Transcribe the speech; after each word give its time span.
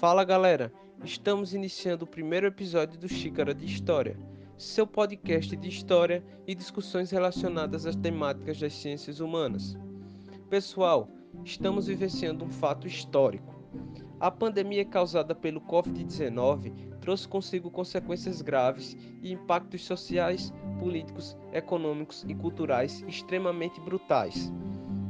Fala 0.00 0.24
galera, 0.24 0.72
estamos 1.04 1.52
iniciando 1.52 2.06
o 2.06 2.08
primeiro 2.08 2.46
episódio 2.46 2.98
do 2.98 3.06
Xícara 3.06 3.54
de 3.54 3.66
História, 3.66 4.16
seu 4.56 4.86
podcast 4.86 5.54
de 5.54 5.68
história 5.68 6.24
e 6.46 6.54
discussões 6.54 7.10
relacionadas 7.10 7.84
às 7.84 7.96
temáticas 7.96 8.58
das 8.58 8.72
ciências 8.72 9.20
humanas. 9.20 9.76
Pessoal, 10.48 11.06
estamos 11.44 11.86
vivenciando 11.86 12.46
um 12.46 12.50
fato 12.50 12.86
histórico. 12.86 13.62
A 14.18 14.30
pandemia 14.30 14.86
causada 14.86 15.34
pelo 15.34 15.60
Covid-19 15.60 16.72
trouxe 17.02 17.28
consigo 17.28 17.70
consequências 17.70 18.40
graves 18.40 18.96
e 19.20 19.30
impactos 19.30 19.84
sociais, 19.84 20.50
políticos, 20.78 21.36
econômicos 21.52 22.24
e 22.26 22.34
culturais 22.34 23.04
extremamente 23.06 23.78
brutais. 23.82 24.50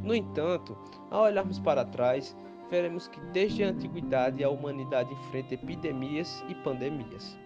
No 0.03 0.13
entanto, 0.13 0.77
ao 1.13 1.27
olharmos 1.27 1.61
para 1.61 1.85
trás, 1.85 2.35
veremos 2.71 3.09
que 3.09 3.21
desde 3.33 3.65
a 3.65 3.69
antiguidade 3.69 4.45
a 4.45 4.49
humanidade 4.49 5.13
enfrenta 5.13 5.55
epidemias 5.55 6.45
e 6.49 6.55
pandemias. 6.55 7.37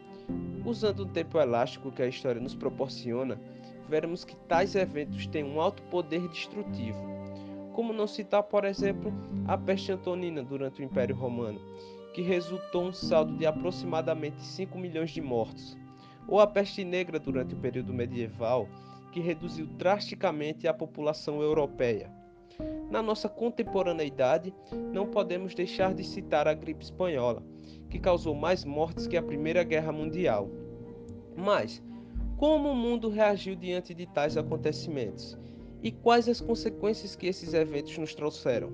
Usando 0.65 1.05
um 1.05 1.09
tempo 1.09 1.39
elástico 1.39 1.91
que 1.91 2.03
a 2.03 2.07
história 2.07 2.41
nos 2.41 2.55
proporciona, 2.55 3.41
veremos 3.89 4.25
que 4.25 4.37
tais 4.37 4.75
eventos 4.75 5.27
têm 5.27 5.45
um 5.45 5.61
alto 5.61 5.83
poder 5.85 6.29
destrutivo. 6.29 6.99
Como 7.73 7.93
não 7.93 8.07
citar, 8.07 8.43
por 8.45 8.65
exemplo, 8.65 9.13
a 9.49 9.59
peste 9.59 9.91
antonina 9.91 10.43
durante 10.43 10.81
o 10.81 10.85
Império 10.85 11.17
Romano, 11.17 11.61
que 12.13 12.23
resultou 12.23 12.85
um 12.85 12.93
saldo 12.93 13.37
de 13.37 13.47
aproximadamente 13.47 14.41
5 14.41 14.79
milhões 14.79 15.11
de 15.11 15.21
mortos, 15.21 15.77
ou 16.29 16.39
a 16.39 16.47
peste 16.47 16.85
negra 16.85 17.19
durante 17.19 17.55
o 17.55 17.59
período 17.59 17.93
medieval, 17.93 18.69
que 19.11 19.21
reduziu 19.21 19.67
drasticamente 19.67 20.69
a 20.69 20.73
população 20.73 21.43
europeia. 21.43 22.24
Na 22.91 23.03
nossa 23.03 23.29
contemporaneidade, 23.29 24.55
não 24.93 25.07
podemos 25.07 25.55
deixar 25.55 25.93
de 25.95 26.05
citar 26.05 26.47
a 26.47 26.55
gripe 26.55 26.85
espanhola, 26.85 27.43
que 27.91 27.99
causou 27.99 28.35
mais 28.35 28.65
mortes 28.65 29.07
que 29.07 29.17
a 29.17 29.23
Primeira 29.23 29.65
Guerra 29.65 29.93
Mundial. 29.93 30.49
Mas, 31.37 31.83
como 32.37 32.71
o 32.71 32.77
mundo 32.77 33.09
reagiu 33.09 33.55
diante 33.57 33.95
de 33.95 34.07
tais 34.07 34.37
acontecimentos? 34.37 35.37
E 35.83 35.91
quais 35.91 36.29
as 36.29 36.41
consequências 36.41 37.15
que 37.15 37.27
esses 37.27 37.53
eventos 37.53 37.99
nos 37.99 38.15
trouxeram? 38.15 38.73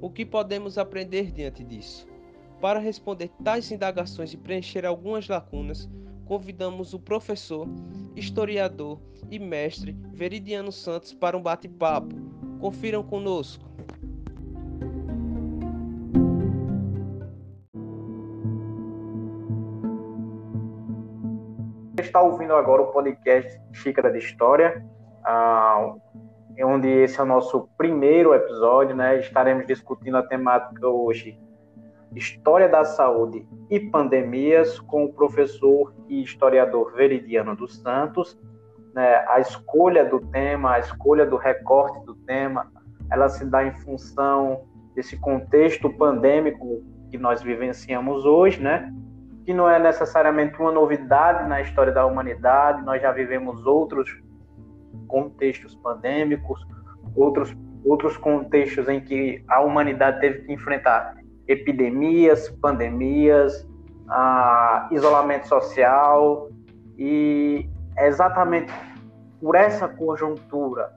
O 0.00 0.08
que 0.08 0.24
podemos 0.24 0.78
aprender 0.78 1.32
diante 1.32 1.64
disso? 1.64 2.06
Para 2.60 2.78
responder 2.78 3.30
tais 3.42 3.70
indagações 3.70 4.32
e 4.32 4.36
preencher 4.36 4.86
algumas 4.86 5.28
lacunas, 5.28 5.88
convidamos 6.28 6.92
o 6.92 7.00
professor, 7.00 7.66
historiador 8.14 9.00
e 9.30 9.38
mestre 9.38 9.96
Veridiano 10.12 10.70
Santos 10.70 11.14
para 11.14 11.34
um 11.34 11.42
bate-papo. 11.42 12.14
Confiram 12.60 13.02
conosco. 13.02 13.66
está 21.98 22.22
ouvindo 22.22 22.54
agora 22.54 22.82
o 22.82 22.86
podcast 22.86 23.60
Xícara 23.72 24.10
de 24.10 24.18
História, 24.18 24.82
ah, 25.24 25.94
onde 26.64 26.88
esse 26.88 27.20
é 27.20 27.22
o 27.22 27.26
nosso 27.26 27.68
primeiro 27.76 28.34
episódio, 28.34 28.96
né? 28.96 29.18
Estaremos 29.18 29.66
discutindo 29.66 30.16
a 30.16 30.22
temática 30.22 30.88
hoje 30.88 31.38
História 32.14 32.68
da 32.68 32.84
Saúde 32.84 33.46
e 33.68 33.78
Pandemias 33.78 34.80
com 34.80 35.04
o 35.04 35.12
professor 35.12 35.92
e 36.08 36.22
historiador 36.22 36.92
Veridiano 36.94 37.54
dos 37.56 37.76
Santos. 37.78 38.38
Né, 38.94 39.24
a 39.28 39.40
escolha 39.40 40.04
do 40.04 40.20
tema, 40.20 40.74
a 40.74 40.78
escolha 40.78 41.26
do 41.26 41.36
recorte 41.36 42.04
do 42.06 42.14
tema, 42.14 42.70
ela 43.10 43.28
se 43.28 43.44
dá 43.44 43.64
em 43.64 43.72
função 43.72 44.64
desse 44.94 45.16
contexto 45.16 45.90
pandêmico 45.90 46.82
que 47.10 47.18
nós 47.18 47.42
vivenciamos 47.42 48.24
hoje, 48.24 48.60
né? 48.60 48.92
Que 49.44 49.54
não 49.54 49.68
é 49.68 49.78
necessariamente 49.78 50.58
uma 50.60 50.72
novidade 50.72 51.48
na 51.48 51.60
história 51.60 51.92
da 51.92 52.04
humanidade, 52.04 52.84
nós 52.84 53.00
já 53.00 53.12
vivemos 53.12 53.64
outros 53.64 54.10
contextos 55.06 55.74
pandêmicos, 55.76 56.66
outros 57.14 57.56
outros 57.84 58.16
contextos 58.16 58.88
em 58.88 59.00
que 59.00 59.42
a 59.48 59.60
humanidade 59.60 60.20
teve 60.20 60.40
que 60.40 60.52
enfrentar 60.52 61.16
epidemias, 61.46 62.50
pandemias, 62.60 63.66
ah, 64.08 64.88
isolamento 64.90 65.46
social 65.48 66.48
e 66.96 67.68
é 67.96 68.08
exatamente 68.08 68.72
por 69.40 69.54
essa 69.54 69.88
conjuntura 69.88 70.92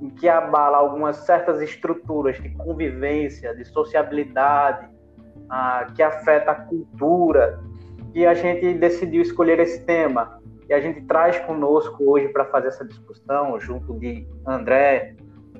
em 0.00 0.10
que 0.10 0.28
abala 0.28 0.78
algumas 0.78 1.16
certas 1.18 1.60
estruturas 1.60 2.40
de 2.40 2.50
convivência, 2.50 3.54
de 3.54 3.64
sociabilidade, 3.64 4.88
ah, 5.50 5.86
que 5.94 6.02
afeta 6.02 6.52
a 6.52 6.54
cultura, 6.54 7.60
que 8.12 8.24
a 8.26 8.34
gente 8.34 8.74
decidiu 8.74 9.22
escolher 9.22 9.58
esse 9.58 9.84
tema. 9.84 10.38
E 10.68 10.74
a 10.74 10.80
gente 10.80 11.00
traz 11.02 11.38
conosco 11.40 12.10
hoje 12.10 12.28
para 12.28 12.44
fazer 12.44 12.68
essa 12.68 12.84
discussão, 12.84 13.58
junto 13.58 13.98
de 13.98 14.26
André 14.46 15.16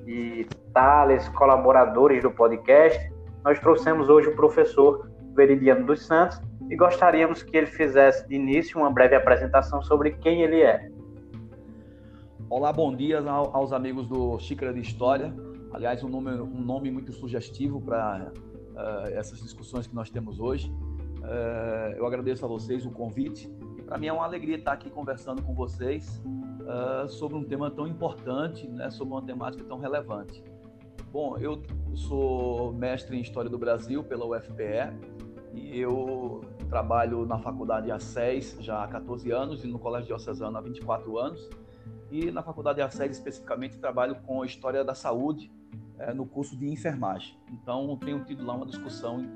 e 0.06 0.46
Thales, 0.72 1.28
colaboradores 1.30 2.22
do 2.22 2.30
podcast, 2.30 3.12
nós 3.44 3.58
trouxemos 3.58 4.08
hoje 4.08 4.28
o 4.28 4.36
professor 4.36 5.10
Veridiano 5.34 5.86
dos 5.86 6.06
Santos 6.06 6.40
e 6.68 6.76
gostaríamos 6.76 7.42
que 7.42 7.56
ele 7.56 7.66
fizesse 7.66 8.26
de 8.28 8.34
início 8.34 8.78
uma 8.78 8.90
breve 8.90 9.14
apresentação 9.14 9.82
sobre 9.82 10.12
quem 10.12 10.42
ele 10.42 10.60
é. 10.60 10.90
Olá, 12.50 12.72
bom 12.72 12.94
dia 12.94 13.20
aos 13.20 13.72
amigos 13.72 14.06
do 14.06 14.38
Xícara 14.38 14.72
de 14.72 14.80
História. 14.80 15.34
Aliás, 15.72 16.02
um 16.02 16.08
nome, 16.08 16.30
um 16.30 16.60
nome 16.60 16.90
muito 16.90 17.12
sugestivo 17.12 17.80
para 17.80 18.32
uh, 18.34 19.08
essas 19.12 19.40
discussões 19.40 19.86
que 19.86 19.94
nós 19.94 20.10
temos 20.10 20.40
hoje. 20.40 20.70
Uh, 21.18 21.96
eu 21.96 22.06
agradeço 22.06 22.44
a 22.44 22.48
vocês 22.48 22.86
o 22.86 22.90
convite 22.90 23.50
para 23.88 23.96
mim 23.96 24.08
é 24.08 24.12
uma 24.12 24.24
alegria 24.24 24.56
estar 24.56 24.72
aqui 24.72 24.90
conversando 24.90 25.42
com 25.42 25.54
vocês 25.54 26.22
uh, 26.26 27.08
sobre 27.08 27.38
um 27.38 27.42
tema 27.42 27.70
tão 27.70 27.86
importante, 27.86 28.68
né, 28.68 28.90
sobre 28.90 29.14
uma 29.14 29.22
temática 29.22 29.64
tão 29.64 29.78
relevante. 29.78 30.44
Bom, 31.10 31.38
eu 31.38 31.62
sou 31.94 32.70
mestre 32.74 33.16
em 33.16 33.20
História 33.22 33.48
do 33.48 33.56
Brasil 33.56 34.04
pela 34.04 34.26
UFPE 34.26 34.92
e 35.54 35.80
eu 35.80 36.42
trabalho 36.68 37.24
na 37.24 37.38
faculdade 37.38 37.88
A6 37.88 38.60
já 38.60 38.84
há 38.84 38.88
14 38.88 39.30
anos 39.30 39.64
e 39.64 39.66
no 39.66 39.78
Colégio 39.78 40.08
Diocesano 40.08 40.56
há 40.56 40.60
24 40.60 41.18
anos. 41.18 41.48
E 42.10 42.30
na 42.30 42.42
faculdade 42.42 42.80
A6 42.80 43.10
especificamente 43.10 43.78
trabalho 43.78 44.16
com 44.26 44.44
História 44.44 44.84
da 44.84 44.94
Saúde 44.94 45.50
é, 45.98 46.12
no 46.12 46.26
curso 46.26 46.56
de 46.56 46.68
enfermagem. 46.68 47.36
Então 47.50 47.96
tenho 47.96 48.22
tido 48.24 48.44
lá 48.44 48.54
uma 48.54 48.66
discussão 48.66 49.26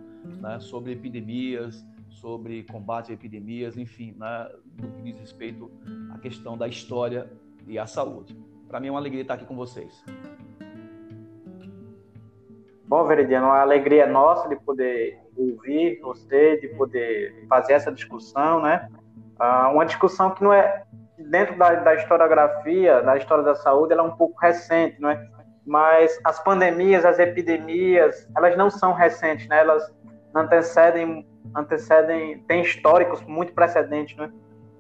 né, 0.41 0.59
sobre 0.61 0.93
epidemias, 0.93 1.85
sobre 2.09 2.63
combate 2.65 3.11
a 3.11 3.15
epidemias, 3.15 3.77
enfim, 3.77 4.15
né, 4.19 4.51
no 4.81 4.93
que 4.93 5.03
diz 5.03 5.19
respeito 5.19 5.71
à 6.13 6.19
questão 6.19 6.57
da 6.57 6.69
história 6.69 7.31
e 7.67 7.79
à 7.79 7.87
saúde. 7.87 8.37
Para 8.69 8.79
mim 8.79 8.89
é 8.89 8.91
uma 8.91 9.01
alegria 9.01 9.23
estar 9.23 9.35
aqui 9.35 9.45
com 9.45 9.57
vocês. 9.57 10.05
Bom, 12.87 13.07
Veridiano, 13.07 13.47
a 13.47 13.63
alegria 13.63 14.07
nossa 14.07 14.49
de 14.49 14.57
poder 14.57 15.22
ouvir 15.51 16.01
você, 16.01 16.57
de 16.59 16.69
poder 16.69 17.47
fazer 17.49 17.75
essa 17.75 17.91
discussão, 17.93 18.63
né? 18.63 18.89
Ah, 19.39 19.71
uma 19.71 19.85
discussão 19.85 20.31
que 20.31 20.43
não 20.43 20.53
é 20.53 20.85
dentro 21.19 21.57
da, 21.57 21.75
da 21.75 21.95
historiografia, 21.95 23.03
da 23.03 23.17
história 23.17 23.45
da 23.45 23.55
saúde, 23.55 23.93
ela 23.93 24.03
é 24.03 24.07
um 24.07 24.17
pouco 24.17 24.39
recente, 24.41 25.01
não 25.01 25.11
é? 25.11 25.29
Mas 25.65 26.19
as 26.25 26.43
pandemias, 26.43 27.05
as 27.05 27.19
epidemias, 27.19 28.29
elas 28.37 28.57
não 28.57 28.71
são 28.71 28.93
recentes, 28.93 29.47
né? 29.49 29.61
Elas 29.61 29.93
antecedem, 30.35 31.27
antecedem, 31.55 32.39
tem 32.49 32.63
históricos 32.63 33.23
muito 33.23 33.53
precedentes, 33.53 34.17
né? 34.17 34.33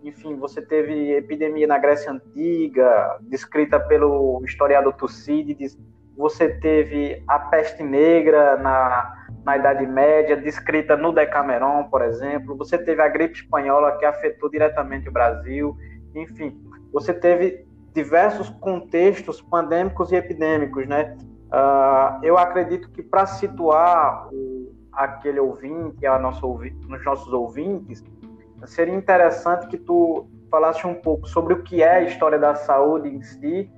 Enfim, 0.02 0.36
você 0.36 0.60
teve 0.60 1.12
epidemia 1.12 1.66
na 1.66 1.78
Grécia 1.78 2.10
Antiga, 2.10 3.18
descrita 3.22 3.78
pelo 3.78 4.42
historiador 4.44 4.92
Tucídides, 4.94 5.78
você 6.22 6.48
teve 6.48 7.20
a 7.26 7.36
peste 7.36 7.82
negra 7.82 8.56
na, 8.56 9.26
na 9.44 9.56
Idade 9.56 9.84
Média, 9.84 10.36
descrita 10.36 10.96
no 10.96 11.12
Decameron, 11.12 11.82
por 11.90 12.00
exemplo. 12.00 12.56
Você 12.58 12.78
teve 12.78 13.02
a 13.02 13.08
gripe 13.08 13.34
espanhola, 13.34 13.98
que 13.98 14.04
afetou 14.04 14.48
diretamente 14.48 15.08
o 15.08 15.12
Brasil. 15.12 15.76
Enfim, 16.14 16.56
você 16.92 17.12
teve 17.12 17.66
diversos 17.92 18.48
contextos 18.50 19.42
pandêmicos 19.42 20.12
e 20.12 20.14
epidêmicos, 20.14 20.86
né? 20.86 21.16
Uh, 21.48 22.24
eu 22.24 22.38
acredito 22.38 22.88
que 22.90 23.02
para 23.02 23.26
situar 23.26 24.28
o, 24.32 24.72
aquele 24.92 25.40
ouvinte, 25.40 26.06
a 26.06 26.20
nosso, 26.20 26.46
nos 26.86 27.04
nossos 27.04 27.32
ouvintes, 27.32 28.04
seria 28.64 28.94
interessante 28.94 29.66
que 29.66 29.76
tu 29.76 30.28
falasse 30.48 30.86
um 30.86 30.94
pouco 30.94 31.26
sobre 31.26 31.54
o 31.54 31.64
que 31.64 31.82
é 31.82 31.96
a 31.96 32.02
história 32.02 32.38
da 32.38 32.54
saúde 32.54 33.08
em 33.08 33.20
si 33.22 33.68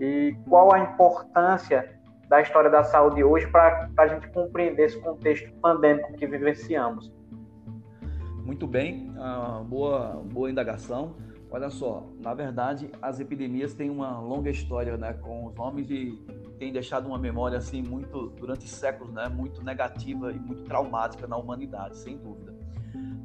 e 0.00 0.36
qual 0.48 0.74
a 0.74 0.78
importância 0.80 1.98
da 2.28 2.40
história 2.42 2.70
da 2.70 2.84
saúde 2.84 3.24
hoje 3.24 3.46
para 3.46 3.88
a 3.96 4.06
gente 4.06 4.28
compreender 4.28 4.84
esse 4.84 5.00
contexto 5.00 5.50
pandêmico 5.60 6.12
que 6.14 6.26
vivenciamos. 6.26 7.12
Muito 8.44 8.66
bem, 8.66 9.14
uh, 9.16 9.64
boa, 9.64 10.22
boa 10.24 10.50
indagação. 10.50 11.16
Olha 11.50 11.70
só, 11.70 12.06
na 12.20 12.34
verdade, 12.34 12.90
as 13.00 13.18
epidemias 13.20 13.72
têm 13.72 13.88
uma 13.88 14.20
longa 14.20 14.50
história 14.50 14.98
né, 14.98 15.14
com 15.14 15.46
os 15.46 15.54
nomes 15.54 15.86
de 15.86 16.18
tem 16.58 16.72
deixado 16.72 17.06
uma 17.06 17.18
memória 17.18 17.56
assim 17.56 17.82
muito 17.82 18.28
durante 18.30 18.68
séculos, 18.68 19.12
né, 19.14 19.28
muito 19.28 19.62
negativa 19.62 20.32
e 20.32 20.38
muito 20.38 20.64
traumática 20.64 21.26
na 21.26 21.36
humanidade, 21.36 21.96
sem 21.96 22.18
dúvida. 22.18 22.54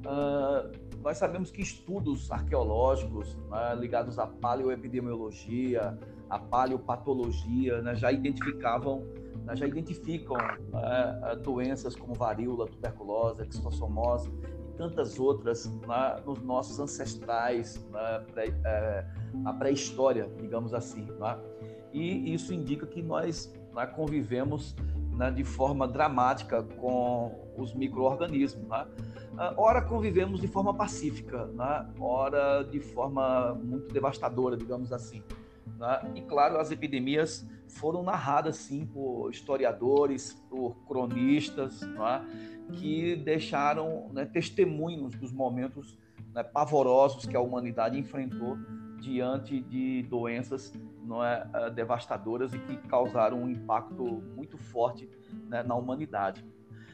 Uh, 0.06 0.72
nós 1.02 1.18
sabemos 1.18 1.52
que 1.52 1.62
estudos 1.62 2.31
arqueológicos 2.31 3.36
né, 3.50 3.76
ligados 3.76 4.18
à 4.18 4.26
paleoepidemiologia, 4.26 5.98
à 6.33 6.39
paleopatologia, 6.39 7.81
né, 7.81 7.95
já 7.95 8.12
identificavam, 8.12 9.06
né, 9.45 9.56
já 9.56 9.68
identificam 9.68 10.35
né, 10.38 11.35
doenças 11.44 11.95
como 11.95 12.13
varíola, 12.13 12.65
tuberculose, 12.65 13.44
extossomose 13.44 14.31
e 14.68 14.74
tantas 14.77 15.19
outras 15.19 15.65
né, 15.88 16.15
nos 16.25 16.41
nossos 16.41 16.80
ancestrais, 16.80 17.85
né, 17.91 18.25
pré, 18.33 19.07
na 19.33 19.53
pré-história, 19.53 20.27
digamos 20.41 20.74
assim. 20.74 21.06
Né? 21.19 21.38
E 21.94 22.33
isso 22.33 22.51
indica 22.51 22.88
que 22.88 23.01
nós 23.03 23.53
convivemos 23.95 24.75
de 25.35 25.44
forma 25.44 25.88
dramática 25.88 26.63
com 26.63 27.53
os 27.56 27.74
micro-organismos. 27.75 28.68
Né? 28.68 28.88
Ah, 29.38 29.53
ora 29.57 29.81
convivemos 29.81 30.41
de 30.41 30.47
forma 30.47 30.74
pacífica, 30.74 31.45
né? 31.47 31.88
ora 32.00 32.63
de 32.63 32.80
forma 32.80 33.53
muito 33.53 33.94
devastadora, 33.94 34.57
digamos 34.57 34.91
assim. 34.91 35.21
Né? 35.83 36.13
E 36.15 36.21
claro, 36.21 36.57
as 36.59 36.71
epidemias 36.71 37.45
foram 37.68 38.03
narradas 38.03 38.56
sim 38.56 38.85
por 38.85 39.30
historiadores, 39.30 40.33
por 40.50 40.77
cronistas, 40.88 41.81
né? 41.81 42.25
que 42.71 43.18
deixaram 43.18 44.09
né, 44.13 44.25
testemunhos 44.25 45.13
dos 45.15 45.33
momentos 45.33 46.00
né, 46.33 46.41
pavorosos 46.41 47.25
que 47.25 47.35
a 47.35 47.41
humanidade 47.41 48.00
enfrentou 48.00 48.57
diante 49.01 49.59
de 49.59 50.03
doenças 50.03 50.71
é, 50.74 51.47
eh, 51.53 51.69
devastadoras 51.71 52.53
e 52.53 52.59
que 52.59 52.77
causaram 52.88 53.44
um 53.44 53.50
impacto 53.50 54.24
muito 54.38 54.57
forte 54.57 55.09
né, 55.50 55.62
na 55.63 55.75
humanidade. 55.75 56.45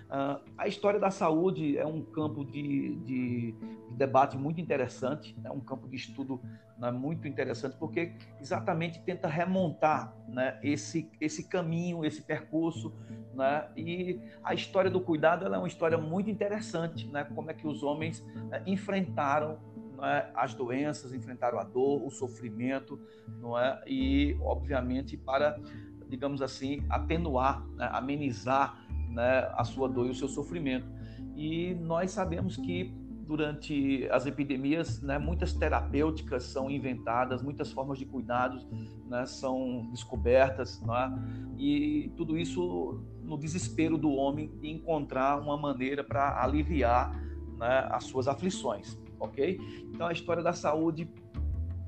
Uh, 0.10 0.42
a 0.58 0.68
história 0.68 1.00
da 1.00 1.12
saúde 1.12 1.78
é 1.78 1.86
um 1.86 2.02
campo 2.02 2.44
de, 2.44 2.96
de, 2.96 3.52
de 3.52 3.96
debate 3.96 4.36
muito 4.36 4.60
interessante, 4.60 5.38
é 5.44 5.52
um 5.52 5.60
campo 5.60 5.88
de 5.88 5.96
estudo 5.98 6.42
né, 6.80 6.90
muito 6.90 7.28
interessante, 7.28 7.76
porque 7.78 8.14
exatamente 8.42 9.00
tenta 9.02 9.28
remontar 9.28 10.16
né, 10.28 10.60
esse, 10.64 11.12
esse 11.22 11.48
caminho, 11.48 12.04
esse 12.04 12.24
percurso. 12.24 12.92
Né, 13.36 13.68
e 13.78 14.20
a 14.44 14.56
história 14.56 14.90
do 14.90 15.00
cuidado 15.00 15.46
é 15.46 15.58
uma 15.58 15.68
história 15.68 15.98
muito 15.98 16.28
interessante, 16.28 17.08
né, 17.08 17.24
como 17.36 17.52
é 17.52 17.54
que 17.54 17.68
os 17.68 17.84
homens 17.84 18.26
né, 18.50 18.64
enfrentaram 18.66 19.60
é, 20.02 20.32
as 20.34 20.54
doenças, 20.54 21.14
enfrentaram 21.14 21.60
a 21.60 21.64
dor, 21.64 22.02
o 22.06 22.10
sofrimento, 22.10 23.00
não 23.40 23.58
é? 23.60 23.82
E, 23.86 24.38
obviamente, 24.42 25.18
para, 25.18 25.60
digamos 26.08 26.42
assim, 26.42 26.86
atenuar, 26.90 27.66
né? 27.76 27.90
amenizar 27.92 28.82
né, 29.10 29.50
a 29.54 29.64
sua 29.64 29.88
dor 29.88 30.08
e 30.08 30.12
o 30.12 30.16
seu 30.16 30.28
sofrimento. 30.28 30.88
E 31.36 31.74
nós 31.76 32.12
sabemos 32.12 32.58
que 32.58 32.94
durante 33.30 34.08
as 34.10 34.26
epidemias, 34.26 35.02
né, 35.04 35.20
muitas 35.20 35.54
terapêuticas 35.54 36.46
são 36.46 36.70
inventadas, 36.70 37.44
muitas 37.44 37.72
formas 37.72 38.00
de 38.00 38.06
cuidados 38.06 38.68
né, 39.08 39.24
são 39.28 39.88
descobertas, 39.92 40.82
né, 40.82 41.14
e 41.56 42.12
tudo 42.18 42.38
isso 42.38 43.00
no 43.22 43.38
desespero 43.38 44.00
do 44.00 44.12
homem 44.12 44.52
de 44.60 44.70
encontrar 44.70 45.40
uma 45.40 45.56
maneira 45.56 46.04
para 46.04 46.44
aliviar 46.44 47.16
né, 47.60 47.88
as 47.92 48.06
suas 48.06 48.28
aflições, 48.28 48.98
ok? 49.20 49.60
Então 49.94 50.08
a 50.08 50.12
história 50.12 50.42
da 50.42 50.54
saúde 50.54 51.08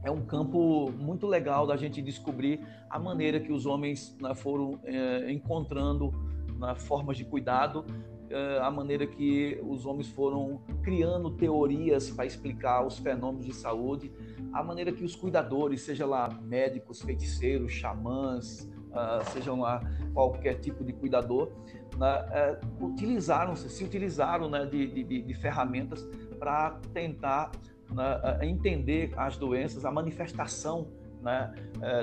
é 0.04 0.12
um 0.12 0.22
campo 0.22 0.92
muito 0.92 1.26
legal 1.26 1.66
da 1.66 1.76
gente 1.76 2.02
descobrir 2.02 2.60
a 2.88 3.00
maneira 3.00 3.40
que 3.40 3.52
os 3.52 3.66
homens 3.66 4.16
né, 4.22 4.36
foram 4.36 4.80
é, 4.84 5.32
encontrando 5.32 6.14
na 6.62 6.75
formas 6.75 7.18
de 7.18 7.25
cuidado, 7.25 7.84
eh, 8.30 8.60
a 8.62 8.69
maneira 8.69 9.08
que 9.08 9.60
os 9.63 9.86
homens 9.86 10.08
foram 10.10 10.62
criando 10.84 11.31
teorias 11.31 12.12
para 12.12 12.25
explicar 12.25 12.86
os 12.86 13.00
fenômenos 13.00 13.48
de 13.48 13.54
saúde, 13.54 14.12
a 14.54 14.63
maneira 14.63 14.92
que 14.92 15.04
os 15.04 15.16
cuidadores, 15.16 15.81
seja 15.81 16.06
lá 16.06 16.30
médicos, 16.44 17.02
feiticeiros, 17.02 17.72
xamãs, 17.72 18.69
uh, 18.92 19.24
sejam 19.31 19.60
lá 19.60 19.81
qualquer 20.13 20.60
tipo 20.60 20.84
de 20.84 20.94
cuidador, 20.94 21.52
né, 21.98 22.60
uh, 22.80 22.86
utilizaram 22.86 23.56
se 23.56 23.84
utilizaram 23.84 24.50
né, 24.50 24.66
de, 24.66 25.04
de, 25.04 25.22
de, 25.22 25.34
ferramentas 25.34 26.08
para 26.38 26.80
tentar 26.94 27.52
né, 27.90 28.40
entender 28.42 29.13
as 29.18 29.36
doenças, 29.36 29.84
a 29.84 29.92
manifestação 29.92 30.88
né, 31.22 31.54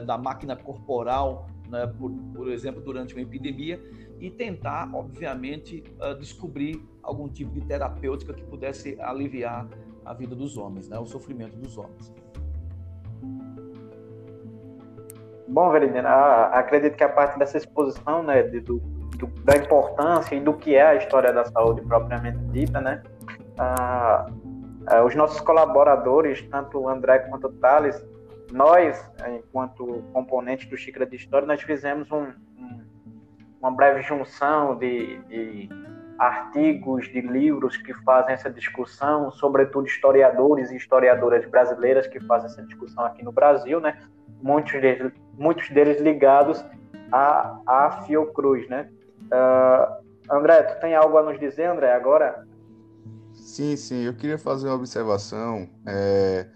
da 0.06 0.16
máquina 0.16 0.56
corporal, 0.56 1.46
né, 1.69 1.87
por, 1.99 2.10
por 2.34 2.49
exemplo, 2.49 2.81
durante 2.82 3.14
uma 3.14 3.22
epidemia, 3.22 3.81
e 4.20 4.31
tentar, 4.31 4.91
obviamente, 4.93 5.85
uh, 6.00 6.19
descobrir 6.19 6.82
algum 7.03 7.29
tipo 7.29 7.53
de 7.53 7.61
terapêutica 7.62 8.32
que 8.32 8.43
pudesse 8.44 9.00
aliviar 9.00 9.67
a 10.05 10.15
vida 10.15 10.35
dos 10.35 10.56
homens, 10.56 10.88
né, 10.88 10.99
o 10.99 11.06
sofrimento 11.06 11.56
dos 11.56 11.76
homens. 11.76 12.12
Bom, 15.47 15.70
Veridina, 15.70 16.11
acredito 16.47 16.97
que 16.97 17.05
a 17.05 17.09
parte 17.09 17.38
dessa 17.38 17.56
exposição, 17.56 18.23
né, 18.23 18.43
do, 18.43 18.79
do, 18.81 19.26
da 19.44 19.56
importância 19.56 20.35
e 20.35 20.41
do 20.41 20.55
que 20.55 20.75
é 20.75 20.87
a 20.87 20.94
história 20.97 21.32
da 21.32 21.44
saúde 21.44 21.82
propriamente 21.82 22.38
dita, 22.50 22.81
né, 22.81 23.03
os 25.05 25.15
nossos 25.15 25.41
colaboradores, 25.41 26.43
tanto 26.50 26.79
o 26.79 26.88
André 26.88 27.20
quanto 27.20 27.49
o 27.49 27.53
Thales, 27.53 28.03
nós, 28.53 29.11
enquanto 29.29 30.03
componentes 30.12 30.69
do 30.69 30.76
Xícara 30.76 31.06
de 31.06 31.17
História, 31.17 31.47
nós 31.47 31.61
fizemos 31.62 32.11
um, 32.11 32.32
uma 33.60 33.70
breve 33.70 34.02
junção 34.02 34.76
de, 34.76 35.19
de 35.28 35.69
artigos, 36.19 37.06
de 37.08 37.20
livros 37.20 37.76
que 37.76 37.94
fazem 38.02 38.34
essa 38.34 38.50
discussão, 38.50 39.31
sobretudo 39.31 39.87
historiadores 39.87 40.70
e 40.70 40.76
historiadoras 40.76 41.49
brasileiras 41.49 42.06
que 42.06 42.20
fazem 42.20 42.50
essa 42.50 42.62
discussão 42.62 43.05
aqui 43.05 43.22
no 43.25 43.32
Brasil, 43.32 43.81
né? 43.81 43.99
Muitos 44.43 44.72
deles, 44.72 45.12
muitos 45.37 45.69
deles 45.70 46.00
ligados 46.00 46.64
à, 47.12 47.60
à 47.66 48.02
Fiocruz, 48.02 48.69
né? 48.69 48.88
Uh, 49.32 50.08
André, 50.31 50.62
tu 50.62 50.81
tem 50.81 50.94
algo 50.94 51.16
a 51.19 51.22
nos 51.22 51.38
dizer, 51.38 51.64
André, 51.64 51.93
agora? 51.93 52.46
Sim, 53.34 53.76
sim, 53.76 54.05
eu 54.05 54.14
queria 54.14 54.38
fazer 54.38 54.69
uma 54.69 54.76
observação 54.76 55.69
é, 55.87 56.46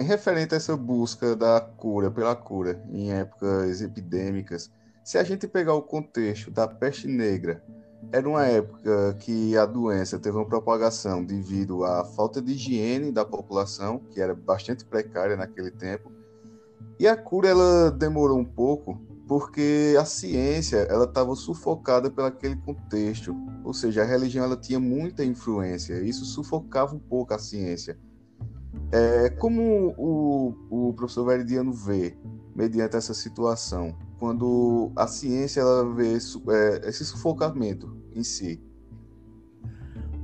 em 0.00 0.04
referente 0.04 0.54
a 0.54 0.56
essa 0.56 0.76
busca 0.76 1.36
da 1.36 1.60
cura 1.60 2.10
pela 2.10 2.34
cura 2.34 2.82
em 2.90 3.12
épocas 3.12 3.80
epidêmicas. 3.82 4.70
Se 5.08 5.16
a 5.16 5.24
gente 5.24 5.48
pegar 5.48 5.72
o 5.72 5.80
contexto 5.80 6.50
da 6.50 6.68
peste 6.68 7.08
negra, 7.08 7.64
era 8.12 8.28
uma 8.28 8.44
época 8.44 9.16
que 9.20 9.56
a 9.56 9.64
doença 9.64 10.18
teve 10.18 10.36
uma 10.36 10.44
propagação 10.44 11.24
devido 11.24 11.82
à 11.82 12.04
falta 12.04 12.42
de 12.42 12.52
higiene 12.52 13.10
da 13.10 13.24
população, 13.24 14.00
que 14.10 14.20
era 14.20 14.34
bastante 14.34 14.84
precária 14.84 15.34
naquele 15.34 15.70
tempo. 15.70 16.12
E 17.00 17.08
a 17.08 17.16
cura 17.16 17.48
ela 17.48 17.90
demorou 17.90 18.38
um 18.38 18.44
pouco, 18.44 19.00
porque 19.26 19.96
a 19.98 20.04
ciência 20.04 20.76
ela 20.90 21.06
estava 21.06 21.34
sufocada 21.34 22.10
pelo 22.10 22.26
aquele 22.26 22.56
contexto, 22.56 23.34
ou 23.64 23.72
seja, 23.72 24.02
a 24.02 24.04
religião 24.04 24.44
ela 24.44 24.58
tinha 24.58 24.78
muita 24.78 25.24
influência, 25.24 26.02
isso 26.02 26.26
sufocava 26.26 26.94
um 26.94 27.00
pouco 27.00 27.32
a 27.32 27.38
ciência. 27.38 27.98
É, 28.92 29.30
como 29.30 29.94
o, 29.96 30.90
o 30.90 30.92
professor 30.92 31.24
Veridiano 31.24 31.72
vê, 31.72 32.14
mediante 32.54 32.94
essa 32.94 33.14
situação, 33.14 33.96
quando 34.18 34.90
a 34.96 35.06
ciência 35.06 35.60
ela 35.60 35.94
vê 35.94 36.14
é, 36.14 36.88
esse 36.88 37.04
sufocamento 37.04 37.96
em 38.14 38.22
si. 38.22 38.60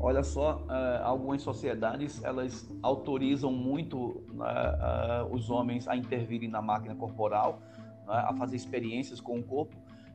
Olha 0.00 0.22
só, 0.22 0.66
é, 0.68 1.00
algumas 1.02 1.40
sociedades 1.40 2.22
elas 2.22 2.68
autorizam 2.82 3.50
muito 3.50 4.22
né, 4.32 4.44
é, 4.46 5.26
os 5.30 5.48
homens 5.48 5.88
a 5.88 5.96
intervirem 5.96 6.48
na 6.48 6.60
máquina 6.60 6.94
corporal, 6.94 7.62
né, 8.06 8.14
a 8.14 8.34
fazer 8.34 8.56
experiências 8.56 9.20
com 9.20 9.38
o 9.38 9.42
corpo, 9.42 9.74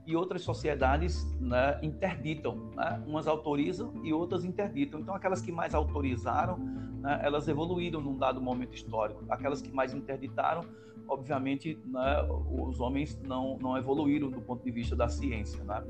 e 0.09 0.15
outras 0.15 0.41
sociedades 0.41 1.23
né, 1.39 1.77
interditam. 1.83 2.71
Né? 2.75 3.03
Umas 3.05 3.27
autorizam 3.27 3.93
e 4.03 4.11
outras 4.11 4.43
interditam. 4.43 4.99
Então, 4.99 5.13
aquelas 5.13 5.39
que 5.39 5.51
mais 5.51 5.75
autorizaram, 5.75 6.57
né, 6.57 7.21
elas 7.21 7.47
evoluíram 7.47 8.01
num 8.01 8.17
dado 8.17 8.41
momento 8.41 8.73
histórico. 8.73 9.23
Aquelas 9.29 9.61
que 9.61 9.71
mais 9.71 9.93
interditaram, 9.93 10.63
obviamente, 11.07 11.79
né, 11.85 12.27
os 12.51 12.79
homens 12.79 13.21
não, 13.21 13.59
não 13.59 13.77
evoluíram 13.77 14.31
do 14.31 14.41
ponto 14.41 14.63
de 14.63 14.71
vista 14.71 14.95
da 14.95 15.07
ciência. 15.07 15.63
Né? 15.63 15.83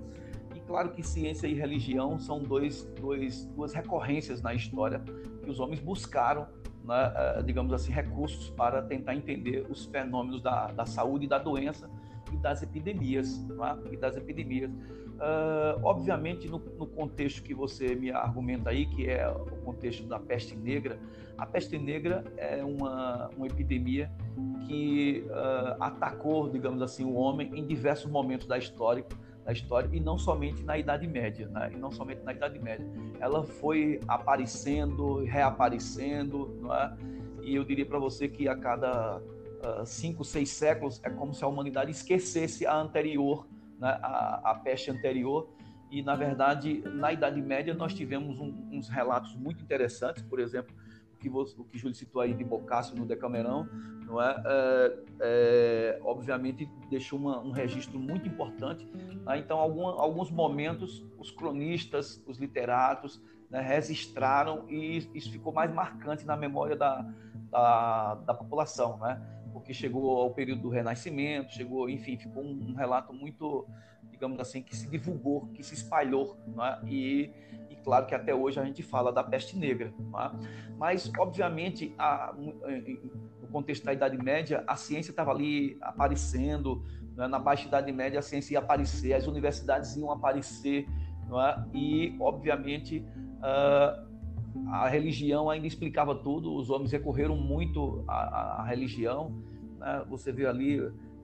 E 0.53 0.59
claro 0.59 0.89
que 0.89 1.01
ciência 1.01 1.47
e 1.47 1.53
religião 1.53 2.19
são 2.19 2.43
dois, 2.43 2.83
dois, 2.99 3.45
duas 3.55 3.71
recorrências 3.71 4.41
na 4.41 4.53
história 4.53 5.01
que 5.41 5.49
os 5.49 5.61
homens 5.61 5.79
buscaram, 5.79 6.45
né, 6.83 7.13
eh, 7.15 7.43
digamos 7.43 7.71
assim, 7.71 7.93
recursos 7.93 8.49
para 8.49 8.81
tentar 8.81 9.15
entender 9.15 9.65
os 9.69 9.85
fenômenos 9.85 10.41
da, 10.41 10.67
da 10.67 10.85
saúde 10.85 11.23
e 11.23 11.29
da 11.29 11.37
doença 11.37 11.89
e 12.31 12.37
das 12.37 12.61
epidemias, 12.61 13.39
é? 13.39 13.93
e 13.93 13.97
das 13.97 14.15
epidemias. 14.15 14.71
Uh, 14.71 15.75
obviamente, 15.83 16.47
no, 16.47 16.59
no, 16.77 16.87
contexto 16.87 17.43
que 17.43 17.53
você 17.53 17.93
me 17.93 18.09
argumenta 18.09 18.69
aí, 18.69 18.85
que 18.85 19.09
é 19.09 19.27
o 19.27 19.57
contexto 19.65 20.07
da 20.07 20.17
peste 20.17 20.55
negra, 20.55 20.97
a 21.37 21.45
peste 21.45 21.77
negra 21.77 22.23
é 22.37 22.63
uma, 22.63 23.29
uma 23.35 23.45
epidemia 23.45 24.09
que 24.65 25.25
uh, 25.27 25.75
atacou, 25.83 26.49
digamos 26.49 26.81
assim, 26.81 27.03
o 27.03 27.15
homem 27.15 27.51
em 27.53 27.65
diversos 27.65 28.09
momentos 28.09 28.47
da 28.47 28.57
história, 28.57 29.05
da 29.43 29.51
história 29.51 29.89
e 29.91 29.99
não 29.99 30.17
somente 30.17 30.63
na 30.63 30.77
Idade 30.77 31.07
Média, 31.07 31.49
né? 31.49 31.71
e 31.73 31.77
não 31.77 31.91
somente 31.91 32.21
na 32.23 32.31
Idade 32.31 32.59
Média. 32.59 32.85
Ela 33.19 33.43
foi 33.43 33.99
aparecendo, 34.07 35.25
reaparecendo, 35.25 36.69
é? 36.71 36.93
e 37.41 37.55
eu 37.55 37.63
diria 37.63 37.85
para 37.85 37.99
você 37.99 38.29
que 38.29 38.47
a 38.47 38.55
cada 38.55 39.21
uh, 39.63 39.85
cinco, 39.85 40.23
seis 40.23 40.49
séculos 40.49 40.99
é 41.03 41.09
como 41.09 41.33
se 41.33 41.43
a 41.43 41.47
humanidade 41.47 41.91
esquecesse 41.91 42.65
a 42.65 42.75
anterior 42.75 43.47
né, 43.79 43.97
a, 44.01 44.51
a, 44.51 44.55
peste 44.55 44.91
anterior. 44.91 45.49
E, 45.89 46.03
na 46.03 46.15
verdade, 46.15 46.81
na 46.93 47.11
Idade 47.11 47.41
Média, 47.41 47.73
nós 47.73 47.93
tivemos 47.93 48.39
um, 48.39 48.53
uns 48.71 48.89
relatos 48.89 49.35
muito 49.35 49.63
interessantes, 49.63 50.21
por 50.21 50.39
exemplo, 50.39 50.75
o 51.15 51.17
que, 51.17 51.29
você, 51.29 51.59
o 51.59 51.63
que 51.63 51.77
Júlio 51.77 51.95
citou 51.95 52.21
aí 52.21 52.33
de 52.33 52.43
Boccaccio 52.43 52.95
no 52.95 53.05
Decamerão, 53.05 53.67
não 54.05 54.21
é? 54.21 54.43
é, 54.45 54.99
é 55.19 55.99
obviamente, 56.03 56.69
deixou 56.89 57.17
uma, 57.17 57.39
um 57.39 57.51
registro 57.51 57.99
muito 57.99 58.27
importante. 58.27 58.85
Né? 59.25 59.39
Então, 59.39 59.57
alguns 59.57 60.29
momentos, 60.29 61.03
os 61.17 61.31
cronistas, 61.31 62.23
os 62.27 62.37
literatos, 62.37 63.19
né, 63.49 63.61
registraram 63.61 64.65
e 64.69 64.97
isso 65.13 65.31
ficou 65.31 65.51
mais 65.51 65.73
marcante 65.73 66.25
na 66.25 66.37
memória 66.37 66.75
da, 66.75 67.03
da, 67.49 68.15
da 68.15 68.33
população, 68.33 68.97
né? 68.99 69.19
Porque 69.51 69.73
chegou 69.73 70.21
ao 70.21 70.31
período 70.31 70.63
do 70.63 70.69
Renascimento, 70.69 71.53
chegou, 71.53 71.89
enfim, 71.89 72.17
ficou 72.17 72.43
um, 72.43 72.69
um 72.69 72.73
relato 72.73 73.13
muito, 73.13 73.67
digamos 74.11 74.39
assim, 74.39 74.61
que 74.61 74.75
se 74.75 74.89
divulgou, 74.89 75.47
que 75.53 75.63
se 75.63 75.73
espalhou, 75.73 76.37
é? 76.59 76.87
e, 76.87 77.31
e, 77.69 77.75
claro 77.83 78.05
que 78.05 78.15
até 78.15 78.33
hoje 78.33 78.59
a 78.59 78.65
gente 78.65 78.83
fala 78.83 79.11
da 79.11 79.23
peste 79.23 79.57
negra, 79.57 79.93
é? 79.97 80.47
mas 80.77 81.11
obviamente 81.17 81.93
a, 81.97 82.33
no 82.37 83.47
contexto 83.51 83.85
da 83.85 83.93
Idade 83.93 84.17
Média 84.17 84.63
a 84.67 84.75
ciência 84.75 85.11
estava 85.11 85.31
ali 85.31 85.77
aparecendo, 85.81 86.83
é? 87.17 87.27
na 87.27 87.39
Baixa 87.39 87.67
Idade 87.67 87.91
Média 87.91 88.19
a 88.19 88.23
ciência 88.23 88.53
ia 88.53 88.59
aparecer, 88.59 89.13
as 89.13 89.27
universidades 89.27 89.95
iam 89.95 90.11
aparecer, 90.11 90.87
é? 90.87 91.77
e 91.77 92.15
obviamente 92.19 93.05
uh, 93.39 94.08
a 94.67 94.87
religião 94.87 95.49
ainda 95.49 95.67
explicava 95.67 96.15
tudo, 96.15 96.53
os 96.55 96.69
homens 96.69 96.91
recorreram 96.91 97.35
muito 97.35 98.03
à, 98.07 98.61
à 98.61 98.63
religião. 98.63 99.31
Né? 99.77 100.05
Você 100.09 100.31
vê 100.31 100.45
ali 100.45 100.79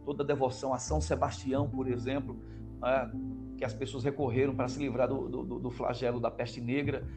toda 0.06 0.24
a 0.24 0.26
devoção 0.26 0.74
a 0.74 0.78
São 0.78 1.02
Sebastião, 1.02 1.70
por 1.70 1.88
exemplo, 1.88 2.38
né? 2.82 3.12
que 3.58 3.66
as 3.66 3.74
pessoas 3.74 4.04
recorreram 4.04 4.56
para 4.56 4.68
se 4.68 4.80
livrar 4.80 5.08
do, 5.08 5.28
do, 5.28 5.60
do 5.60 5.72
flagelo 5.72 6.20
da 6.20 6.30
peste 6.30 6.62
negra. 6.62 7.08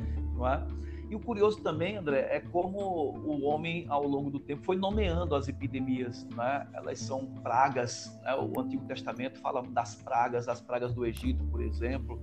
É? 0.47 0.79
E 1.11 1.15
o 1.15 1.21
curioso 1.21 1.63
também, 1.63 1.97
André, 1.97 2.29
é 2.31 2.39
como 2.39 2.79
o 2.79 3.43
homem, 3.45 3.87
ao 3.89 4.07
longo 4.07 4.31
do 4.31 4.39
tempo, 4.39 4.63
foi 4.63 4.77
nomeando 4.77 5.35
as 5.35 5.49
epidemias. 5.49 6.27
Né? 6.37 6.67
Elas 6.75 6.99
são 6.99 7.25
pragas. 7.43 8.15
Né? 8.23 8.35
O 8.35 8.61
Antigo 8.61 8.85
Testamento 8.85 9.39
fala 9.39 9.63
das 9.63 9.95
pragas, 9.95 10.49
as 10.49 10.61
pragas 10.61 10.93
do 10.93 11.07
Egito, 11.07 11.43
por 11.47 11.63
exemplo. 11.63 12.21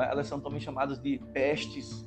É? 0.00 0.10
Elas 0.10 0.26
são 0.26 0.40
também 0.40 0.58
chamadas 0.58 0.98
de 1.00 1.18
pestes 1.32 2.04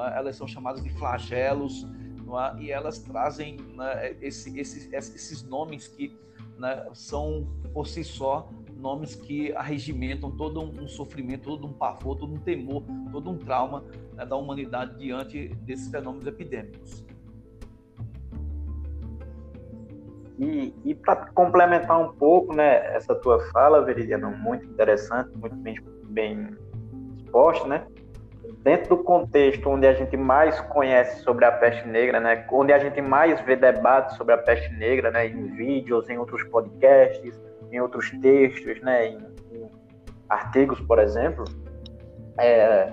é? 0.00 0.18
elas 0.18 0.36
são 0.36 0.46
chamadas 0.46 0.82
de 0.82 0.90
flagelos, 0.90 1.86
é? 1.86 2.62
e 2.62 2.70
elas 2.70 2.98
trazem 2.98 3.56
né, 3.74 4.16
esse, 4.20 4.58
esse, 4.58 4.94
esses 4.94 5.42
nomes 5.42 5.88
que 5.88 6.16
né, 6.58 6.86
são, 6.92 7.46
por 7.72 7.86
si 7.86 8.04
só, 8.04 8.48
nomes 8.76 9.14
que 9.14 9.54
arregimentam 9.54 10.30
todo 10.30 10.60
um, 10.60 10.88
sofrimento, 10.88 11.44
todo 11.44 11.66
um 11.66 11.72
pavor, 11.72 12.16
todo 12.16 12.34
um 12.34 12.38
temor, 12.38 12.82
todo 13.12 13.30
um 13.30 13.38
trauma 13.38 13.84
né, 14.14 14.26
da 14.26 14.36
humanidade 14.36 14.98
diante 14.98 15.48
desses 15.48 15.88
fenômenos 15.88 16.26
epidêmicos. 16.26 17.06
E, 20.38 20.74
e 20.84 20.94
para 20.94 21.26
complementar 21.32 22.00
um 22.00 22.12
pouco 22.14 22.52
né, 22.52 22.96
essa 22.96 23.14
tua 23.14 23.38
fala, 23.52 23.84
Veridiano, 23.84 24.36
muito 24.36 24.66
interessante, 24.66 25.30
muito 25.36 25.54
bem, 25.54 25.78
bem 26.06 26.56
exposta, 27.14 27.68
né? 27.68 27.86
Dentro 28.62 28.96
do 28.96 29.02
contexto 29.02 29.68
onde 29.68 29.86
a 29.86 29.92
gente 29.92 30.16
mais 30.16 30.60
conhece 30.60 31.22
sobre 31.22 31.44
a 31.44 31.52
peste 31.52 31.86
negra, 31.88 32.20
né, 32.20 32.44
onde 32.50 32.72
a 32.72 32.78
gente 32.78 33.00
mais 33.00 33.40
vê 33.42 33.56
debates 33.56 34.16
sobre 34.16 34.34
a 34.34 34.38
peste 34.38 34.72
negra, 34.74 35.10
né, 35.10 35.26
em 35.26 35.46
vídeos, 35.48 36.08
em 36.08 36.18
outros 36.18 36.42
podcasts, 36.44 37.40
em 37.70 37.80
outros 37.80 38.10
textos, 38.20 38.80
né, 38.82 39.08
em, 39.08 39.18
em 39.52 39.70
artigos, 40.28 40.80
por 40.80 40.98
exemplo, 40.98 41.44
é, 42.38 42.92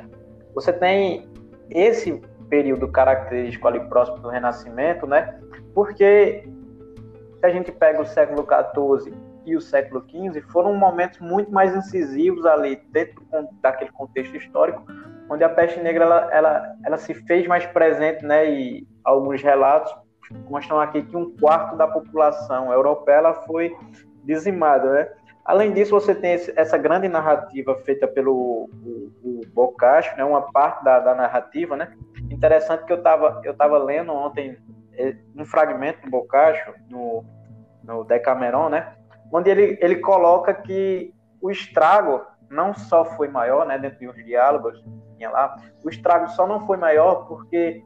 você 0.53 0.73
tem 0.73 1.27
esse 1.69 2.21
período 2.49 2.87
característico 2.87 3.67
ali 3.67 3.79
próximo 3.81 4.19
do 4.19 4.29
Renascimento, 4.29 5.05
né, 5.05 5.39
porque 5.73 6.43
se 7.39 7.45
a 7.45 7.49
gente 7.49 7.71
pega 7.71 8.01
o 8.01 8.05
século 8.05 8.45
XIV 8.45 9.13
e 9.45 9.55
o 9.55 9.61
século 9.61 10.03
XV, 10.09 10.41
foram 10.51 10.75
momentos 10.75 11.19
muito 11.19 11.51
mais 11.51 11.75
incisivos 11.75 12.45
ali 12.45 12.81
dentro 12.91 13.23
daquele 13.61 13.91
contexto 13.91 14.35
histórico, 14.35 14.83
onde 15.29 15.43
a 15.43 15.49
peste 15.49 15.79
negra 15.79 16.03
ela, 16.05 16.29
ela, 16.31 16.75
ela 16.85 16.97
se 16.97 17.13
fez 17.13 17.47
mais 17.47 17.65
presente, 17.67 18.25
né? 18.25 18.49
E 18.49 18.87
alguns 19.03 19.41
relatos 19.41 19.93
mostram 20.49 20.79
aqui 20.79 21.01
que 21.01 21.15
um 21.15 21.35
quarto 21.37 21.75
da 21.75 21.87
população 21.87 22.71
europeia 22.71 23.17
ela 23.17 23.33
foi 23.33 23.75
dizimada, 24.23 24.91
né? 24.91 25.09
Além 25.45 25.73
disso, 25.73 25.91
você 25.91 26.13
tem 26.13 26.33
esse, 26.33 26.53
essa 26.55 26.77
grande 26.77 27.07
narrativa 27.07 27.75
feita 27.83 28.07
pelo 28.07 28.69
o, 29.23 29.41
o 29.55 29.75
né? 30.17 30.23
Uma 30.23 30.51
parte 30.51 30.83
da, 30.83 30.99
da 30.99 31.15
narrativa, 31.15 31.75
né? 31.75 31.93
Interessante 32.29 32.85
que 32.85 32.93
eu 32.93 32.97
estava 32.97 33.41
eu 33.43 33.53
tava 33.55 33.77
lendo 33.77 34.11
ontem 34.11 34.57
é, 34.93 35.15
um 35.35 35.45
fragmento 35.45 36.01
do 36.01 36.11
Boccaccio 36.11 36.73
no, 36.89 37.23
no 37.83 38.03
Decameron, 38.03 38.69
né? 38.69 38.93
Onde 39.31 39.49
ele, 39.49 39.77
ele 39.81 39.97
coloca 39.97 40.53
que 40.53 41.13
o 41.41 41.49
estrago 41.49 42.21
não 42.49 42.73
só 42.73 43.05
foi 43.05 43.27
maior, 43.27 43.65
né, 43.65 43.77
dentro 43.77 43.99
de 43.99 44.09
uns 44.09 44.25
diálogos 44.25 44.83
tinha 45.19 45.29
lá, 45.29 45.57
o 45.83 45.89
estrago 45.89 46.29
só 46.29 46.47
não 46.47 46.65
foi 46.65 46.77
maior 46.77 47.27
porque 47.27 47.83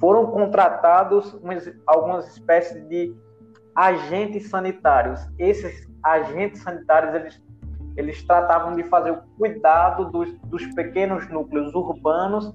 foram 0.00 0.26
contratados 0.26 1.32
umas, 1.34 1.72
algumas 1.86 2.26
espécies 2.26 2.86
de 2.88 3.16
agentes 3.74 4.50
sanitários. 4.50 5.20
Esses 5.38 5.88
agentes 6.04 6.60
sanitários, 6.60 7.14
eles, 7.14 7.42
eles 7.96 8.26
tratavam 8.26 8.74
de 8.74 8.82
fazer 8.84 9.12
o 9.12 9.22
cuidado 9.38 10.10
dos, 10.10 10.32
dos 10.40 10.66
pequenos 10.74 11.28
núcleos 11.30 11.72
urbanos, 11.72 12.52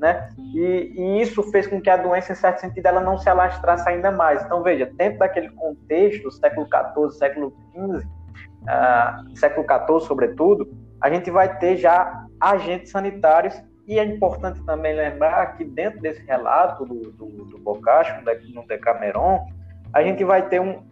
né? 0.00 0.28
E, 0.54 0.92
e, 0.96 1.22
isso 1.22 1.42
fez 1.50 1.66
com 1.66 1.80
que 1.80 1.90
a 1.90 1.96
doença, 1.96 2.32
em 2.32 2.36
certo 2.36 2.60
sentido, 2.60 2.86
ela 2.86 3.00
não 3.00 3.16
se 3.16 3.28
alastrasse 3.28 3.88
ainda 3.88 4.10
mais. 4.10 4.44
Então, 4.44 4.62
veja, 4.62 4.86
dentro 4.96 5.20
daquele 5.20 5.50
contexto, 5.50 6.30
século 6.32 6.66
XIV, 6.66 7.18
século 7.18 7.56
XV, 7.72 8.06
uh, 8.68 9.36
século 9.36 9.66
XIV, 9.66 10.06
sobretudo, 10.06 10.68
a 11.00 11.10
gente 11.10 11.30
vai 11.30 11.58
ter 11.58 11.76
já 11.76 12.26
agentes 12.40 12.90
sanitários 12.90 13.60
e 13.86 13.98
é 13.98 14.04
importante 14.04 14.62
também 14.64 14.94
lembrar 14.94 15.56
que 15.56 15.64
dentro 15.64 16.00
desse 16.00 16.22
relato 16.26 16.84
do, 16.84 17.10
do, 17.12 17.26
do 17.46 17.58
Boccaccio, 17.58 18.22
no 18.54 18.66
Decameron, 18.66 19.46
a 19.94 20.02
gente 20.02 20.22
vai 20.24 20.46
ter 20.46 20.60
um, 20.60 20.82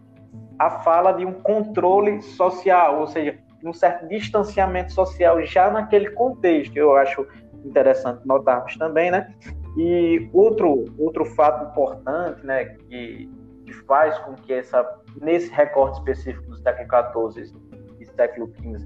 a 0.57 0.69
fala 0.79 1.11
de 1.11 1.23
um 1.23 1.33
controle 1.33 2.21
social, 2.23 2.99
ou 2.99 3.07
seja, 3.07 3.37
um 3.63 3.73
certo 3.73 4.07
distanciamento 4.07 4.93
social 4.93 5.43
já 5.45 5.69
naquele 5.69 6.09
contexto. 6.11 6.75
Eu 6.75 6.95
acho 6.95 7.27
interessante 7.63 8.25
notarmos 8.25 8.75
também, 8.77 9.11
né? 9.11 9.31
E 9.77 10.27
outro, 10.33 10.85
outro 10.97 11.23
fato 11.25 11.69
importante, 11.69 12.43
né, 12.43 12.65
que, 12.65 13.29
que 13.63 13.73
faz 13.85 14.17
com 14.19 14.33
que 14.33 14.53
essa, 14.53 14.83
nesse 15.21 15.51
recorte 15.51 15.99
específico 15.99 16.49
do 16.49 16.57
século 16.57 17.31
XIV 17.31 17.66
século 18.17 18.51
XV, 18.55 18.85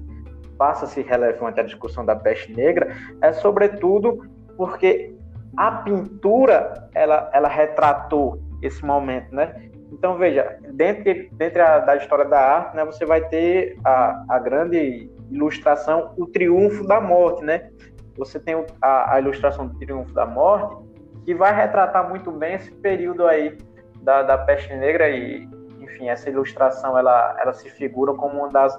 passa 0.58 0.84
a 0.84 0.88
ser 0.88 1.02
relevante 1.06 1.58
a 1.58 1.64
discussão 1.64 2.04
da 2.04 2.14
peste 2.14 2.52
negra 2.52 2.94
é 3.20 3.32
sobretudo 3.32 4.24
porque 4.56 5.12
a 5.56 5.72
pintura 5.72 6.88
ela, 6.94 7.30
ela 7.32 7.48
retratou 7.48 8.40
esse 8.62 8.84
momento, 8.84 9.34
né? 9.34 9.70
Então 9.90 10.16
veja, 10.16 10.56
dentro, 10.72 11.04
dentro 11.32 11.58
da 11.84 11.96
história 11.96 12.24
da 12.24 12.38
arte, 12.38 12.76
né, 12.76 12.84
você 12.84 13.04
vai 13.04 13.26
ter 13.28 13.76
a, 13.84 14.24
a 14.28 14.38
grande 14.38 15.10
ilustração, 15.30 16.14
o 16.16 16.26
triunfo 16.26 16.86
da 16.86 17.00
morte, 17.00 17.44
né? 17.44 17.70
Você 18.16 18.38
tem 18.38 18.54
a, 18.80 19.14
a 19.14 19.20
ilustração 19.20 19.66
do 19.66 19.78
triunfo 19.78 20.12
da 20.14 20.24
morte 20.24 20.76
que 21.24 21.34
vai 21.34 21.54
retratar 21.54 22.08
muito 22.08 22.30
bem 22.30 22.54
esse 22.54 22.70
período 22.70 23.26
aí 23.26 23.58
da, 24.02 24.22
da 24.22 24.38
peste 24.38 24.74
negra 24.74 25.08
e, 25.10 25.48
enfim, 25.80 26.08
essa 26.08 26.28
ilustração 26.28 26.98
ela, 26.98 27.36
ela 27.40 27.52
se 27.52 27.68
figura 27.70 28.14
como 28.14 28.38
uma 28.38 28.48
das 28.48 28.78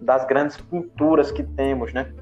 das 0.00 0.26
grandes 0.26 0.56
pinturas 0.56 1.30
que 1.30 1.42
temos, 1.42 1.92
né? 1.92 2.12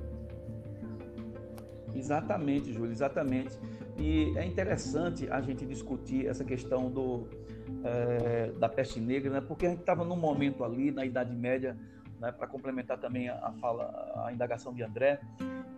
Exatamente, 1.94 2.72
Júlio, 2.72 2.92
exatamente. 2.92 3.58
E 3.96 4.36
é 4.36 4.44
interessante 4.44 5.28
a 5.30 5.40
gente 5.40 5.66
discutir 5.66 6.26
essa 6.26 6.44
questão 6.44 6.90
do, 6.90 7.26
é, 7.84 8.52
da 8.52 8.68
peste 8.68 9.00
negra, 9.00 9.30
né? 9.30 9.40
porque 9.40 9.66
a 9.66 9.70
gente 9.70 9.80
estava 9.80 10.04
num 10.04 10.16
momento 10.16 10.64
ali, 10.64 10.90
na 10.92 11.04
Idade 11.04 11.34
Média, 11.34 11.76
né, 12.20 12.32
para 12.32 12.46
complementar 12.46 12.98
também 12.98 13.28
a, 13.28 13.52
fala, 13.60 14.24
a 14.26 14.32
indagação 14.32 14.72
de 14.72 14.82
André, 14.82 15.20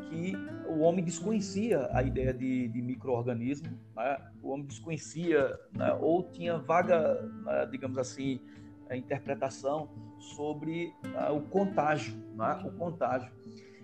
que 0.09 0.33
o 0.67 0.81
homem 0.81 1.05
desconhecia 1.05 1.89
a 1.93 2.03
ideia 2.03 2.33
de, 2.33 2.69
de 2.69 2.83
microorganismo, 2.83 3.69
né? 3.95 4.19
o 4.43 4.51
homem 4.51 4.67
desconhecia 4.67 5.59
né, 5.73 5.97
ou 6.01 6.23
tinha 6.25 6.59
vaga, 6.59 7.23
né, 7.45 7.69
digamos 7.71 7.99
assim, 7.99 8.41
a 8.89 8.97
interpretação 8.97 9.89
sobre 10.21 10.95
uh, 11.05 11.35
o 11.35 11.43
contágio, 11.43 12.15
né, 12.37 12.63
o 12.65 12.73
contágio. 12.73 13.33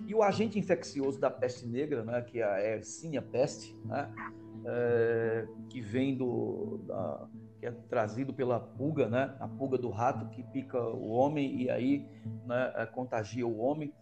E 0.07 0.15
o 0.15 0.23
agente 0.23 0.59
infeccioso 0.59 1.19
da 1.19 1.31
peste 1.31 1.67
negra, 1.67 2.05
né, 2.05 2.23
que 2.23 2.41
é 2.41 2.45
a 2.45 2.59
Yersinia 2.59 3.23
peste, 3.23 3.75
né, 3.85 4.13
é, 4.65 5.47
que 5.69 5.81
vem 5.81 6.17
do 6.17 6.81
da, 6.87 7.27
que 7.59 7.67
é 7.67 7.71
trazido 7.89 8.33
pela 8.33 8.61
pulga, 8.61 9.09
né, 9.09 9.35
a 9.41 9.49
pulga 9.49 9.79
do 9.79 9.89
rato 9.89 10.29
que 10.29 10.43
pica 10.43 10.81
o 10.81 11.09
homem 11.09 11.63
e 11.63 11.71
aí 11.71 12.07
né, 12.45 12.73
é, 12.77 12.87
contagia 12.87 13.47
o 13.47 13.59
homem. 13.59 13.93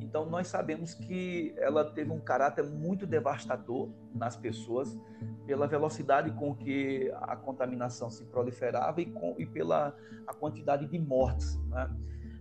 Então 0.00 0.28
nós 0.28 0.48
sabemos 0.48 0.94
que 0.94 1.54
ela 1.56 1.84
teve 1.84 2.10
um 2.10 2.20
caráter 2.20 2.64
muito 2.64 3.06
devastador 3.06 3.90
nas 4.14 4.36
pessoas 4.36 4.98
pela 5.46 5.66
velocidade 5.66 6.30
com 6.32 6.54
que 6.54 7.10
a 7.14 7.36
contaminação 7.36 8.10
se 8.10 8.24
proliferava 8.24 9.00
e, 9.00 9.06
com, 9.06 9.34
e 9.38 9.46
pela 9.46 9.96
a 10.26 10.34
quantidade 10.34 10.86
de 10.86 10.98
mortes. 10.98 11.56
Né? 11.68 11.90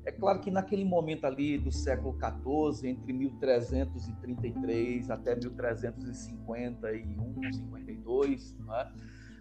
É 0.05 0.11
claro 0.11 0.39
que 0.39 0.51
naquele 0.51 0.83
momento 0.83 1.25
ali 1.25 1.57
do 1.57 1.71
século 1.71 2.17
XIV, 2.17 2.89
entre 2.89 3.13
1333 3.13 5.09
até 5.09 5.35
1351, 5.35 7.53
52, 7.53 8.57
né, 8.59 8.91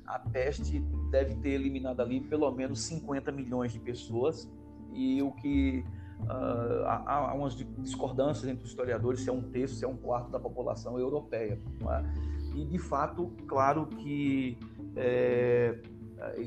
a 0.07 0.19
peste 0.19 0.81
deve 1.11 1.35
ter 1.37 1.51
eliminado 1.51 2.01
ali 2.01 2.21
pelo 2.21 2.51
menos 2.53 2.81
50 2.81 3.33
milhões 3.33 3.73
de 3.73 3.81
pessoas 3.81 4.51
e 4.93 5.23
o 5.23 5.33
que 5.33 5.85
uh, 6.25 6.85
há, 6.87 7.31
há 7.31 7.35
umas 7.35 7.55
discordâncias 7.55 8.49
entre 8.49 8.65
os 8.65 8.71
historiadores 8.71 9.21
se 9.21 9.31
é 9.31 9.33
um 9.33 9.43
terço, 9.43 9.75
se 9.77 9.85
é 9.85 9.89
um 9.89 9.97
quarto 9.97 10.31
da 10.31 10.39
população 10.39 10.99
europeia. 10.99 11.61
É? 11.89 12.59
E 12.59 12.65
de 12.65 12.79
fato, 12.79 13.33
claro 13.47 13.87
que 13.87 14.59
é, 14.95 15.79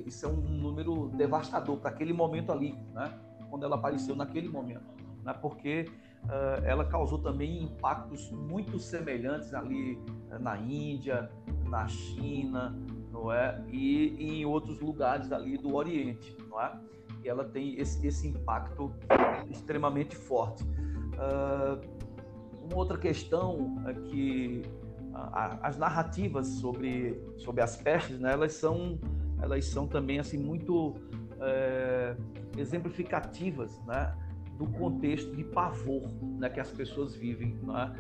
isso 0.06 0.26
é 0.26 0.30
um 0.30 0.36
número 0.36 1.10
devastador 1.10 1.78
para 1.78 1.90
aquele 1.90 2.14
momento 2.14 2.52
ali, 2.52 2.78
né? 2.94 3.20
quando 3.50 3.64
ela 3.64 3.76
apareceu 3.76 4.16
naquele 4.16 4.50
momento, 4.50 4.86
né? 5.24 5.34
porque 5.34 5.90
uh, 6.26 6.64
ela 6.64 6.86
causou 6.86 7.20
também 7.20 7.64
impactos 7.64 8.32
muito 8.32 8.80
semelhantes 8.80 9.54
ali 9.54 9.96
uh, 10.32 10.40
na 10.40 10.58
Índia, 10.58 11.30
na 11.68 11.88
China, 11.88 12.76
não 13.12 13.32
é? 13.32 13.64
E, 13.70 14.16
e, 14.20 14.42
em 14.42 14.46
outros 14.46 14.80
lugares 14.80 15.32
ali 15.32 15.58
do 15.58 15.76
Oriente, 15.76 16.36
não 16.50 16.62
é? 16.62 16.78
E 17.26 17.28
ela 17.28 17.44
tem 17.44 17.80
esse, 17.80 18.06
esse 18.06 18.28
impacto 18.28 18.94
extremamente 19.50 20.16
forte. 20.16 20.64
Uh, 20.64 21.82
uma 22.64 22.78
outra 22.78 22.98
questão 22.98 23.84
é 23.88 23.94
que 23.94 24.62
as 25.62 25.78
narrativas 25.78 26.46
sobre, 26.46 27.20
sobre 27.38 27.62
as 27.62 27.78
pestes, 27.78 28.20
né, 28.20 28.34
elas 28.34 28.54
são 28.54 29.00
elas 29.42 29.66
são 29.66 29.88
também 29.88 30.20
assim 30.20 30.38
muito 30.38 30.96
é, 31.40 32.16
exemplificativas 32.58 33.82
né, 33.86 34.14
do 34.58 34.66
contexto 34.68 35.36
de 35.36 35.44
pavor 35.44 36.04
né, 36.40 36.50
que 36.50 36.60
as 36.60 36.72
pessoas 36.72 37.16
vivem. 37.16 37.58
Né? 37.64 37.94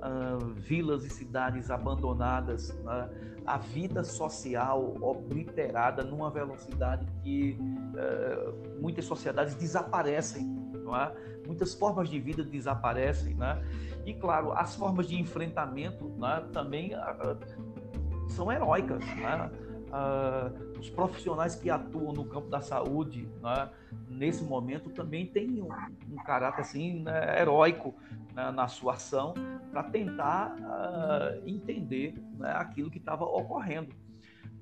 Uh, 0.00 0.46
vilas 0.54 1.04
e 1.04 1.10
cidades 1.10 1.70
abandonadas, 1.70 2.74
né? 2.82 3.10
a 3.44 3.58
vida 3.58 4.02
social 4.02 4.94
obliterada 5.00 6.02
numa 6.02 6.30
velocidade 6.30 7.06
que 7.22 7.58
uh, 7.60 8.80
muitas 8.80 9.04
sociedades 9.04 9.54
desaparecem, 9.54 10.58
é? 10.96 11.46
muitas 11.46 11.74
formas 11.74 12.08
de 12.08 12.18
vida 12.18 12.42
desaparecem. 12.42 13.34
Né? 13.34 13.62
E, 14.06 14.14
claro, 14.14 14.52
as 14.52 14.74
formas 14.74 15.06
de 15.06 15.20
enfrentamento 15.20 16.08
né, 16.16 16.44
também 16.52 16.94
uh, 16.94 18.30
são 18.30 18.50
heróicas. 18.50 19.04
Né? 19.16 19.50
Uh, 19.90 20.78
os 20.78 20.88
profissionais 20.88 21.54
que 21.54 21.68
atuam 21.68 22.12
no 22.12 22.24
campo 22.24 22.48
da 22.48 22.60
saúde, 22.60 23.28
né, 23.42 23.70
nesse 24.08 24.44
momento, 24.44 24.90
também 24.90 25.26
têm 25.26 25.60
um, 25.62 25.68
um 26.10 26.16
caráter 26.24 26.60
assim, 26.60 27.02
né, 27.02 27.40
heróico 27.40 27.94
né, 28.34 28.50
na 28.50 28.68
sua 28.68 28.94
ação 28.94 29.34
para 29.70 29.82
tentar 29.84 30.56
uh, 30.56 31.48
entender 31.48 32.14
né, 32.38 32.52
aquilo 32.52 32.90
que 32.90 32.98
estava 32.98 33.24
ocorrendo. 33.24 33.94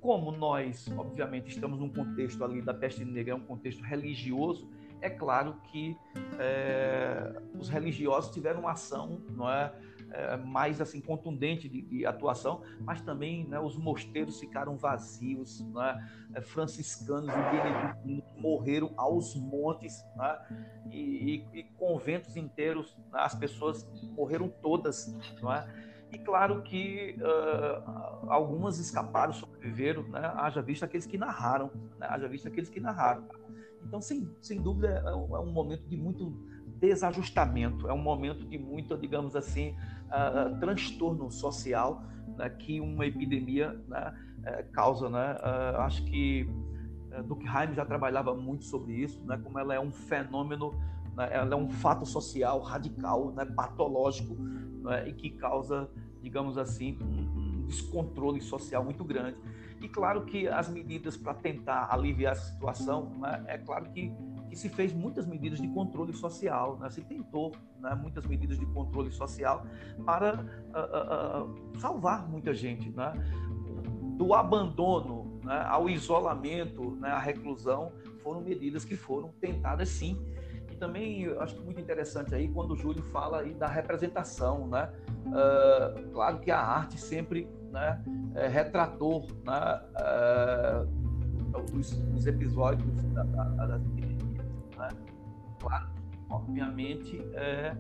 Como 0.01 0.31
nós, 0.31 0.89
obviamente, 0.97 1.49
estamos 1.49 1.79
num 1.79 1.89
contexto 1.89 2.45
ali 2.45 2.63
da 2.63 2.73
peste 2.73 3.05
negra, 3.05 3.33
é 3.33 3.37
um 3.37 3.41
contexto 3.41 3.83
religioso, 3.83 4.71
é 5.01 5.11
claro 5.11 5.57
que 5.71 5.97
é, 6.39 7.41
os 7.59 7.69
religiosos 7.69 8.33
tiveram 8.33 8.61
uma 8.61 8.73
ação, 8.73 9.21
não 9.31 9.51
é? 9.51 9.73
É, 10.11 10.37
mais 10.37 10.81
assim 10.81 11.01
contundente 11.01 11.69
de, 11.69 11.83
de 11.83 12.07
atuação, 12.07 12.63
mas 12.81 13.01
também 13.03 13.47
né, 13.47 13.59
os 13.61 13.77
mosteiros 13.77 14.39
ficaram 14.41 14.77
vazios, 14.77 15.61
né, 15.73 16.09
é, 16.35 16.41
franciscanos 16.41 17.31
e 17.31 17.51
beneditinos 17.51 18.25
morreram 18.39 18.93
aos 18.97 19.35
montes, 19.35 20.05
né, 20.17 20.39
e, 20.91 21.45
e, 21.53 21.59
e, 21.61 21.63
conventos 21.77 22.37
inteiros, 22.37 22.97
né, 23.13 23.21
as 23.21 23.35
pessoas 23.35 23.89
morreram 24.17 24.49
todas, 24.49 25.15
é? 25.53 25.89
E 26.11 26.19
claro 26.19 26.63
que 26.63 27.17
uh, 27.21 28.31
algumas 28.31 28.79
escaparam, 28.79 29.33
sobreviveram, 29.33 30.05
né? 30.05 30.33
haja 30.37 30.63
visto 30.63 30.83
aqueles 30.83 31.07
que 31.07 31.19
narraram, 31.19 31.71
né? 31.99 32.07
haja 32.09 32.27
visto 32.27 32.49
aqueles 32.49 32.71
que 32.71 32.81
narraram. 32.81 33.25
Então, 33.85 34.01
sem, 34.01 34.29
sem 34.41 34.61
dúvida, 34.61 35.03
é 35.07 35.15
um, 35.15 35.37
é 35.37 35.41
um 35.41 35.53
momento 35.53 35.87
de 35.87 35.97
muito 35.97 36.31
desajustamento, 36.81 37.89
é 37.89 37.93
um 37.93 38.03
momento 38.03 38.45
de 38.47 38.59
muito, 38.59 38.97
digamos 38.97 39.35
assim, 39.35 39.75
uh, 40.07 40.59
transtorno 40.61 41.31
social 41.31 42.03
né, 42.37 42.49
que 42.49 42.81
uma 42.81 43.07
epidemia 43.07 43.79
né, 43.89 44.15
uh, 44.41 44.73
causa. 44.73 45.09
Né? 45.09 45.37
Uh, 45.41 45.81
acho 45.81 46.05
que 46.05 46.49
uh, 47.13 47.23
Durkheim 47.25 47.75
já 47.75 47.85
trabalhava 47.85 48.35
muito 48.35 48.65
sobre 48.65 48.93
isso, 48.93 49.21
né, 49.25 49.39
como 49.43 49.59
ela 49.59 49.75
é 49.75 49.81
um 49.81 49.91
fenômeno, 49.91 50.73
né, 51.17 51.29
ela 51.33 51.53
é 51.53 51.57
um 51.57 51.69
fato 51.69 52.07
social 52.07 52.61
radical, 52.61 53.33
né, 53.33 53.45
patológico, 53.45 54.35
né, 54.35 55.09
e 55.09 55.13
que 55.13 55.31
causa, 55.31 55.91
digamos 56.23 56.57
assim, 56.57 56.97
um, 57.01 57.67
descontrole 57.67 58.41
social 58.41 58.83
muito 58.83 59.05
grande. 59.05 59.37
E 59.81 59.89
claro 59.89 60.25
que 60.25 60.49
as 60.49 60.69
medidas 60.69 61.17
para 61.17 61.35
tentar 61.35 61.89
aliviar 61.93 62.33
essa 62.33 62.53
situação, 62.53 63.11
né, 63.19 63.45
é 63.47 63.59
claro 63.59 63.91
que 63.91 64.11
que 64.49 64.57
se 64.57 64.69
fez 64.69 64.93
muitas 64.93 65.27
medidas 65.27 65.61
de 65.61 65.69
controle 65.69 66.13
social, 66.13 66.79
né? 66.79 66.91
se 66.91 67.03
tentou 67.03 67.55
né, 67.81 67.95
muitas 67.95 68.27
medidas 68.27 68.59
de 68.59 68.67
controle 68.67 69.11
social 69.13 69.67
para 70.05 70.35
uh, 70.35 71.45
uh, 71.45 71.79
salvar 71.79 72.29
muita 72.29 72.55
gente, 72.55 72.91
né? 72.91 73.13
do 74.19 74.35
abandono 74.35 75.41
né, 75.45 75.65
ao 75.67 75.89
isolamento, 75.89 76.97
né, 76.97 77.09
à 77.09 77.19
reclusão, 77.19 77.93
foram 78.23 78.41
medidas 78.41 78.85
que 78.85 78.97
foram 78.97 79.33
tentadas 79.41 79.89
sim. 79.89 80.19
E 80.71 80.77
também 80.77 81.27
acho 81.39 81.63
muito 81.63 81.81
interessante 81.81 82.35
aí 82.35 82.49
quando 82.49 82.73
o 82.73 82.77
Júlio 82.77 83.03
fala 83.05 83.41
aí 83.41 83.55
da 83.55 83.67
representação, 83.67 84.67
né? 84.67 84.91
Uh, 85.27 86.11
claro 86.11 86.41
que 86.41 86.51
a 86.51 86.61
arte 86.61 87.01
sempre 87.01 87.49
né, 87.71 88.03
é, 88.35 88.49
retratou 88.49 89.27
né, 89.45 89.81
os, 91.73 91.93
os, 92.15 92.27
episódios 92.27 93.03
da, 93.13 93.23
da? 93.23 93.81
Claro, 95.59 95.89
obviamente, 96.31 97.21
é, 97.35 97.77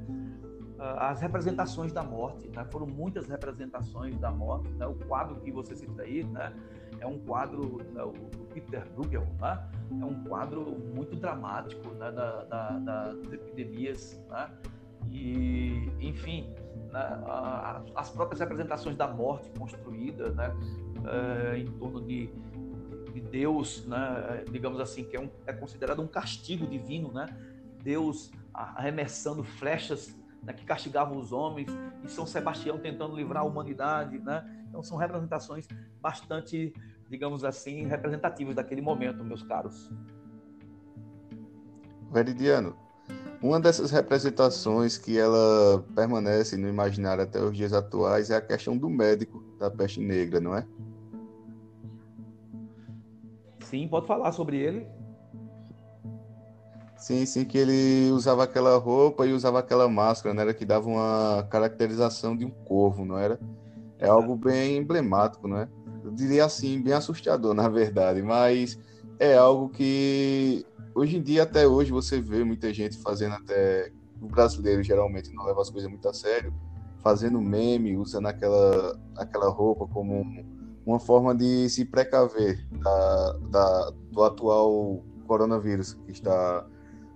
as 0.78 1.20
representações 1.20 1.92
da 1.92 2.02
morte, 2.02 2.48
né? 2.54 2.64
foram 2.70 2.86
muitas 2.86 3.26
representações 3.26 4.16
da 4.18 4.30
morte. 4.30 4.68
Né? 4.70 4.86
O 4.86 4.94
quadro 4.94 5.40
que 5.40 5.50
você 5.50 5.74
cita 5.74 6.02
aí 6.02 6.22
né? 6.22 6.52
é 7.00 7.06
um 7.06 7.18
quadro 7.18 7.78
né? 7.92 8.02
o 8.02 8.12
Peter 8.54 8.88
Bruegel, 8.94 9.26
né? 9.40 9.68
é 10.00 10.04
um 10.04 10.22
quadro 10.24 10.64
muito 10.94 11.16
dramático 11.16 11.88
né? 11.94 12.12
da, 12.12 12.44
da, 12.44 12.70
das 12.78 13.32
epidemias. 13.32 14.20
Né? 14.28 14.50
E, 15.10 15.90
enfim, 16.00 16.54
né? 16.92 17.22
as 17.96 18.10
próprias 18.10 18.40
representações 18.40 18.96
da 18.96 19.08
morte 19.08 19.50
construída 19.58 20.30
né? 20.30 20.54
É, 21.06 21.58
em 21.58 21.66
torno 21.66 22.04
de 22.04 22.28
de 23.12 23.20
Deus, 23.20 23.84
né, 23.86 24.44
digamos 24.50 24.78
assim, 24.80 25.02
que 25.02 25.16
é, 25.16 25.20
um, 25.20 25.28
é 25.46 25.52
considerado 25.52 26.00
um 26.00 26.06
castigo 26.06 26.66
divino, 26.66 27.10
né? 27.10 27.26
Deus 27.82 28.30
arremessando 28.52 29.42
flechas 29.44 30.16
né, 30.42 30.52
que 30.52 30.64
castigavam 30.64 31.18
os 31.18 31.32
homens 31.32 31.68
e 32.04 32.08
São 32.08 32.26
Sebastião 32.26 32.78
tentando 32.78 33.14
livrar 33.14 33.42
a 33.42 33.46
humanidade, 33.46 34.18
né? 34.18 34.44
Então 34.68 34.82
são 34.82 34.96
representações 34.96 35.66
bastante, 36.00 36.72
digamos 37.08 37.44
assim, 37.44 37.86
representativas 37.86 38.54
daquele 38.54 38.80
momento, 38.80 39.24
meus 39.24 39.42
caros. 39.42 39.90
Veridiano, 42.10 42.76
uma 43.40 43.60
dessas 43.60 43.90
representações 43.90 44.96
que 44.98 45.18
ela 45.18 45.84
permanece 45.94 46.56
no 46.56 46.68
imaginário 46.68 47.22
até 47.22 47.40
os 47.40 47.56
dias 47.56 47.72
atuais 47.72 48.30
é 48.30 48.36
a 48.36 48.40
questão 48.40 48.76
do 48.76 48.88
médico 48.88 49.42
da 49.58 49.70
peste 49.70 50.00
negra, 50.00 50.40
não 50.40 50.56
é? 50.56 50.66
Sim, 53.60 53.86
pode 53.86 54.06
falar 54.06 54.32
sobre 54.32 54.56
ele. 54.56 54.97
Sim, 56.98 57.24
sim, 57.24 57.44
que 57.44 57.56
ele 57.56 58.10
usava 58.10 58.42
aquela 58.42 58.76
roupa 58.76 59.24
e 59.24 59.32
usava 59.32 59.60
aquela 59.60 59.88
máscara, 59.88 60.34
né? 60.34 60.42
Era 60.42 60.52
que 60.52 60.64
dava 60.64 60.88
uma 60.88 61.46
caracterização 61.48 62.36
de 62.36 62.44
um 62.44 62.50
corvo, 62.50 63.04
não 63.04 63.16
era? 63.16 63.38
É 64.00 64.08
algo 64.08 64.34
bem 64.34 64.76
emblemático, 64.76 65.46
né? 65.46 65.68
Eu 66.02 66.10
diria 66.10 66.44
assim, 66.44 66.82
bem 66.82 66.92
assustador, 66.92 67.54
na 67.54 67.68
verdade, 67.68 68.20
mas 68.20 68.76
é 69.18 69.36
algo 69.36 69.68
que 69.68 70.66
hoje 70.92 71.16
em 71.16 71.22
dia, 71.22 71.44
até 71.44 71.68
hoje, 71.68 71.92
você 71.92 72.20
vê 72.20 72.42
muita 72.42 72.74
gente 72.74 72.98
fazendo 72.98 73.36
até. 73.36 73.92
O 74.20 74.26
brasileiro 74.26 74.82
geralmente 74.82 75.32
não 75.32 75.44
leva 75.44 75.62
as 75.62 75.70
coisas 75.70 75.88
muito 75.88 76.08
a 76.08 76.12
sério, 76.12 76.52
fazendo 77.00 77.40
meme, 77.40 77.96
usando 77.96 78.26
aquela, 78.26 78.98
aquela 79.16 79.48
roupa 79.48 79.86
como 79.86 80.44
uma 80.84 80.98
forma 80.98 81.32
de 81.32 81.68
se 81.68 81.84
precaver 81.84 82.66
da, 82.72 83.32
da, 83.48 83.92
do 84.10 84.24
atual 84.24 85.04
coronavírus 85.28 85.94
que 86.04 86.10
está 86.10 86.66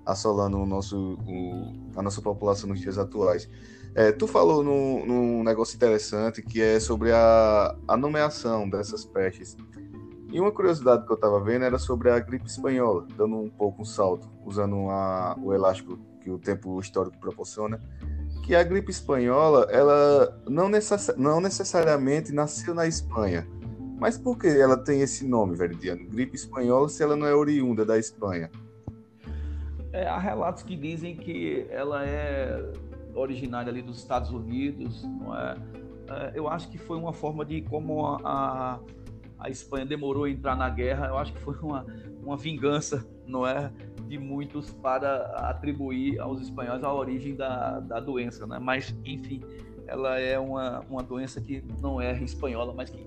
assolando 0.04 0.58
o 0.58 0.66
nosso, 0.66 1.18
o, 1.26 1.72
a 1.96 2.02
nossa 2.02 2.20
população 2.20 2.68
nos 2.68 2.80
dias 2.80 2.98
atuais. 2.98 3.48
É, 3.94 4.10
tu 4.10 4.26
falou 4.26 4.62
num, 4.62 5.04
num, 5.04 5.42
negócio 5.42 5.76
interessante 5.76 6.40
que 6.40 6.62
é 6.62 6.80
sobre 6.80 7.12
a, 7.12 7.76
a 7.86 7.96
nomeação 7.96 8.68
dessas 8.68 9.04
pestes. 9.04 9.56
E 10.30 10.40
uma 10.40 10.50
curiosidade 10.50 11.04
que 11.04 11.12
eu 11.12 11.16
estava 11.16 11.38
vendo 11.40 11.64
era 11.66 11.78
sobre 11.78 12.10
a 12.10 12.18
gripe 12.18 12.46
espanhola, 12.46 13.06
dando 13.16 13.36
um 13.36 13.50
pouco 13.50 13.82
um 13.82 13.84
salto, 13.84 14.30
usando 14.46 14.88
a, 14.88 15.36
o 15.42 15.52
elástico 15.52 15.98
que 16.22 16.30
o 16.30 16.38
tempo 16.38 16.80
histórico 16.80 17.18
proporciona, 17.18 17.78
que 18.42 18.54
a 18.54 18.62
gripe 18.62 18.90
espanhola, 18.90 19.66
ela 19.70 20.42
não, 20.48 20.70
necess, 20.70 21.14
não 21.18 21.40
necessariamente 21.40 22.32
nasceu 22.32 22.74
na 22.74 22.86
Espanha. 22.86 23.46
Mas 24.00 24.16
por 24.16 24.38
que 24.38 24.48
ela 24.48 24.76
tem 24.76 25.00
esse 25.00 25.24
nome, 25.24 25.54
Veridiano? 25.54 26.08
Gripe 26.08 26.34
espanhola, 26.34 26.88
se 26.88 27.02
ela 27.02 27.14
não 27.14 27.26
é 27.26 27.34
oriunda 27.34 27.84
da 27.84 27.98
Espanha? 27.98 28.50
É, 29.92 30.06
há 30.06 30.18
relatos 30.18 30.62
que 30.62 30.74
dizem 30.74 31.14
que 31.14 31.66
ela 31.70 32.04
é 32.04 32.72
originária 33.14 33.70
ali 33.70 33.82
dos 33.82 33.98
Estados 33.98 34.30
Unidos, 34.30 35.02
não 35.02 35.36
é? 35.36 35.56
é 36.08 36.32
eu 36.34 36.48
acho 36.48 36.70
que 36.70 36.78
foi 36.78 36.96
uma 36.96 37.12
forma 37.12 37.44
de 37.44 37.60
como 37.62 38.06
a, 38.06 38.18
a, 38.24 38.80
a, 39.38 39.50
Espanha 39.50 39.84
demorou 39.84 40.24
a 40.24 40.30
entrar 40.30 40.56
na 40.56 40.70
guerra. 40.70 41.08
Eu 41.08 41.18
acho 41.18 41.32
que 41.34 41.40
foi 41.40 41.56
uma, 41.58 41.84
uma 42.22 42.38
vingança, 42.38 43.06
não 43.26 43.46
é, 43.46 43.70
de 44.08 44.18
muitos 44.18 44.72
para 44.72 45.24
atribuir 45.50 46.18
aos 46.20 46.40
espanhóis 46.40 46.82
a 46.82 46.92
origem 46.92 47.34
da, 47.34 47.80
da 47.80 48.00
doença, 48.00 48.46
né? 48.46 48.58
Mas 48.58 48.96
enfim, 49.04 49.42
ela 49.86 50.18
é 50.18 50.38
uma, 50.38 50.80
uma 50.88 51.02
doença 51.02 51.38
que 51.38 51.62
não 51.82 52.00
é 52.00 52.18
espanhola, 52.22 52.72
mas 52.72 52.88
que 52.88 53.06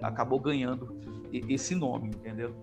acabou 0.00 0.38
ganhando 0.38 0.96
esse 1.32 1.74
nome, 1.74 2.08
entendeu? 2.08 2.54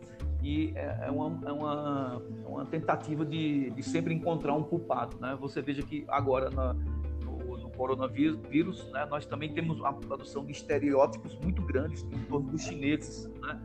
E 0.41 0.73
é, 0.75 1.07
é 1.07 1.11
uma, 1.11 1.39
é 1.47 1.51
uma, 1.51 2.21
é 2.43 2.47
uma 2.47 2.65
tentativa 2.65 3.25
de, 3.25 3.69
de, 3.69 3.83
sempre 3.83 4.13
encontrar 4.13 4.53
um 4.53 4.63
culpado. 4.63 5.17
Né? 5.19 5.37
Você 5.39 5.61
veja 5.61 5.83
que 5.83 6.03
agora 6.07 6.49
na, 6.49 6.73
no, 6.73 7.57
no, 7.57 7.69
coronavírus 7.69 8.91
né, 8.91 9.05
nós 9.05 9.25
também 9.25 9.53
temos 9.53 9.79
uma 9.79 9.93
produção 9.93 10.43
de 10.43 10.51
estereótipos 10.51 11.35
muito 11.35 11.61
grandes 11.61 12.03
em 12.03 12.23
torno 12.25 12.49
dos 12.49 12.63
chineses. 12.63 13.29
Né? 13.39 13.61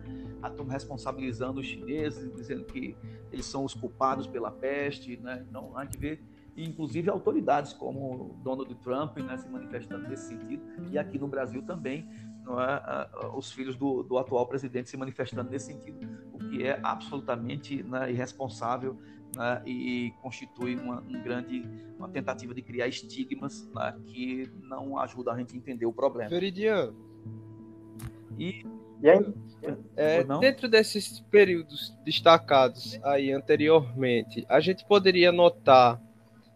Estamos 0.47 0.73
responsabilizando 0.73 1.61
os 1.61 1.67
chineses, 1.67 2.31
dizendo 2.35 2.65
que 2.65 2.97
eles 3.33 3.47
são 3.47 3.65
os 3.65 3.73
culpados 3.73 4.27
pela 4.27 4.51
peste. 4.51 5.17
Né? 5.17 5.45
Então 5.49 5.77
a 5.77 5.85
gente 5.85 5.99
vê 5.99 6.21
inclusive 6.57 7.11
autoridades 7.11 7.73
como 7.73 8.39
Donald 8.43 8.75
Trump 8.77 9.19
né, 9.19 9.37
se 9.37 9.49
manifestando 9.49 10.09
nesse 10.09 10.29
sentido, 10.29 10.63
e 10.91 10.97
aqui 10.99 11.19
no 11.19 11.29
Brasil 11.29 11.63
também, 11.63 12.09
é, 12.49 13.37
os 13.37 13.53
filhos 13.53 13.77
do, 13.77 14.03
do 14.03 14.17
atual 14.17 14.47
presidente 14.47 14.89
se 14.89 14.97
manifestando 14.97 15.51
nesse 15.51 15.67
sentido, 15.67 15.99
que 16.49 16.67
é 16.67 16.79
absolutamente 16.83 17.83
né, 17.83 18.11
irresponsável 18.11 18.97
né, 19.37 19.63
e 19.67 20.13
constitui 20.23 20.77
uma, 20.77 21.01
um 21.01 21.23
grande, 21.23 21.65
uma 21.99 22.09
tentativa 22.09 22.55
de 22.55 22.63
criar 22.63 22.89
estigmas 22.89 23.69
né, 23.75 23.95
que 24.07 24.51
não 24.63 24.99
ajuda 24.99 25.33
a 25.33 25.39
gente 25.39 25.55
a 25.55 25.57
entender 25.57 25.87
o 25.87 25.93
problema. 25.93 26.31
Veridiano. 26.31 26.95
E, 28.39 28.65
e 29.03 29.09
aí? 29.09 29.35
É, 29.97 30.23
dentro 30.39 30.69
desses 30.69 31.21
períodos 31.31 31.97
destacados 32.05 32.99
aí 33.03 33.33
anteriormente, 33.33 34.45
a 34.49 34.61
gente 34.61 34.85
poderia 34.85 35.33
notar 35.33 36.01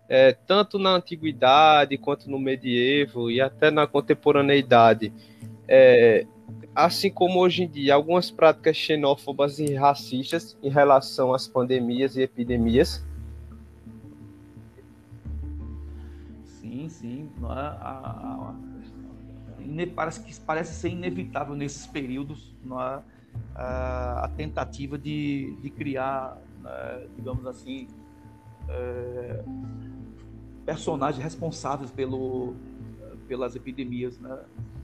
é, 0.08 0.32
tanto 0.32 0.78
na 0.78 0.90
antiguidade 0.90 1.96
quanto 1.96 2.28
no 2.28 2.38
medievo 2.38 3.30
e 3.30 3.40
até 3.40 3.70
na 3.70 3.86
contemporaneidade, 3.86 5.12
é, 5.68 6.26
assim 6.74 7.10
como 7.10 7.40
hoje 7.40 7.64
em 7.64 7.68
dia, 7.68 7.94
algumas 7.94 8.30
práticas 8.30 8.76
xenófobas 8.76 9.58
e 9.58 9.74
racistas 9.74 10.56
em 10.62 10.70
relação 10.70 11.34
às 11.34 11.48
pandemias 11.48 12.16
e 12.16 12.22
epidemias? 12.22 13.04
Sim, 16.44 16.88
sim. 16.88 17.28
É? 17.42 17.46
Parece, 19.94 20.22
que, 20.22 20.38
parece 20.40 20.74
ser 20.74 20.90
inevitável 20.90 21.54
nesses 21.54 21.86
períodos 21.86 22.54
é? 22.66 23.00
a, 23.54 24.30
tentativa 24.36 24.98
de, 24.98 25.56
de 25.62 25.70
criar, 25.70 26.36
né, 26.60 27.06
digamos 27.16 27.46
assim, 27.46 27.86
é, 28.68 29.42
personagens 30.64 31.22
responsáveis 31.22 31.90
pelo, 31.90 32.54
pelas 33.28 33.54
epidemias, 33.56 34.18
né? 34.18 34.38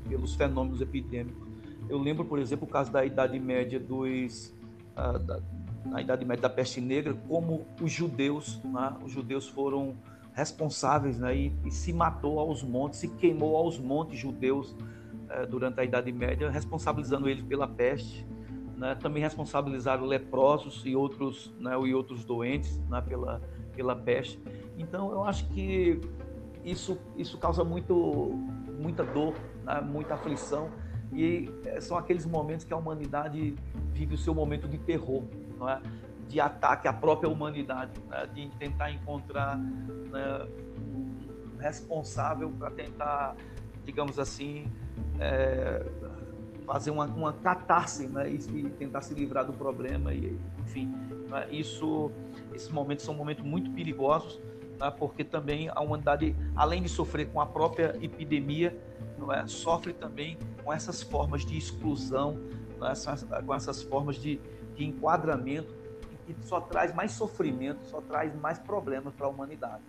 pelos 0.09 0.35
fenômenos 0.35 0.81
epidêmicos. 0.81 1.46
Eu 1.89 1.99
lembro, 1.99 2.25
por 2.25 2.39
exemplo, 2.39 2.67
o 2.67 2.71
caso 2.71 2.91
da 2.91 3.05
Idade 3.05 3.39
Média 3.39 3.79
dos 3.79 4.55
uh, 4.97 5.19
da, 5.19 5.41
na 5.85 6.01
Idade 6.01 6.25
Média 6.25 6.43
da 6.43 6.51
peste 6.51 6.81
negra, 6.81 7.15
como 7.29 7.65
os 7.81 7.93
judeus, 7.93 8.61
né? 8.65 8.97
os 9.05 9.13
judeus 9.13 9.49
foram 9.49 9.95
responsáveis, 10.33 11.19
né? 11.19 11.35
E, 11.35 11.53
e, 11.65 11.71
se 11.71 11.93
matou 11.93 12.39
aos 12.39 12.63
montes, 12.63 13.01
se 13.01 13.09
queimou 13.09 13.57
aos 13.57 13.79
montes 13.79 14.19
judeus 14.19 14.73
uh, 14.73 15.47
durante 15.49 15.81
a 15.81 15.85
Idade 15.85 16.13
Média, 16.13 16.51
responsabilizando 16.51 17.29
eles 17.29 17.43
pela 17.45 17.69
peste. 17.69 18.27
Né? 18.77 18.95
Também 18.97 19.23
responsabilizaram 19.23 20.05
leprosos 20.05 20.83
e 20.85 20.95
outros, 20.95 21.55
né? 21.59 21.73
e 21.87 21.95
outros 21.95 22.25
doentes 22.25 22.79
né? 22.89 23.01
pela, 23.01 23.41
pela 23.75 23.97
peste. 23.97 24.39
Então, 24.77 25.11
eu 25.13 25.25
acho 25.25 25.49
que 25.49 26.01
isso, 26.63 26.99
isso 27.17 27.39
causa 27.39 27.65
muito, 27.65 27.95
muita 28.79 29.05
dor 29.05 29.35
né, 29.67 29.81
muita 29.81 30.15
aflição. 30.15 30.71
E 31.17 31.51
são 31.81 31.97
aqueles 31.97 32.27
momentos 32.27 32.67
que 32.67 32.75
a 32.75 32.77
humanidade 32.77 33.55
vive 33.95 34.15
o 34.15 34.19
seu 34.19 34.35
momento 34.35 34.69
de 34.69 34.77
terror, 34.77 35.23
é? 35.63 35.81
de 36.29 36.39
ataque 36.39 36.87
à 36.87 36.93
própria 36.93 37.31
humanidade, 37.31 37.99
né? 38.11 38.27
de 38.35 38.51
tentar 38.59 38.91
encontrar 38.91 39.57
né, 39.57 40.47
um 40.79 41.57
responsável 41.59 42.51
para 42.51 42.71
tentar, 42.71 43.35
digamos 43.83 44.19
assim, 44.19 44.67
é, 45.19 45.87
fazer 46.67 46.91
uma, 46.91 47.07
uma 47.07 47.33
catarse 47.33 48.07
né? 48.09 48.31
e, 48.31 48.35
e, 48.35 48.71
tentar 48.71 49.01
se 49.01 49.15
livrar 49.15 49.47
do 49.47 49.55
problema. 49.55 50.13
E, 50.13 50.39
enfim, 50.61 50.95
né? 51.31 51.49
isso, 51.51 52.11
esses 52.55 52.69
momentos 52.69 53.07
são 53.07 53.15
momentos 53.15 53.43
muito 53.43 53.71
perigosos, 53.71 54.39
né? 54.79 54.93
porque 54.99 55.25
também 55.25 55.69
a 55.69 55.81
humanidade, 55.81 56.37
além 56.55 56.83
de 56.83 56.89
sofrer 56.89 57.27
com 57.29 57.41
a 57.41 57.47
própria 57.47 57.97
epidemia, 58.01 58.77
não 59.19 59.33
é? 59.33 59.47
sofre 59.47 59.93
também 59.93 60.39
com 60.63 60.73
essas 60.73 61.03
formas 61.03 61.45
de 61.45 61.57
exclusão, 61.57 62.39
é? 62.83 63.43
com 63.43 63.55
essas 63.55 63.83
formas 63.83 64.17
de, 64.17 64.41
de 64.75 64.85
enquadramento 64.85 65.75
que 66.27 66.37
só 66.43 66.61
traz 66.61 66.95
mais 66.95 67.13
sofrimento, 67.13 67.85
só 67.87 68.01
traz 68.01 68.35
mais 68.35 68.59
problemas 68.59 69.15
para 69.15 69.27
a 69.27 69.31
humanidade. 69.31 69.83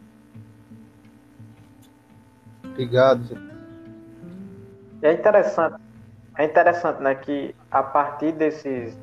Obrigado. 2.63 3.37
É 5.01 5.13
interessante, 5.13 5.81
é 6.37 6.45
interessante, 6.45 7.01
né, 7.01 7.15
que 7.15 7.55
a 7.71 7.81
partir 7.81 8.31
desses, 8.33 8.97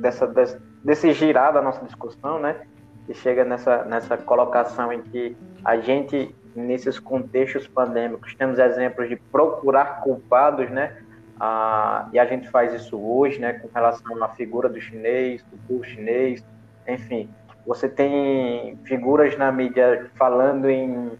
dessa, 0.00 0.26
desse, 0.26 0.58
desse 0.84 1.12
girar 1.12 1.52
da 1.52 1.62
nossa 1.62 1.84
discussão, 1.84 2.40
né, 2.40 2.66
que 3.06 3.14
chega 3.14 3.44
nessa, 3.44 3.84
nessa 3.84 4.16
colocação 4.16 4.92
em 4.92 5.02
que 5.02 5.36
a 5.64 5.76
gente 5.76 6.34
nesses 6.54 6.98
contextos 6.98 7.66
pandêmicos, 7.66 8.34
temos 8.34 8.58
exemplos 8.58 9.08
de 9.08 9.16
procurar 9.16 10.00
culpados, 10.02 10.70
né? 10.70 10.96
Ah, 11.38 12.08
e 12.12 12.18
a 12.18 12.24
gente 12.24 12.48
faz 12.48 12.72
isso 12.72 12.96
hoje, 12.96 13.40
né? 13.40 13.54
Com 13.54 13.68
relação 13.74 14.22
à 14.22 14.28
figura 14.28 14.68
do 14.68 14.80
chinês, 14.80 15.42
do 15.42 15.58
curso 15.66 15.90
chinês, 15.90 16.44
enfim. 16.86 17.28
Você 17.66 17.88
tem 17.88 18.78
figuras 18.84 19.36
na 19.36 19.50
mídia 19.50 20.10
falando 20.14 20.68
em 20.70 21.10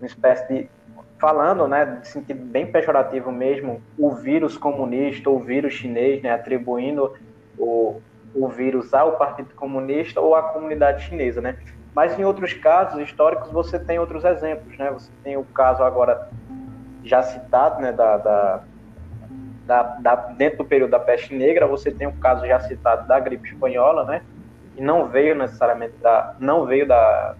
uma 0.00 0.06
espécie 0.06 0.48
de 0.48 0.68
falando, 1.20 1.68
né, 1.68 1.84
de 1.84 2.08
sentido 2.08 2.44
bem 2.44 2.66
pejorativo 2.66 3.30
mesmo, 3.30 3.80
o 3.96 4.10
vírus 4.10 4.58
comunista, 4.58 5.30
o 5.30 5.38
vírus 5.38 5.74
chinês, 5.74 6.20
né, 6.20 6.32
atribuindo 6.32 7.14
o, 7.56 8.00
o 8.34 8.48
vírus 8.48 8.92
ao 8.94 9.12
Partido 9.16 9.54
Comunista 9.54 10.20
ou 10.20 10.34
à 10.34 10.42
comunidade 10.42 11.04
chinesa, 11.04 11.40
né? 11.40 11.56
Mas 11.94 12.18
em 12.18 12.24
outros 12.24 12.54
casos 12.54 13.00
históricos 13.00 13.50
você 13.50 13.78
tem 13.78 13.98
outros 13.98 14.24
exemplos, 14.24 14.76
né? 14.78 14.90
Você 14.90 15.10
tem 15.22 15.36
o 15.36 15.44
caso 15.44 15.82
agora 15.82 16.28
já 17.04 17.22
citado, 17.22 17.82
né, 17.82 17.92
da, 17.92 18.16
da, 18.16 18.62
da, 19.66 19.82
da 19.82 20.14
dentro 20.14 20.58
do 20.58 20.64
período 20.64 20.92
da 20.92 21.00
peste 21.00 21.34
negra, 21.34 21.66
você 21.66 21.90
tem 21.90 22.06
o 22.06 22.12
caso 22.12 22.46
já 22.46 22.60
citado 22.60 23.08
da 23.08 23.18
gripe 23.18 23.48
espanhola, 23.48 24.04
né? 24.04 24.22
e 24.76 24.82
não 24.82 25.06
veio 25.08 25.34
necessariamente 25.34 25.94
da, 25.98 26.34
não 26.38 26.64
veio 26.64 26.86
da, 26.86 27.34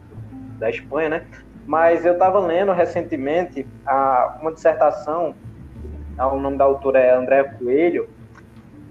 da 0.58 0.70
Espanha, 0.70 1.08
né? 1.08 1.26
Mas 1.66 2.04
eu 2.04 2.14
estava 2.14 2.40
lendo 2.40 2.72
recentemente 2.72 3.66
a, 3.86 4.38
uma 4.40 4.52
dissertação, 4.52 5.34
o 6.18 6.38
nome 6.38 6.58
da 6.58 6.64
autora 6.64 6.98
é 6.98 7.14
André 7.14 7.44
Coelho, 7.44 8.08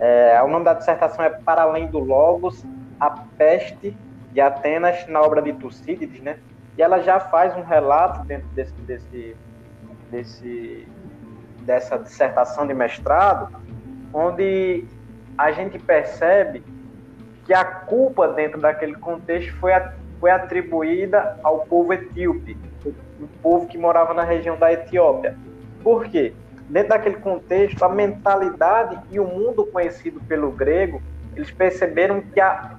é, 0.02 0.42
o 0.42 0.48
nome 0.48 0.66
da 0.66 0.74
dissertação 0.74 1.24
é 1.24 1.30
Para 1.30 1.62
Além 1.62 1.86
do 1.86 2.00
Logos, 2.00 2.66
a 3.00 3.12
Peste 3.38 3.96
de 4.32 4.42
Atenas 4.42 5.08
na 5.08 5.22
obra 5.22 5.44
de 5.44 5.54
Tucídides, 5.54 6.20
né? 6.22 6.40
E 6.76 6.82
ela 6.82 7.02
já 7.02 7.20
faz 7.20 7.56
um 7.56 7.62
relato 7.62 8.26
dentro 8.26 8.48
desse, 8.50 8.74
desse, 8.82 9.38
desse, 10.10 10.88
dessa 11.60 12.00
dissertação 12.00 12.66
de 12.66 12.74
mestrado, 12.74 13.56
onde 14.12 14.86
a 15.38 15.52
gente 15.52 15.78
percebe 15.78 16.64
que 17.46 17.54
a 17.54 17.64
culpa 17.64 18.28
dentro 18.30 18.60
daquele 18.60 18.96
contexto 18.96 19.56
foi, 19.58 19.72
foi 20.20 20.32
atribuída 20.32 21.38
ao 21.44 21.60
povo 21.60 21.94
etíope, 21.94 22.58
o 23.20 23.28
povo 23.40 23.68
que 23.68 23.78
morava 23.78 24.16
na 24.16 24.24
região 24.24 24.58
da 24.58 24.74
Etiópia. 24.74 25.38
Por 25.84 26.06
quê? 26.06 26.34
Dentro 26.72 26.90
daquele 26.90 27.18
contexto, 27.18 27.84
a 27.84 27.90
mentalidade 27.90 28.98
e 29.12 29.20
o 29.20 29.26
mundo 29.26 29.66
conhecido 29.66 30.22
pelo 30.22 30.52
grego, 30.52 31.02
eles 31.36 31.52
perceberam 31.52 32.22
que 32.22 32.40
a, 32.40 32.78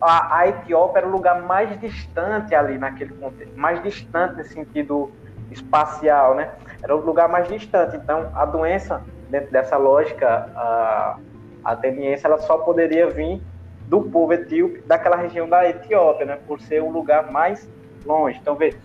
a, 0.00 0.38
a 0.38 0.48
Etiópia 0.48 0.98
era 0.98 1.06
o 1.06 1.12
lugar 1.12 1.40
mais 1.42 1.78
distante 1.78 2.56
ali 2.56 2.76
naquele 2.76 3.14
contexto, 3.14 3.56
mais 3.56 3.80
distante 3.84 4.38
no 4.38 4.44
sentido 4.44 5.12
espacial, 5.48 6.34
né? 6.34 6.50
Era 6.82 6.96
o 6.96 6.98
lugar 6.98 7.28
mais 7.28 7.46
distante. 7.46 7.96
Então, 7.96 8.32
a 8.34 8.44
doença, 8.44 9.00
dentro 9.30 9.52
dessa 9.52 9.76
lógica 9.76 10.50
a, 10.56 11.16
ateniense, 11.64 12.26
ela 12.26 12.38
só 12.38 12.58
poderia 12.58 13.08
vir 13.10 13.40
do 13.86 14.02
povo 14.02 14.32
etíope, 14.32 14.82
daquela 14.88 15.14
região 15.14 15.48
da 15.48 15.68
Etiópia, 15.68 16.26
né? 16.26 16.38
Por 16.48 16.60
ser 16.60 16.82
o 16.82 16.90
lugar 16.90 17.30
mais 17.30 17.70
longe. 18.04 18.40
Então, 18.40 18.56
vê, 18.56 18.76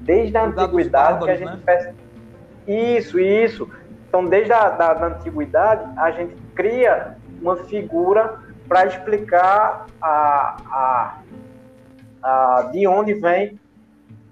desde 0.00 0.36
a 0.36 0.46
antiguidade 0.46 1.24
que 1.24 1.30
a 1.30 1.36
gente 1.36 1.64
né? 1.64 1.94
Isso, 2.68 3.18
isso. 3.18 3.68
Então, 4.08 4.26
desde 4.26 4.52
a 4.52 4.68
da, 4.68 4.94
da 4.94 5.06
antiguidade, 5.06 5.82
a 5.96 6.10
gente 6.10 6.36
cria 6.54 7.16
uma 7.40 7.56
figura 7.56 8.40
para 8.68 8.86
explicar 8.86 9.86
a, 10.00 10.56
a, 10.70 11.18
a, 12.22 12.62
de 12.70 12.86
onde 12.86 13.14
vem 13.14 13.58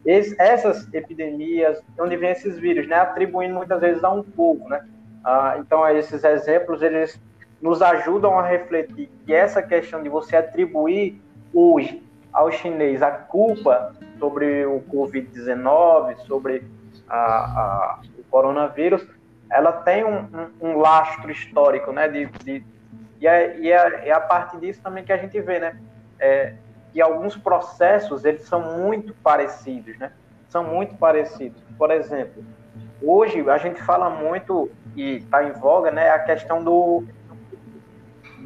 esse, 0.04 0.36
essas 0.38 0.92
epidemias, 0.92 1.82
de 1.94 2.00
onde 2.00 2.16
vem 2.16 2.30
esses 2.30 2.58
vírus, 2.58 2.86
né? 2.86 2.96
Atribuindo 2.96 3.54
muitas 3.54 3.80
vezes 3.80 4.04
a 4.04 4.10
um 4.10 4.22
povo, 4.22 4.68
né? 4.68 4.84
Ah, 5.24 5.56
então, 5.58 5.88
esses 5.88 6.22
exemplos, 6.22 6.82
eles 6.82 7.18
nos 7.60 7.80
ajudam 7.82 8.38
a 8.38 8.46
refletir 8.46 9.10
que 9.24 9.34
essa 9.34 9.62
questão 9.62 10.02
de 10.02 10.08
você 10.08 10.36
atribuir 10.36 11.20
hoje 11.52 12.02
ao 12.32 12.52
chinês 12.52 13.02
a 13.02 13.10
culpa 13.10 13.94
sobre 14.18 14.66
o 14.66 14.80
Covid-19, 14.82 16.16
sobre 16.18 16.62
a, 17.08 17.98
coronavírus, 18.30 19.06
ela 19.50 19.72
tem 19.72 20.04
um, 20.04 20.28
um, 20.60 20.68
um 20.68 20.78
lastro 20.78 21.30
histórico, 21.30 21.92
né? 21.92 22.08
De, 22.08 22.26
de, 22.26 22.64
e, 23.20 23.26
é, 23.26 23.58
e 23.58 23.72
é, 23.72 24.08
é, 24.08 24.12
a 24.12 24.20
partir 24.20 24.58
disso 24.58 24.80
também 24.82 25.04
que 25.04 25.12
a 25.12 25.16
gente 25.16 25.40
vê, 25.40 25.58
né? 25.58 25.78
É, 26.18 26.54
que 26.92 27.00
alguns 27.00 27.36
processos, 27.36 28.24
eles 28.24 28.42
são 28.42 28.78
muito 28.78 29.14
parecidos, 29.22 29.96
né? 29.98 30.12
São 30.48 30.64
muito 30.64 30.94
parecidos. 30.96 31.62
Por 31.76 31.90
exemplo, 31.90 32.44
hoje 33.02 33.48
a 33.48 33.58
gente 33.58 33.82
fala 33.82 34.08
muito, 34.08 34.70
e 34.94 35.16
está 35.16 35.44
em 35.44 35.52
voga, 35.52 35.90
né? 35.90 36.10
A 36.10 36.18
questão 36.18 36.62
do 36.62 37.04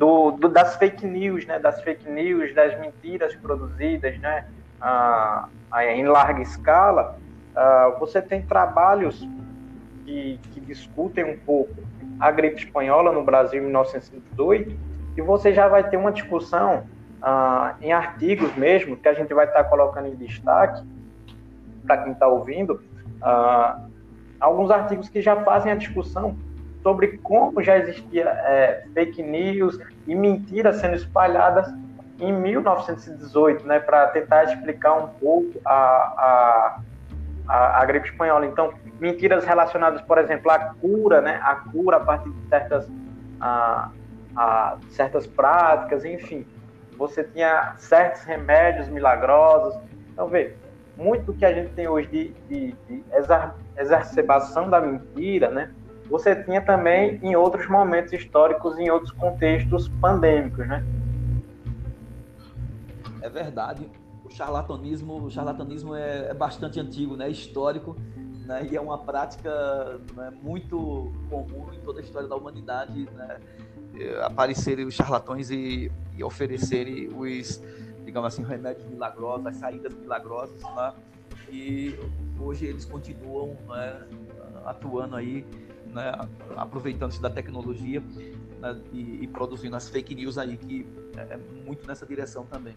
do, 0.01 0.31
do, 0.31 0.49
das 0.49 0.77
fake 0.77 1.07
news, 1.07 1.45
né, 1.45 1.59
das 1.59 1.83
fake 1.83 2.09
news, 2.09 2.55
das 2.55 2.79
mentiras 2.81 3.37
produzidas, 3.37 4.19
né, 4.19 4.47
ah, 4.81 5.47
em 5.95 6.07
larga 6.07 6.41
escala, 6.41 7.19
ah, 7.55 7.95
você 8.01 8.23
tem 8.23 8.41
trabalhos 8.41 9.29
que, 10.11 10.41
que, 10.53 10.61
discutem 10.61 11.25
um 11.25 11.39
pouco 11.39 11.73
a 12.19 12.31
gripe 12.33 12.65
espanhola 12.65 13.13
no 13.13 13.23
Brasil 13.23 13.61
em 13.61 13.65
1918 13.65 14.77
e 15.17 15.23
você 15.23 15.53
já 15.53 15.69
vai 15.69 15.89
ter 15.89 15.97
uma 15.97 16.11
discussão 16.11 16.85
ah, 17.23 17.77
em 17.81 17.93
artigos 17.93 18.55
mesmo 18.57 18.97
que 18.97 19.09
a 19.09 19.15
gente 19.15 19.33
vai 19.33 19.47
estar 19.47 19.63
colocando 19.65 20.09
em 20.09 20.17
destaque 20.17 20.85
para 21.87 21.99
quem 21.99 22.13
está 22.13 22.27
ouvindo, 22.27 22.83
ah, 23.23 23.85
alguns 24.41 24.71
artigos 24.71 25.09
que 25.09 25.23
já 25.23 25.37
fazem 25.45 25.71
a 25.71 25.77
discussão 25.77 26.37
sobre 26.83 27.19
como 27.19 27.63
já 27.63 27.79
existia 27.79 28.25
é, 28.25 28.87
fake 28.95 29.23
news 29.23 29.79
e 30.07 30.15
mentiras 30.15 30.77
sendo 30.77 30.97
espalhadas 30.97 31.73
em 32.19 32.33
1918, 32.33 33.67
né, 33.67 33.79
para 33.79 34.07
tentar 34.09 34.45
explicar 34.45 34.95
um 34.95 35.09
pouco 35.09 35.61
a, 35.65 35.73
a, 35.73 36.81
a, 37.51 37.83
a, 37.83 37.85
gripe 37.85 38.09
espanhola. 38.09 38.47
Então, 38.47 38.73
mentiras 39.01 39.45
relacionadas, 39.45 40.01
por 40.03 40.19
exemplo, 40.19 40.51
à 40.51 40.59
cura, 40.59 41.21
né, 41.21 41.41
a 41.43 41.57
cura 41.57 41.97
a 41.97 42.01
partir 42.01 42.31
de 42.31 42.49
certas, 42.49 42.89
a, 43.41 43.91
a 44.37 44.77
certas 44.91 45.27
práticas, 45.27 46.05
enfim. 46.05 46.47
Você 46.97 47.25
tinha 47.25 47.75
certos 47.79 48.23
remédios 48.23 48.89
milagrosos. 48.89 49.79
Então, 50.13 50.29
vê, 50.29 50.55
muito 50.97 51.27
do 51.27 51.35
que 51.35 51.45
a 51.45 51.53
gente 51.53 51.73
tem 51.73 51.89
hoje 51.89 52.09
de, 52.09 52.29
de, 52.49 52.73
de 52.89 53.05
exacerbação 53.77 54.69
da 54.69 54.81
mentira, 54.81 55.51
né, 55.51 55.71
você 56.11 56.35
tinha 56.35 56.61
também 56.61 57.21
em 57.23 57.37
outros 57.37 57.69
momentos 57.69 58.13
históricos, 58.13 58.77
em 58.79 58.91
outros 58.91 59.13
contextos 59.13 59.89
pandêmicos, 60.01 60.67
né? 60.67 60.85
É 63.23 63.29
verdade. 63.29 63.89
O 64.31 64.35
charlatanismo, 64.35 65.25
o 65.25 65.31
charlatanismo 65.31 65.95
é, 65.95 66.29
é 66.29 66.35
bastante 66.35 66.79
antigo, 66.79 67.17
né? 67.17 67.29
Histórico, 67.29 67.97
né? 68.47 68.69
E 68.71 68.77
é 68.77 68.81
uma 68.81 68.99
prática 68.99 70.01
né, 70.15 70.33
muito 70.43 71.13
comum 71.29 71.73
em 71.73 71.81
toda 71.81 72.01
a 72.01 72.03
história 72.03 72.29
da 72.29 72.37
humanidade, 72.37 73.09
né? 73.13 73.41
É, 73.99 74.23
aparecerem 74.23 74.87
os 74.87 74.95
charlatões 74.95 75.51
e, 75.51 75.91
e 76.17 76.23
oferecerem 76.23 77.09
os, 77.09 77.61
digamos 78.05 78.33
assim, 78.33 78.45
remédios 78.45 78.87
milagrosos, 78.87 79.47
as 79.47 79.57
saídas 79.57 79.93
milagrosas, 79.95 80.63
né? 80.63 80.95
E 81.51 81.99
hoje 82.39 82.67
eles 82.67 82.85
continuam 82.85 83.57
né, 83.69 84.07
atuando 84.65 85.17
aí 85.17 85.45
né, 85.87 86.13
aproveitando-se 86.57 87.21
da 87.21 87.29
tecnologia 87.29 88.03
né, 88.61 88.81
e, 88.93 89.25
e, 89.25 89.27
produzindo 89.27 89.75
as 89.75 89.89
fake 89.89 90.15
news 90.15 90.39
aí, 90.39 90.57
que 90.57 90.87
é, 91.17 91.35
é 91.35 91.37
muito 91.65 91.87
nessa 91.87 92.07
direção 92.07 92.45
também. 92.47 92.75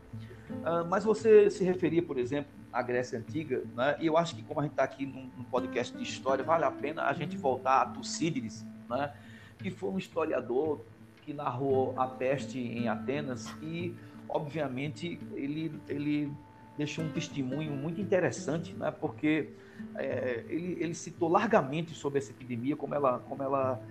Uh, 0.49 0.85
mas 0.89 1.03
você 1.03 1.49
se 1.49 1.63
referia, 1.63 2.01
por 2.01 2.17
exemplo, 2.17 2.51
à 2.71 2.81
Grécia 2.81 3.19
Antiga, 3.19 3.63
né, 3.75 3.97
e 3.99 4.07
eu 4.07 4.17
acho 4.17 4.35
que 4.35 4.43
como 4.43 4.59
a 4.59 4.63
gente 4.63 4.73
está 4.73 4.83
aqui 4.83 5.05
num, 5.05 5.29
num, 5.37 5.43
podcast 5.43 5.95
de 5.95 6.03
história, 6.03 6.43
vale 6.43 6.65
a 6.65 6.71
pena 6.71 7.03
a 7.03 7.13
gente 7.13 7.37
voltar 7.37 7.81
a 7.81 7.85
Tucídides, 7.85 8.65
né, 8.89 9.13
que 9.59 9.69
foi 9.69 9.89
um 9.89 9.97
historiador 9.97 10.81
que 11.21 11.33
narrou 11.33 11.93
a 11.97 12.07
peste 12.07 12.59
em 12.59 12.87
Atenas 12.87 13.53
e, 13.61 13.95
obviamente, 14.27 15.19
ele, 15.33 15.73
ele 15.87 16.31
deixou 16.77 17.03
um 17.03 17.09
testemunho 17.09 17.71
muito 17.71 18.01
interessante, 18.01 18.73
né, 18.73 18.91
porque 18.91 19.49
é, 19.95 20.43
ele, 20.49 20.77
ele, 20.79 20.93
citou 20.93 21.29
largamente 21.29 21.93
sobre 21.93 22.19
essa 22.19 22.31
epidemia, 22.31 22.75
como 22.75 22.93
ela, 22.95 23.19
como 23.19 23.43
ela 23.43 23.81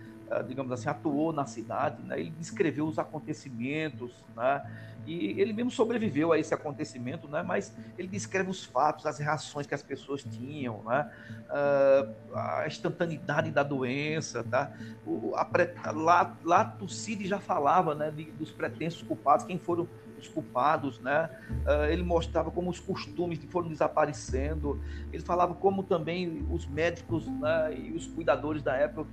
digamos 0.41 0.73
assim, 0.73 0.89
atuou 0.89 1.33
na 1.33 1.45
cidade, 1.45 2.03
né? 2.03 2.19
ele 2.19 2.31
descreveu 2.31 2.87
os 2.87 2.99
acontecimentos, 2.99 4.13
né? 4.37 4.63
e 5.07 5.41
ele 5.41 5.53
mesmo 5.53 5.71
sobreviveu 5.71 6.33
a 6.33 6.39
esse 6.39 6.55
acontecimento, 6.55 7.27
né? 7.29 7.43
mas 7.43 7.75
ele 7.99 8.09
descreve 8.09 8.51
os 8.51 8.65
fatos, 8.65 9.05
as 9.05 9.19
reações 9.19 9.67
que 9.67 9.75
as 9.75 9.83
pessoas 9.83 10.23
tinham, 10.23 10.83
né? 10.85 11.11
Uh, 11.49 12.37
a 12.37 12.67
instantaneidade 12.67 13.51
da 13.51 13.63
doença, 13.63 14.45
tá? 14.45 14.71
O, 15.05 15.35
a, 15.35 15.47
lá, 15.93 16.37
lá 16.45 16.65
Tucídides 16.65 17.29
já 17.29 17.41
falava 17.41 17.95
né, 17.95 18.11
de, 18.11 18.25
dos 18.31 18.53
pretensos 18.53 19.03
culpados, 19.03 19.45
quem 19.45 19.59
foram 19.59 19.89
os 20.23 20.29
culpados, 20.29 21.01
né? 21.01 21.29
Uh, 21.67 21.91
ele 21.91 22.03
mostrava 22.03 22.51
como 22.51 22.71
os 22.71 22.79
costumes 22.79 23.41
foram 23.51 23.69
desaparecendo. 23.69 24.81
Ele 25.13 25.23
falava 25.23 25.55
como 25.55 25.83
também 25.83 26.47
os 26.51 26.67
médicos 26.67 27.27
né, 27.27 27.75
e 27.77 27.93
os 27.93 28.07
cuidadores 28.07 28.63
da 28.63 28.77
época 28.77 29.11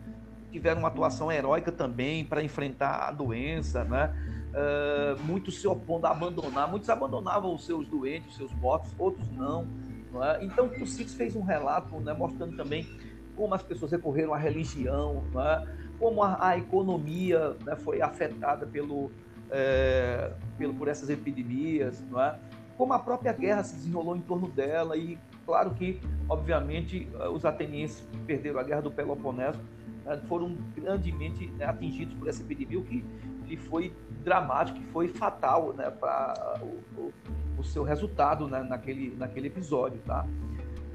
tiveram 0.51 0.79
uma 0.79 0.87
atuação 0.87 1.31
heróica 1.31 1.71
também 1.71 2.25
para 2.25 2.43
enfrentar 2.43 3.07
a 3.07 3.11
doença, 3.11 3.83
né? 3.83 4.13
Uh, 4.49 5.21
muitos 5.23 5.61
se 5.61 5.67
opondo 5.67 6.07
a 6.07 6.11
abandonar, 6.11 6.67
muitos 6.67 6.89
abandonavam 6.89 7.53
os 7.53 7.65
seus 7.65 7.87
doentes, 7.87 8.31
os 8.31 8.37
seus 8.37 8.53
mortos, 8.53 8.91
outros 8.97 9.29
não. 9.31 9.67
não 10.11 10.23
é? 10.23 10.43
Então, 10.43 10.65
o 10.81 10.87
Six 10.87 11.13
fez 11.13 11.35
um 11.35 11.43
relato 11.43 11.99
né, 11.99 12.13
mostrando 12.13 12.57
também 12.57 12.87
como 13.35 13.53
as 13.53 13.61
pessoas 13.61 13.91
recorreram 13.91 14.33
à 14.33 14.37
religião, 14.37 15.23
é? 15.37 15.67
como 15.99 16.23
a, 16.23 16.49
a 16.49 16.57
economia 16.57 17.55
né, 17.63 17.75
foi 17.75 18.01
afetada 18.01 18.65
pelo, 18.65 19.11
é, 19.51 20.31
pelo, 20.57 20.73
por 20.73 20.87
essas 20.87 21.11
epidemias, 21.11 22.03
é? 22.17 22.35
como 22.75 22.91
a 22.93 22.99
própria 22.99 23.31
guerra 23.31 23.63
se 23.63 23.75
desenrolou 23.75 24.15
em 24.15 24.21
torno 24.21 24.47
dela 24.47 24.97
e 24.97 25.17
claro 25.45 25.71
que, 25.71 26.01
obviamente, 26.27 27.07
os 27.31 27.45
atenienses 27.45 28.03
perderam 28.25 28.59
a 28.59 28.63
guerra 28.63 28.81
do 28.81 28.91
Peloponeso 28.91 29.59
foram 30.27 30.57
grandemente 30.75 31.47
né, 31.51 31.65
atingidos 31.65 32.13
por 32.15 32.27
essa 32.27 32.41
epidemia, 32.41 32.79
o 32.79 32.83
que 32.83 33.03
que 33.49 33.57
foi 33.57 33.91
dramático, 34.23 34.79
que 34.79 34.85
foi 34.85 35.07
fatal 35.07 35.73
né, 35.73 35.89
para 35.89 36.61
o, 36.61 37.01
o, 37.01 37.13
o, 37.57 37.63
seu 37.63 37.81
resultado 37.81 38.47
né, 38.47 38.61
naquele, 38.61 39.15
naquele 39.17 39.47
episódio. 39.47 39.99
Tá? 40.05 40.25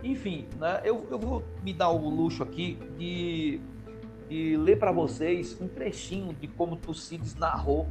Enfim, 0.04 0.46
né, 0.60 0.80
eu, 0.84 1.04
eu 1.10 1.18
vou 1.18 1.42
me 1.64 1.72
dar 1.72 1.90
o 1.90 2.08
luxo 2.08 2.44
aqui 2.44 2.78
de, 2.96 3.60
de 4.28 4.56
ler 4.56 4.78
para 4.78 4.92
vocês 4.92 5.60
um 5.60 5.66
trechinho 5.66 6.32
de 6.32 6.46
como 6.46 6.76
Tucídides 6.76 7.34
narrou 7.34 7.88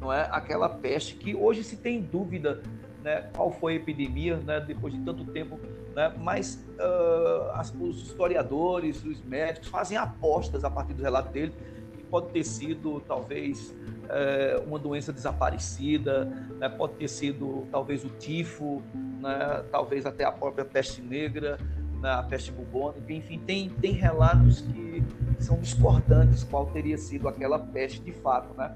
não 0.00 0.12
é, 0.12 0.28
aquela 0.30 0.68
peste 0.68 1.16
que 1.16 1.34
hoje 1.34 1.64
se 1.64 1.76
tem 1.76 2.00
dúvida 2.00 2.62
né, 3.02 3.28
qual 3.34 3.50
foi 3.50 3.72
a 3.72 3.76
epidemia, 3.76 4.36
né, 4.36 4.60
depois 4.60 4.94
de 4.94 5.00
tanto 5.00 5.24
tempo, 5.26 5.58
né, 5.94 6.12
mas 6.18 6.64
uh, 6.78 7.50
as, 7.52 7.72
os 7.78 8.02
historiadores, 8.02 9.04
os 9.04 9.22
médicos 9.22 9.68
fazem 9.68 9.96
apostas 9.96 10.64
a 10.64 10.70
partir 10.70 10.94
do 10.94 11.02
relato 11.02 11.32
dele, 11.32 11.52
que 11.96 12.04
pode 12.04 12.28
ter 12.28 12.44
sido 12.44 13.00
talvez 13.00 13.74
é, 14.08 14.62
uma 14.66 14.78
doença 14.78 15.12
desaparecida, 15.12 16.24
né? 16.58 16.68
pode 16.68 16.94
ter 16.94 17.08
sido 17.08 17.66
talvez 17.70 18.04
o 18.04 18.08
tifo, 18.08 18.82
né? 18.94 19.64
talvez 19.70 20.06
até 20.06 20.24
a 20.24 20.32
própria 20.32 20.64
peste 20.64 21.00
negra, 21.00 21.58
né? 22.00 22.10
a 22.10 22.22
peste 22.22 22.52
bubônica, 22.52 23.12
enfim, 23.12 23.38
tem, 23.38 23.68
tem 23.68 23.92
relatos 23.92 24.60
que 24.60 25.02
são 25.38 25.58
discordantes 25.58 26.44
qual 26.44 26.66
teria 26.66 26.98
sido 26.98 27.28
aquela 27.28 27.58
peste 27.58 28.00
de 28.00 28.12
fato, 28.12 28.54
né? 28.56 28.74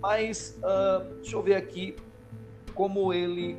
Mas 0.00 0.58
uh, 0.58 1.14
deixa 1.16 1.36
eu 1.36 1.42
ver 1.42 1.56
aqui 1.56 1.94
como 2.74 3.12
ele 3.12 3.58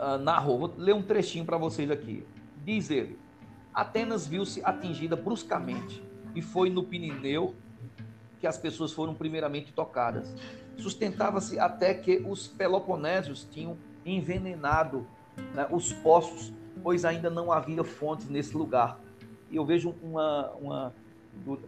uh, 0.00 0.18
narrou. 0.18 0.58
Vou 0.58 0.74
ler 0.76 0.94
um 0.94 1.02
trechinho 1.02 1.44
para 1.44 1.56
vocês 1.56 1.90
aqui. 1.90 2.24
Diz 2.64 2.90
ele: 2.90 3.18
Atenas 3.72 4.26
viu-se 4.26 4.62
atingida 4.64 5.16
bruscamente 5.16 6.02
e 6.34 6.42
foi 6.42 6.70
no 6.70 6.82
Pirineu 6.82 7.54
que 8.40 8.46
as 8.46 8.56
pessoas 8.56 8.92
foram 8.92 9.14
primeiramente 9.14 9.72
tocadas. 9.72 10.34
Sustentava-se 10.76 11.58
até 11.58 11.92
que 11.92 12.18
os 12.18 12.46
peloponésios 12.46 13.46
tinham 13.50 13.76
envenenado 14.06 15.06
né, 15.54 15.66
os 15.70 15.92
poços, 15.92 16.52
pois 16.82 17.04
ainda 17.04 17.28
não 17.28 17.50
havia 17.50 17.82
fontes 17.82 18.28
nesse 18.28 18.56
lugar. 18.56 19.00
E 19.50 19.56
eu 19.56 19.64
vejo 19.64 19.94
uma, 20.02 20.50
uma 20.52 20.94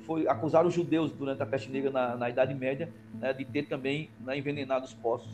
foi 0.04 0.26
acusar 0.26 0.66
os 0.66 0.74
judeus 0.74 1.12
durante 1.12 1.42
a 1.42 1.46
peste 1.46 1.70
negra 1.70 1.90
na, 1.90 2.16
na 2.16 2.30
Idade 2.30 2.54
Média 2.54 2.92
né, 3.14 3.32
de 3.32 3.44
ter 3.44 3.66
também 3.66 4.10
né, 4.20 4.36
envenenado 4.36 4.84
os 4.84 4.94
poços. 4.94 5.30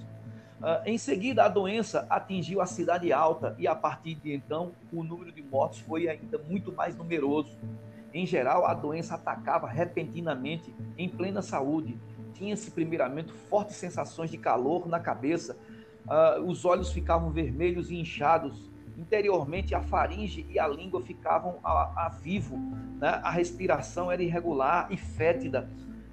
Uh, 0.60 0.80
em 0.86 0.96
seguida, 0.96 1.44
a 1.44 1.48
doença 1.48 2.06
atingiu 2.08 2.62
a 2.62 2.66
cidade 2.66 3.12
alta 3.12 3.54
e 3.58 3.66
a 3.66 3.74
partir 3.74 4.14
de 4.14 4.32
então 4.32 4.72
o 4.90 5.02
número 5.02 5.30
de 5.30 5.42
mortos 5.42 5.80
foi 5.80 6.08
ainda 6.08 6.38
muito 6.38 6.72
mais 6.72 6.96
numeroso. 6.96 7.50
Em 8.14 8.24
geral, 8.24 8.64
a 8.64 8.72
doença 8.72 9.16
atacava 9.16 9.68
repentinamente 9.68 10.74
em 10.96 11.08
plena 11.08 11.42
saúde. 11.42 11.98
Tinha-se, 12.32 12.70
primeiramente, 12.70 13.32
fortes 13.32 13.76
sensações 13.76 14.30
de 14.30 14.38
calor 14.38 14.88
na 14.88 14.98
cabeça, 14.98 15.56
uh, 16.06 16.40
os 16.42 16.64
olhos 16.64 16.90
ficavam 16.90 17.30
vermelhos 17.30 17.90
e 17.90 17.96
inchados. 17.96 18.70
Interiormente, 18.96 19.74
a 19.74 19.82
faringe 19.82 20.46
e 20.48 20.58
a 20.58 20.66
língua 20.66 21.02
ficavam 21.02 21.58
a, 21.62 22.06
a 22.06 22.08
vivo, 22.08 22.56
né? 22.98 23.20
a 23.22 23.30
respiração 23.30 24.10
era 24.10 24.22
irregular 24.22 24.88
e 24.90 24.96
fétida. 24.96 25.68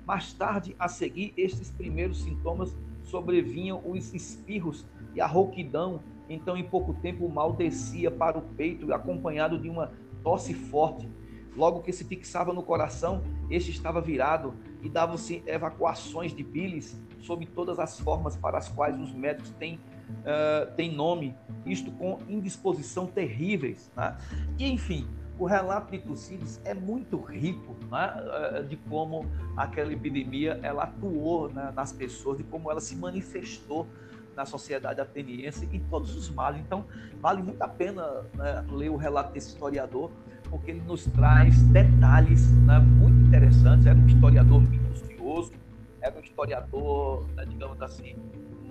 Mais 0.06 0.34
tarde, 0.34 0.76
a 0.78 0.90
seguir, 0.90 1.34
estes 1.38 1.72
primeiros 1.72 2.22
sintomas 2.24 2.76
sobrevinham 3.04 3.82
os 3.86 4.14
espirros 4.14 4.86
e 5.14 5.22
a 5.22 5.28
rouquidão. 5.28 6.02
Então, 6.30 6.56
em 6.56 6.64
pouco 6.64 6.94
tempo, 6.94 7.26
o 7.26 7.30
mal 7.30 7.54
descia 7.54 8.10
para 8.10 8.38
o 8.38 8.42
peito, 8.42 8.94
acompanhado 8.94 9.60
de 9.60 9.70
uma 9.70 9.92
tosse 10.24 10.54
forte. 10.54 11.08
Logo 11.56 11.82
que 11.82 11.92
se 11.92 12.04
fixava 12.04 12.52
no 12.52 12.64
coração, 12.64 13.24
este 13.50 13.70
estava 13.70 14.02
virado 14.02 14.56
e 14.82 14.90
davam-se 14.90 15.44
evacuações 15.46 16.34
de 16.34 16.44
bilis 16.44 17.00
sob 17.20 17.46
todas 17.46 17.80
as 17.80 18.00
formas 18.00 18.36
para 18.36 18.58
as 18.58 18.68
quais 18.70 19.00
os 19.00 19.14
médicos 19.14 19.52
têm, 19.52 19.76
uh, 19.76 20.74
têm 20.76 20.92
nome, 20.92 21.36
isto 21.66 21.92
com 21.92 22.18
indisposição 22.28 23.06
terríveis. 23.06 23.92
Né? 23.96 24.18
E, 24.58 24.72
enfim, 24.72 25.08
o 25.38 25.46
relato 25.46 25.92
de 25.92 26.00
Tucídides 26.00 26.62
é 26.64 26.74
muito 26.74 27.20
rico 27.20 27.76
né, 27.90 28.64
de 28.68 28.78
como 28.78 29.26
aquela 29.58 29.92
epidemia 29.92 30.60
ela 30.62 30.84
atuou 30.84 31.50
né, 31.50 31.72
nas 31.76 31.92
pessoas, 31.92 32.38
de 32.38 32.44
como 32.44 32.70
ela 32.70 32.80
se 32.80 32.96
manifestou 32.96 33.88
na 34.36 34.46
sociedade 34.46 35.00
ateniense 35.00 35.68
e 35.72 35.80
todos 35.80 36.16
os 36.16 36.30
males. 36.30 36.60
Então, 36.62 36.86
vale 37.20 37.42
muito 37.42 37.62
a 37.62 37.68
pena 37.68 38.24
né, 38.34 38.66
ler 38.72 38.90
o 38.90 38.96
relato 38.96 39.34
desse 39.34 39.50
historiador, 39.50 40.12
porque 40.50 40.72
ele 40.72 40.82
nos 40.82 41.06
traz 41.06 41.62
detalhes 41.64 42.52
né, 42.52 42.80
muito 42.80 43.28
interessantes. 43.28 43.86
Era 43.86 43.98
um 43.98 44.08
historiador 44.08 44.62
minucioso, 44.62 45.54
era 46.02 46.16
um 46.18 46.22
historiador, 46.22 47.28
né, 47.36 47.46
digamos 47.46 47.82
assim, 47.82 48.16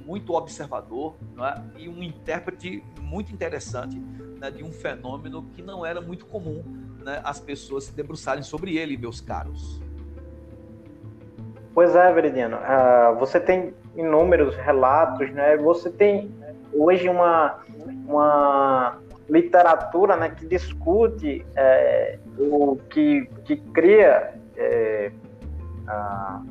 muito 0.04 0.34
observador 0.34 1.14
é? 1.38 1.80
e 1.80 1.88
um 1.88 2.02
intérprete 2.02 2.82
muito 3.00 3.32
interessante 3.32 3.98
né, 4.38 4.50
de 4.50 4.64
um 4.64 4.72
fenômeno 4.72 5.44
que 5.54 5.62
não 5.62 5.84
era 5.84 6.00
muito 6.00 6.26
comum 6.26 6.62
né, 7.04 7.20
as 7.24 7.40
pessoas 7.40 7.84
se 7.84 7.92
debruçarem 7.94 8.42
sobre 8.42 8.76
ele, 8.76 8.96
meus 8.96 9.20
caros. 9.20 9.80
Pois 11.74 11.96
é, 11.96 12.12
Veridiano. 12.12 12.56
Uh, 12.56 13.18
você 13.18 13.40
tem 13.40 13.74
inúmeros 13.96 14.54
relatos, 14.56 15.30
né? 15.30 15.56
Você 15.56 15.90
tem 15.90 16.30
hoje 16.72 17.08
uma, 17.08 17.60
uma 18.06 18.98
literatura 19.28 20.16
né, 20.16 20.30
que 20.30 20.46
discute 20.46 21.46
é, 21.56 22.18
o 22.38 22.76
que, 22.90 23.26
que 23.44 23.56
cria 23.56 24.34
é, 24.56 25.12
uh, 25.88 26.44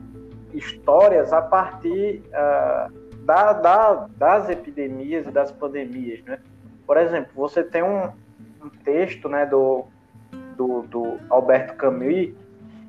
histórias 0.54 1.32
a 1.32 1.42
partir 1.42 2.24
uh, 2.30 3.01
da, 3.22 3.54
da, 3.54 4.08
das 4.18 4.50
epidemias 4.50 5.28
e 5.28 5.32
das 5.32 5.52
pandemias, 5.52 6.24
né? 6.24 6.40
Por 6.86 6.98
exemplo, 6.98 7.32
você 7.36 7.64
tem 7.64 7.84
um, 7.84 8.12
um 8.64 8.70
texto, 8.84 9.30
né, 9.30 9.46
do, 9.46 9.86
do, 10.56 10.82
do 10.84 11.20
Alberto 11.30 11.76
Camus 11.76 12.34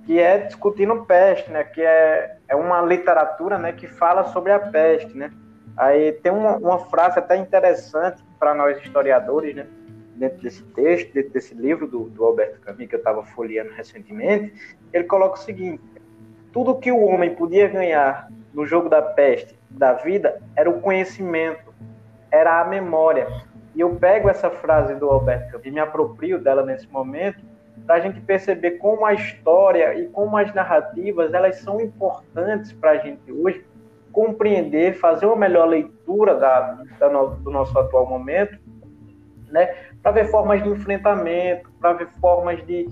que 0.04 0.18
é 0.18 0.38
discutindo 0.38 1.04
peste, 1.04 1.50
né? 1.50 1.64
Que 1.64 1.82
é, 1.82 2.36
é 2.48 2.56
uma 2.56 2.80
literatura, 2.82 3.58
né? 3.58 3.72
Que 3.72 3.86
fala 3.86 4.24
sobre 4.24 4.52
a 4.52 4.58
peste, 4.58 5.16
né? 5.16 5.32
Aí 5.76 6.12
tem 6.12 6.32
uma, 6.32 6.56
uma 6.56 6.78
frase 6.78 7.18
até 7.18 7.36
interessante 7.36 8.22
para 8.38 8.54
nós 8.54 8.80
historiadores, 8.82 9.54
né? 9.54 9.66
Dentro 10.16 10.42
desse 10.42 10.62
texto, 10.62 11.12
dentro 11.12 11.30
desse 11.30 11.54
livro 11.54 11.86
do, 11.86 12.04
do 12.10 12.24
Alberto 12.24 12.60
Camus 12.60 12.86
que 12.86 12.94
eu 12.94 12.98
estava 12.98 13.24
folheando 13.24 13.70
recentemente, 13.72 14.52
ele 14.92 15.04
coloca 15.04 15.34
o 15.34 15.42
seguinte: 15.42 15.82
tudo 16.52 16.78
que 16.78 16.90
o 16.90 17.00
homem 17.00 17.34
podia 17.34 17.68
ganhar 17.68 18.28
no 18.52 18.66
jogo 18.66 18.88
da 18.88 19.00
peste 19.00 19.58
da 19.70 19.94
vida 19.94 20.40
era 20.56 20.68
o 20.68 20.80
conhecimento, 20.80 21.72
era 22.30 22.60
a 22.60 22.64
memória. 22.64 23.26
E 23.74 23.80
eu 23.80 23.94
pego 23.96 24.28
essa 24.28 24.50
frase 24.50 24.94
do 24.94 25.08
Alberto 25.08 25.52
Camus 25.52 25.66
e 25.66 25.70
me 25.70 25.80
aproprio 25.80 26.38
dela 26.38 26.62
nesse 26.64 26.86
momento 26.88 27.42
para 27.86 27.96
a 27.96 28.00
gente 28.00 28.20
perceber 28.20 28.72
como 28.72 29.04
a 29.04 29.14
história 29.14 29.94
e 29.94 30.06
como 30.08 30.36
as 30.36 30.52
narrativas 30.54 31.32
elas 31.32 31.56
são 31.56 31.80
importantes 31.80 32.72
para 32.72 32.92
a 32.92 32.96
gente 32.98 33.32
hoje 33.32 33.64
compreender, 34.12 34.94
fazer 34.98 35.26
uma 35.26 35.36
melhor 35.36 35.66
leitura 35.66 36.34
da, 36.34 36.82
da 36.98 37.08
no, 37.08 37.30
do 37.36 37.50
nosso 37.50 37.76
atual 37.78 38.06
momento, 38.06 38.58
né, 39.48 39.74
para 40.02 40.12
ver 40.12 40.30
formas 40.30 40.62
de 40.62 40.68
enfrentamento, 40.68 41.70
para 41.80 41.94
ver 41.94 42.08
formas 42.20 42.64
de, 42.66 42.86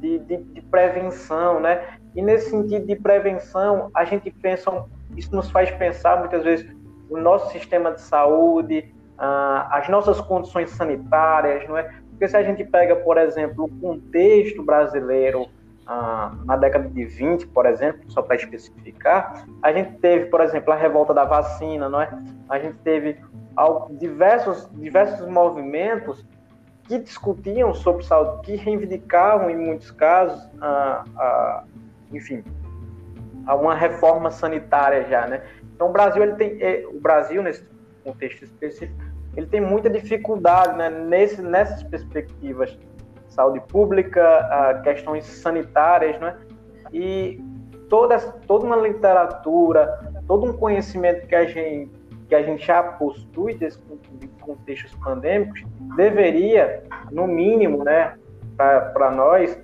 de, 0.00 0.18
de, 0.18 0.36
de, 0.36 0.60
prevenção, 0.62 1.60
né? 1.60 1.96
E 2.14 2.22
nesse 2.22 2.50
sentido 2.50 2.86
de 2.86 2.96
prevenção, 2.96 3.90
a 3.94 4.04
gente 4.04 4.30
pensa, 4.30 4.70
isso 5.16 5.34
nos 5.34 5.50
faz 5.50 5.70
pensar 5.70 6.18
muitas 6.18 6.42
vezes 6.44 6.66
o 7.08 7.18
nosso 7.18 7.52
sistema 7.52 7.92
de 7.92 8.00
saúde, 8.00 8.94
as 9.16 9.88
nossas 9.88 10.20
condições 10.20 10.70
sanitárias, 10.70 11.68
não 11.68 11.76
é? 11.78 11.82
Porque 12.10 12.28
se 12.28 12.36
a 12.36 12.42
gente 12.42 12.64
pega, 12.64 12.96
por 12.96 13.18
exemplo, 13.18 13.64
o 13.64 13.80
contexto 13.80 14.62
brasileiro 14.62 15.46
na 16.44 16.56
década 16.56 16.88
de 16.88 17.04
20, 17.04 17.46
por 17.48 17.66
exemplo, 17.66 18.10
só 18.10 18.22
para 18.22 18.36
especificar, 18.36 19.44
a 19.62 19.72
gente 19.72 19.98
teve, 19.98 20.26
por 20.26 20.40
exemplo, 20.40 20.72
a 20.72 20.76
revolta 20.76 21.12
da 21.12 21.24
vacina, 21.24 21.88
não 21.88 22.00
é? 22.00 22.10
A 22.48 22.58
gente 22.58 22.78
teve 22.78 23.18
diversos, 23.98 24.68
diversos 24.72 25.28
movimentos 25.28 26.26
que 26.88 26.98
discutiam 26.98 27.72
sobre 27.74 28.04
saúde, 28.04 28.42
que 28.42 28.56
reivindicavam, 28.56 29.50
em 29.50 29.56
muitos 29.56 29.90
casos, 29.90 30.48
enfim, 32.12 32.42
a 33.46 33.54
uma 33.54 33.74
reforma 33.74 34.30
sanitária 34.30 35.04
já, 35.08 35.26
né? 35.26 35.42
Então, 35.74 35.88
o 35.88 35.92
Brasil, 35.92 36.22
ele 36.22 36.34
tem, 36.34 36.62
é, 36.62 36.84
o 36.86 37.00
Brasil, 37.00 37.42
nesse 37.42 37.64
contexto 38.02 38.44
específico, 38.44 38.94
ele 39.36 39.46
tem 39.46 39.60
muita 39.60 39.90
dificuldade 39.90 40.76
né, 40.76 40.88
nesse, 40.88 41.42
nessas 41.42 41.82
perspectivas 41.82 42.78
saúde 43.34 43.60
pública, 43.68 44.80
questões 44.84 45.24
sanitárias, 45.24 46.18
né? 46.20 46.36
E 46.92 47.42
toda, 47.88 48.18
toda 48.46 48.64
uma 48.64 48.76
literatura, 48.76 50.12
todo 50.26 50.46
um 50.46 50.52
conhecimento 50.52 51.26
que 51.26 51.34
a 51.34 51.44
gente, 51.44 51.90
que 52.28 52.34
a 52.34 52.42
gente 52.42 52.64
já 52.64 52.82
possui 52.82 53.54
desses 53.54 53.82
contextos 54.40 54.94
pandêmicos 55.02 55.62
deveria, 55.96 56.84
no 57.10 57.26
mínimo, 57.26 57.82
né, 57.82 58.14
para 58.56 59.10
nós, 59.10 59.58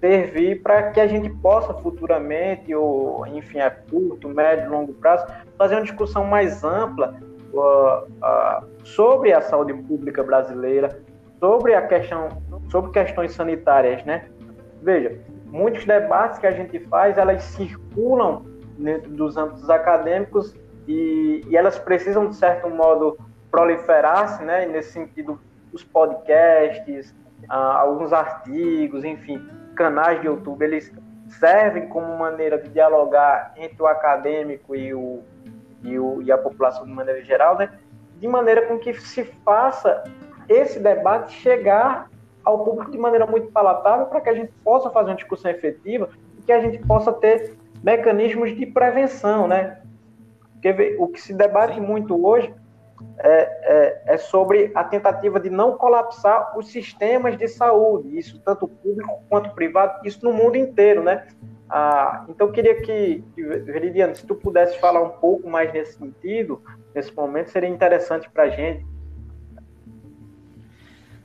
servir 0.00 0.62
para 0.62 0.90
que 0.90 1.00
a 1.00 1.06
gente 1.06 1.28
possa 1.28 1.74
futuramente, 1.74 2.74
ou 2.74 3.26
enfim, 3.26 3.58
a 3.58 3.70
curto, 3.70 4.28
médio, 4.28 4.70
longo 4.70 4.92
prazo, 4.94 5.26
fazer 5.56 5.74
uma 5.74 5.82
discussão 5.82 6.24
mais 6.24 6.62
ampla 6.62 7.18
uh, 7.52 8.04
uh, 8.04 8.66
sobre 8.84 9.32
a 9.32 9.40
saúde 9.40 9.74
pública 9.74 10.22
brasileira, 10.22 11.00
sobre 11.40 11.74
a 11.74 11.86
questão, 11.86 12.28
sobre 12.70 12.92
questões 12.92 13.32
sanitárias, 13.32 14.04
né? 14.04 14.28
Veja, 14.82 15.18
muitos 15.46 15.84
debates 15.84 16.38
que 16.38 16.46
a 16.46 16.52
gente 16.52 16.78
faz, 16.86 17.18
elas 17.18 17.42
circulam 17.42 18.44
dentro 18.78 19.10
dos 19.10 19.36
âmbitos 19.36 19.68
acadêmicos 19.68 20.54
e, 20.86 21.42
e 21.48 21.56
elas 21.56 21.78
precisam, 21.78 22.28
de 22.28 22.36
certo 22.36 22.70
modo, 22.70 23.18
proliferar-se, 23.50 24.42
né? 24.44 24.66
nesse 24.66 24.92
sentido, 24.92 25.38
os 25.72 25.82
podcasts, 25.82 27.14
ah, 27.48 27.80
alguns 27.80 28.12
artigos, 28.12 29.04
enfim, 29.04 29.44
canais 29.78 30.20
de 30.20 30.26
YouTube, 30.26 30.62
eles 30.64 30.92
servem 31.38 31.88
como 31.88 32.18
maneira 32.18 32.58
de 32.58 32.68
dialogar 32.68 33.52
entre 33.56 33.80
o 33.80 33.86
acadêmico 33.86 34.74
e, 34.74 34.92
o, 34.92 35.22
e, 35.84 35.96
o, 35.96 36.20
e 36.20 36.32
a 36.32 36.36
população 36.36 36.84
de 36.84 36.92
maneira 36.92 37.22
geral, 37.22 37.56
né? 37.56 37.70
de 38.18 38.26
maneira 38.26 38.62
com 38.66 38.76
que 38.76 38.92
se 38.94 39.22
faça 39.44 40.02
esse 40.48 40.80
debate 40.80 41.32
chegar 41.32 42.10
ao 42.44 42.64
público 42.64 42.90
de 42.90 42.98
maneira 42.98 43.26
muito 43.26 43.52
palatável 43.52 44.06
para 44.06 44.20
que 44.20 44.28
a 44.28 44.34
gente 44.34 44.52
possa 44.64 44.90
fazer 44.90 45.10
uma 45.10 45.16
discussão 45.16 45.50
efetiva 45.50 46.08
e 46.36 46.42
que 46.42 46.50
a 46.50 46.60
gente 46.60 46.78
possa 46.78 47.12
ter 47.12 47.56
mecanismos 47.82 48.56
de 48.56 48.66
prevenção, 48.66 49.46
né? 49.46 49.78
Porque 50.54 50.96
o 50.98 51.06
que 51.06 51.20
se 51.20 51.32
debate 51.32 51.80
muito 51.80 52.26
hoje 52.26 52.52
é, 53.18 53.28
é, 53.30 54.02
é, 54.14 54.18
sobre 54.18 54.70
a 54.74 54.84
tentativa 54.84 55.40
de 55.40 55.50
não 55.50 55.76
colapsar 55.76 56.56
os 56.56 56.68
sistemas 56.68 57.36
de 57.36 57.48
saúde, 57.48 58.16
isso 58.16 58.40
tanto 58.40 58.68
público 58.68 59.22
quanto 59.28 59.50
privado, 59.54 60.06
isso 60.06 60.24
no 60.24 60.32
mundo 60.32 60.56
inteiro, 60.56 61.02
né? 61.02 61.26
Ah, 61.68 62.24
então, 62.28 62.46
eu 62.46 62.52
queria 62.52 62.80
que, 62.80 63.22
Veridiano, 63.36 64.14
se 64.14 64.26
tu 64.26 64.34
pudesse 64.34 64.78
falar 64.78 65.02
um 65.02 65.10
pouco 65.10 65.48
mais 65.50 65.72
nesse 65.72 65.98
sentido, 65.98 66.62
nesse 66.94 67.14
momento, 67.14 67.50
seria 67.50 67.68
interessante 67.68 68.28
para 68.30 68.44
a 68.44 68.48
gente. 68.48 68.86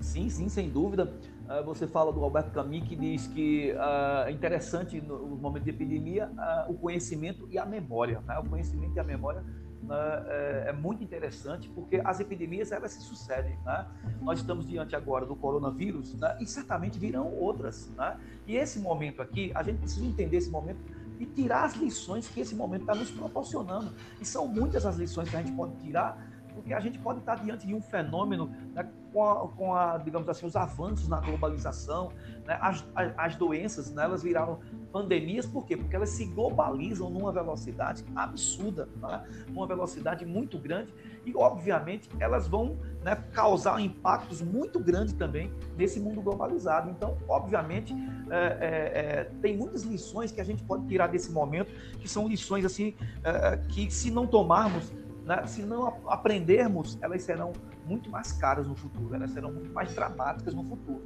Sim, 0.02 0.30
sim, 0.30 0.50
sem 0.50 0.70
dúvida. 0.70 1.14
Ah, 1.48 1.62
você 1.62 1.88
fala 1.88 2.12
do 2.12 2.24
Alberto 2.24 2.52
Camus, 2.52 2.84
que 2.84 2.96
diz 2.96 3.28
que 3.28 3.72
uh, 3.74 4.28
é 4.28 4.32
interessante 4.32 5.00
no 5.00 5.38
momento 5.38 5.64
de 5.64 5.70
epidemia 5.70 6.28
uh, 6.28 6.72
o 6.72 6.74
conhecimento 6.74 7.48
e 7.50 7.58
a 7.58 7.66
memória. 7.66 8.22
Né? 8.26 8.38
O 8.40 8.50
conhecimento 8.50 8.96
e 8.96 9.00
a 9.00 9.04
memória 9.04 9.44
né, 9.84 10.24
é, 10.28 10.66
é, 10.70 10.74
muito 10.74 11.04
interessante 11.04 11.70
porque 11.70 12.02
as 12.04 12.20
epidemias 12.20 12.72
elas 12.72 12.92
se 12.92 13.02
sucedem. 13.02 13.58
Né? 13.66 13.88
Nós 14.22 14.40
estamos 14.40 14.68
diante 14.68 14.96
agora 14.96 15.26
do 15.26 15.36
coronavírus 15.36 16.14
né? 16.16 16.38
e 16.40 16.46
certamente 16.46 16.98
virão 16.98 17.34
outras. 17.34 17.90
Né? 17.96 18.18
E 18.48 18.56
esse 18.56 18.80
momento 18.80 19.22
aqui, 19.22 19.52
a 19.54 19.64
gente 19.64 19.80
precisa 19.80 20.06
entender 20.06 20.38
esse 20.38 20.50
momento 20.50 20.80
e 21.20 21.26
tirar 21.26 21.66
as 21.66 21.76
lições 21.76 22.28
que 22.28 22.40
esse 22.42 22.56
momento 22.56 22.82
está 22.82 22.96
nos 22.96 23.12
proporcionando. 23.12 23.94
E 24.20 24.26
são 24.26 24.48
muitas 24.48 24.86
as 24.86 24.98
lições 24.98 25.30
que 25.30 25.36
a 25.36 25.42
gente 25.42 25.56
pode 25.56 25.76
tirar 25.78 26.34
porque 26.54 26.74
a 26.74 26.80
gente 26.80 27.00
pode 27.00 27.20
estar 27.20 27.36
diante 27.36 27.66
de 27.66 27.74
um 27.74 27.82
fenômeno 27.82 28.48
né, 28.74 28.88
com, 29.14 29.24
a, 29.24 29.48
com, 29.48 29.76
a, 29.76 29.98
digamos 30.00 30.28
assim, 30.28 30.46
os 30.46 30.56
avanços 30.56 31.08
na 31.08 31.20
globalização, 31.20 32.12
né, 32.46 32.58
as, 32.60 32.84
as, 33.16 33.36
doenças, 33.36 33.94
né, 33.94 34.04
elas 34.04 34.24
viraram 34.24 34.60
pandemias, 34.92 35.46
por 35.46 35.66
quê? 35.66 35.78
Porque 35.78 35.96
elas 35.96 36.10
se 36.10 36.26
globalizam 36.26 37.10
numa 37.10 37.32
velocidade 37.32 38.04
absurda, 38.16 38.90
né, 39.00 39.24
uma 39.50 39.68
velocidade 39.68 40.26
muito 40.26 40.58
grande, 40.58 40.94
e 41.26 41.34
obviamente 41.36 42.10
elas 42.20 42.48
vão 42.48 42.78
né, 43.04 43.16
causar 43.32 43.80
impactos 43.80 44.42
muito 44.42 44.80
grandes 44.80 45.14
também 45.14 45.54
nesse 45.78 46.00
mundo 46.00 46.22
globalizado. 46.22 46.90
Então, 46.90 47.18
obviamente, 47.28 47.94
é, 48.30 48.36
é, 48.36 49.20
é, 49.20 49.24
tem 49.42 49.56
muitas 49.56 49.84
lições 49.84 50.32
que 50.32 50.42
a 50.42 50.44
gente 50.44 50.64
pode 50.64 50.88
tirar 50.88 51.08
desse 51.08 51.32
momento, 51.32 51.72
que 52.00 52.10
são 52.10 52.28
lições 52.28 52.66
assim, 52.66 52.96
é, 53.24 53.58
que 53.70 53.90
se 53.92 54.10
não 54.10 54.26
tomarmos 54.26 54.92
né? 55.26 55.46
Se 55.48 55.62
não 55.62 56.00
aprendermos, 56.08 56.98
elas 57.02 57.24
serão 57.24 57.54
muito 57.86 58.10
mais 58.10 58.32
caras 58.34 58.68
no 58.68 58.76
futuro, 58.76 59.16
elas 59.16 59.32
serão 59.32 59.52
muito 59.52 59.72
mais 59.74 59.94
dramáticas 59.94 60.54
no 60.54 60.64
futuro. 60.64 61.04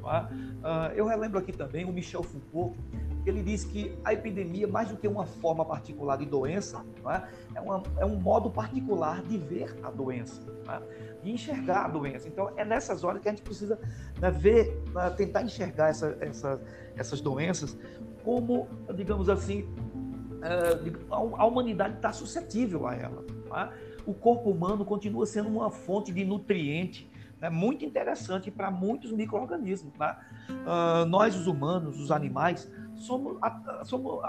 Uh, 0.00 0.92
eu 0.94 1.06
relembro 1.06 1.38
aqui 1.38 1.52
também 1.52 1.84
o 1.84 1.92
Michel 1.92 2.22
Foucault, 2.22 2.78
ele 3.26 3.42
diz 3.42 3.64
que 3.64 3.94
a 4.02 4.14
epidemia, 4.14 4.66
mais 4.66 4.88
do 4.88 4.96
que 4.96 5.06
uma 5.06 5.26
forma 5.26 5.64
particular 5.64 6.16
de 6.16 6.24
doença, 6.24 6.82
é? 7.06 7.58
É, 7.58 7.60
uma, 7.60 7.82
é, 7.98 8.04
um 8.06 8.16
modo 8.16 8.50
particular 8.50 9.22
de 9.22 9.36
ver 9.36 9.76
a 9.82 9.90
doença, 9.90 10.40
é? 10.68 11.20
de 11.22 11.30
enxergar 11.30 11.84
a 11.84 11.88
doença. 11.88 12.28
Então, 12.28 12.50
é 12.56 12.64
nessas 12.64 13.04
horas 13.04 13.20
que 13.20 13.28
a 13.28 13.32
gente 13.32 13.42
precisa 13.42 13.78
né, 14.18 14.30
ver, 14.30 14.82
né, 14.94 15.10
tentar 15.10 15.42
enxergar 15.42 15.90
essa, 15.90 16.16
essa, 16.20 16.60
essas 16.96 17.20
doenças 17.20 17.76
como, 18.24 18.68
digamos 18.94 19.28
assim, 19.28 19.62
uh, 19.62 21.34
a 21.36 21.44
humanidade 21.44 21.96
está 21.96 22.10
suscetível 22.10 22.86
a 22.86 22.94
ela. 22.94 23.22
Tá? 23.50 23.72
O 24.06 24.14
corpo 24.14 24.50
humano 24.50 24.84
continua 24.84 25.26
sendo 25.26 25.48
uma 25.48 25.70
fonte 25.70 26.12
de 26.12 26.24
nutriente 26.24 27.10
né, 27.40 27.50
muito 27.50 27.84
interessante 27.84 28.50
para 28.50 28.70
muitos 28.70 29.12
micro-organismos. 29.12 29.92
Tá? 29.98 30.20
Uh, 30.48 31.04
nós, 31.06 31.34
os 31.34 31.46
humanos, 31.46 31.98
os 31.98 32.10
animais, 32.10 32.70
somos, 32.94 33.38
somos 33.84 34.22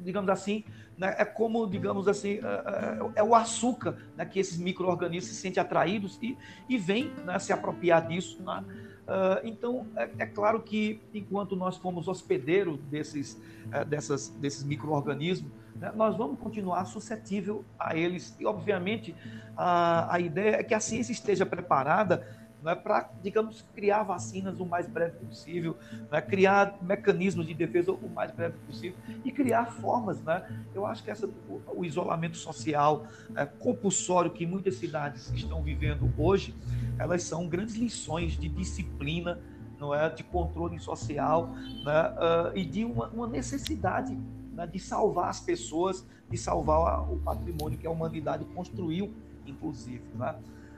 digamos 0.00 0.28
assim, 0.28 0.64
né, 0.98 1.14
é 1.16 1.24
como, 1.24 1.66
digamos 1.66 2.08
assim, 2.08 2.40
é, 2.42 3.20
é 3.20 3.22
o 3.22 3.34
açúcar 3.34 3.96
né, 4.16 4.24
que 4.24 4.38
esses 4.38 4.58
micro-organismos 4.58 5.34
se 5.34 5.40
sentem 5.40 5.60
atraídos 5.60 6.18
e, 6.20 6.36
e 6.68 6.76
vêm 6.76 7.12
né, 7.24 7.38
se 7.38 7.52
apropriar 7.52 8.06
disso. 8.06 8.42
Né? 8.42 8.64
Uh, 9.10 9.40
então, 9.44 9.86
é, 9.96 10.08
é, 10.18 10.26
claro 10.26 10.60
que 10.60 11.00
enquanto 11.12 11.56
nós 11.56 11.76
fomos 11.76 12.06
hospedeiros 12.06 12.78
desses, 12.82 13.40
uh, 13.66 13.84
dessas, 13.84 14.28
desses 14.28 14.62
micro-organismos, 14.62 15.50
né, 15.76 15.92
nós 15.94 16.16
vamos 16.16 16.38
continuar 16.38 16.84
suscetível 16.84 17.64
a 17.78 17.96
eles. 17.96 18.36
E, 18.38 18.46
obviamente, 18.46 19.14
a, 19.56 20.14
a 20.14 20.20
ideia 20.20 20.56
é 20.56 20.62
que 20.62 20.74
a 20.74 20.80
ciência 20.80 21.12
esteja 21.12 21.46
preparada 21.46 22.26
né, 22.62 22.74
para, 22.74 23.10
digamos, 23.22 23.64
criar 23.74 24.02
vacinas 24.02 24.58
o 24.60 24.66
mais 24.66 24.86
breve 24.86 25.16
possível, 25.24 25.76
né, 26.10 26.20
criar 26.20 26.76
mecanismos 26.82 27.46
de 27.46 27.54
defesa 27.54 27.92
o 27.92 28.08
mais 28.08 28.30
breve 28.30 28.56
possível 28.66 28.98
e 29.24 29.32
criar 29.32 29.66
formas. 29.66 30.20
Né? 30.22 30.46
Eu 30.74 30.86
acho 30.86 31.02
que 31.02 31.10
essa, 31.10 31.26
o, 31.26 31.62
o 31.76 31.84
isolamento 31.84 32.36
social 32.36 33.06
é, 33.34 33.46
compulsório 33.46 34.30
que 34.30 34.46
muitas 34.46 34.76
cidades 34.76 35.32
estão 35.32 35.62
vivendo 35.62 36.12
hoje, 36.18 36.54
elas 36.98 37.22
são 37.22 37.48
grandes 37.48 37.76
lições 37.76 38.32
de 38.32 38.48
disciplina, 38.48 39.40
não 39.78 39.94
é, 39.94 40.10
de 40.10 40.22
controle 40.22 40.78
social 40.78 41.54
né, 41.84 42.10
uh, 42.10 42.56
e 42.56 42.66
de 42.66 42.84
uma, 42.84 43.08
uma 43.08 43.26
necessidade 43.26 44.16
né, 44.60 44.66
de 44.66 44.78
salvar 44.78 45.30
as 45.30 45.40
pessoas, 45.40 46.06
de 46.28 46.36
salvar 46.36 47.10
o 47.10 47.16
patrimônio 47.16 47.78
que 47.78 47.86
a 47.86 47.90
humanidade 47.90 48.44
construiu, 48.44 49.10
inclusive. 49.46 50.02
Né? 50.14 50.34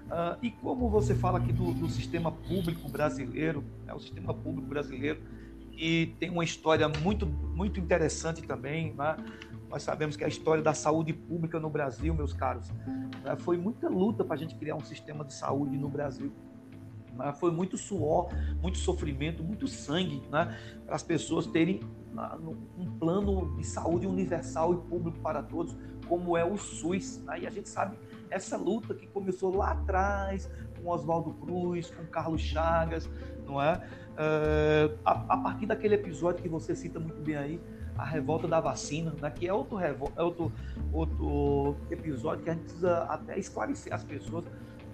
Uh, 0.07 0.39
e 0.41 0.51
como 0.53 0.89
você 0.89 1.17
fala 1.17 1.39
aqui 1.39 1.53
do, 1.53 1.75
do 1.75 1.89
sistema 1.89 2.31
público 2.31 2.89
brasileiro, 2.89 3.65
né, 3.85 3.93
o 3.93 3.99
sistema 3.99 4.33
público 4.33 4.69
brasileiro, 4.69 5.21
que 5.73 6.15
tem 6.21 6.31
uma 6.31 6.45
história 6.45 6.89
muito, 6.89 7.27
muito 7.27 7.81
interessante 7.81 8.43
também. 8.43 8.95
Né? 8.95 9.17
Nós 9.69 9.83
sabemos 9.83 10.17
que 10.17 10.25
a 10.25 10.29
história 10.29 10.63
da 10.63 10.75
saúde 10.75 11.13
pública 11.13 11.59
no 11.59 11.69
Brasil, 11.69 12.15
meus 12.15 12.33
caros, 12.33 12.71
né, 13.25 13.35
foi 13.39 13.57
muita 13.57 13.89
luta 13.89 14.23
para 14.23 14.35
a 14.35 14.39
gente 14.39 14.55
criar 14.55 14.77
um 14.77 14.85
sistema 14.85 15.25
de 15.25 15.35
saúde 15.35 15.77
no 15.77 15.89
Brasil. 15.89 16.33
Né? 17.17 17.33
Foi 17.39 17.51
muito 17.51 17.77
suor, 17.77 18.29
muito 18.61 18.79
sofrimento, 18.79 19.43
muito 19.43 19.67
sangue, 19.67 20.23
né? 20.31 20.57
para 20.87 20.97
as 20.97 21.03
pessoas 21.03 21.47
terem 21.47 21.81
um 22.77 22.91
plano 22.99 23.57
de 23.57 23.65
saúde 23.65 24.07
universal 24.07 24.75
e 24.75 24.77
público 24.89 25.19
para 25.21 25.43
todos, 25.43 25.75
como 26.07 26.37
é 26.37 26.45
o 26.45 26.57
SUS. 26.57 27.23
Né? 27.25 27.41
E 27.41 27.47
a 27.47 27.51
gente 27.51 27.69
sabe 27.69 27.97
essa 28.31 28.57
luta 28.57 28.95
que 28.95 29.07
começou 29.07 29.55
lá 29.57 29.73
atrás 29.73 30.51
com 30.83 30.91
Oswaldo 30.91 31.33
Cruz, 31.35 31.91
com 31.91 32.05
Carlos 32.07 32.41
Chagas, 32.41 33.09
não 33.47 33.61
é? 33.61 33.81
A, 35.05 35.11
a, 35.13 35.37
partir 35.39 35.67
daquele 35.67 35.95
episódio 35.95 36.43
que 36.43 36.49
você 36.49 36.75
cita 36.75 37.01
muito 37.01 37.21
bem 37.23 37.37
aí, 37.37 37.61
a 37.97 38.05
revolta 38.05 38.49
da 38.49 38.61
vacina, 38.61 39.15
né? 39.21 39.31
que 39.31 39.47
é 39.47 39.53
outro, 39.53 39.79
é 39.79 39.95
outro, 40.17 40.53
outro 40.93 41.77
episódio 41.91 42.45
que 42.45 42.51
a 42.51 42.55
gente 42.55 42.65
precisa 42.65 43.03
até 43.05 43.39
esclarecer 43.39 43.93
as 43.93 44.05
pessoas, 44.05 44.45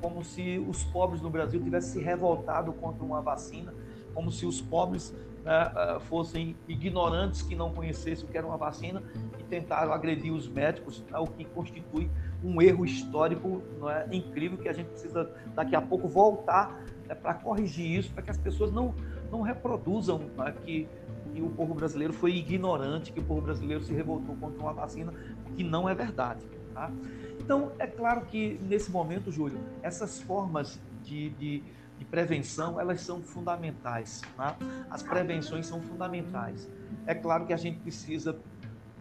como 0.01 0.25
se 0.25 0.59
os 0.69 0.85
pobres 0.85 1.21
no 1.21 1.31
Brasil 1.31 1.61
tivessem 1.63 2.01
se 2.01 2.01
revoltado 2.01 2.73
contra 2.73 3.05
uma 3.05 3.21
vacina, 3.21 3.75
como 4.15 4.31
se 4.31 4.47
os 4.47 4.61
pobres 4.61 5.15
né, 5.45 5.53
ah, 5.53 5.99
fossem 6.01 6.57
ignorantes 6.67 7.43
que 7.43 7.55
não 7.55 7.73
conhecessem 7.73 8.25
o 8.25 8.29
que 8.29 8.37
era 8.37 8.47
uma 8.47 8.57
vacina 8.57 9.03
e 9.39 9.43
tentaram 9.45 9.93
agredir 9.93 10.33
os 10.33 10.49
médicos, 10.49 11.05
né, 11.11 11.19
o 11.19 11.27
que 11.27 11.45
constitui 11.45 12.11
um 12.43 12.61
erro 12.61 12.85
histórico 12.85 13.63
é, 13.89 14.15
incrível 14.15 14.59
que 14.59 14.69
a 14.69 14.73
gente 14.73 14.89
precisa 14.89 15.31
daqui 15.55 15.75
a 15.75 15.81
pouco 15.81 16.09
voltar 16.09 16.85
né, 17.07 17.15
para 17.15 17.35
corrigir 17.35 17.99
isso, 17.99 18.13
para 18.13 18.23
que 18.23 18.31
as 18.31 18.39
pessoas 18.39 18.73
não, 18.73 18.95
não 19.31 19.41
reproduzam 19.41 20.21
né, 20.37 20.55
que, 20.65 20.89
que 21.33 21.43
o 21.43 21.51
povo 21.51 21.75
brasileiro 21.75 22.13
foi 22.13 22.37
ignorante, 22.37 23.13
que 23.13 23.21
o 23.21 23.25
povo 23.25 23.41
brasileiro 23.41 23.83
se 23.83 23.93
revoltou 23.93 24.37
contra 24.37 24.61
uma 24.61 24.73
vacina, 24.73 25.13
que 25.57 25.65
não 25.65 25.89
é 25.89 25.95
verdade. 25.95 26.45
Tá? 26.75 26.93
Então, 27.39 27.73
é 27.79 27.87
claro 27.87 28.23
que 28.27 28.59
nesse 28.63 28.91
momento, 28.91 29.31
Júlio, 29.31 29.59
essas 29.83 30.21
formas 30.21 30.79
de, 31.05 31.31
de 31.31 31.63
de 31.99 32.05
prevenção, 32.05 32.81
elas 32.81 33.01
são 33.01 33.21
fundamentais. 33.21 34.23
Né? 34.39 34.57
As 34.89 35.03
prevenções 35.03 35.67
são 35.67 35.83
fundamentais. 35.83 36.69
É 37.07 37.15
claro 37.15 37.45
que 37.45 37.53
a 37.53 37.57
gente 37.57 37.81
precisa 37.81 38.39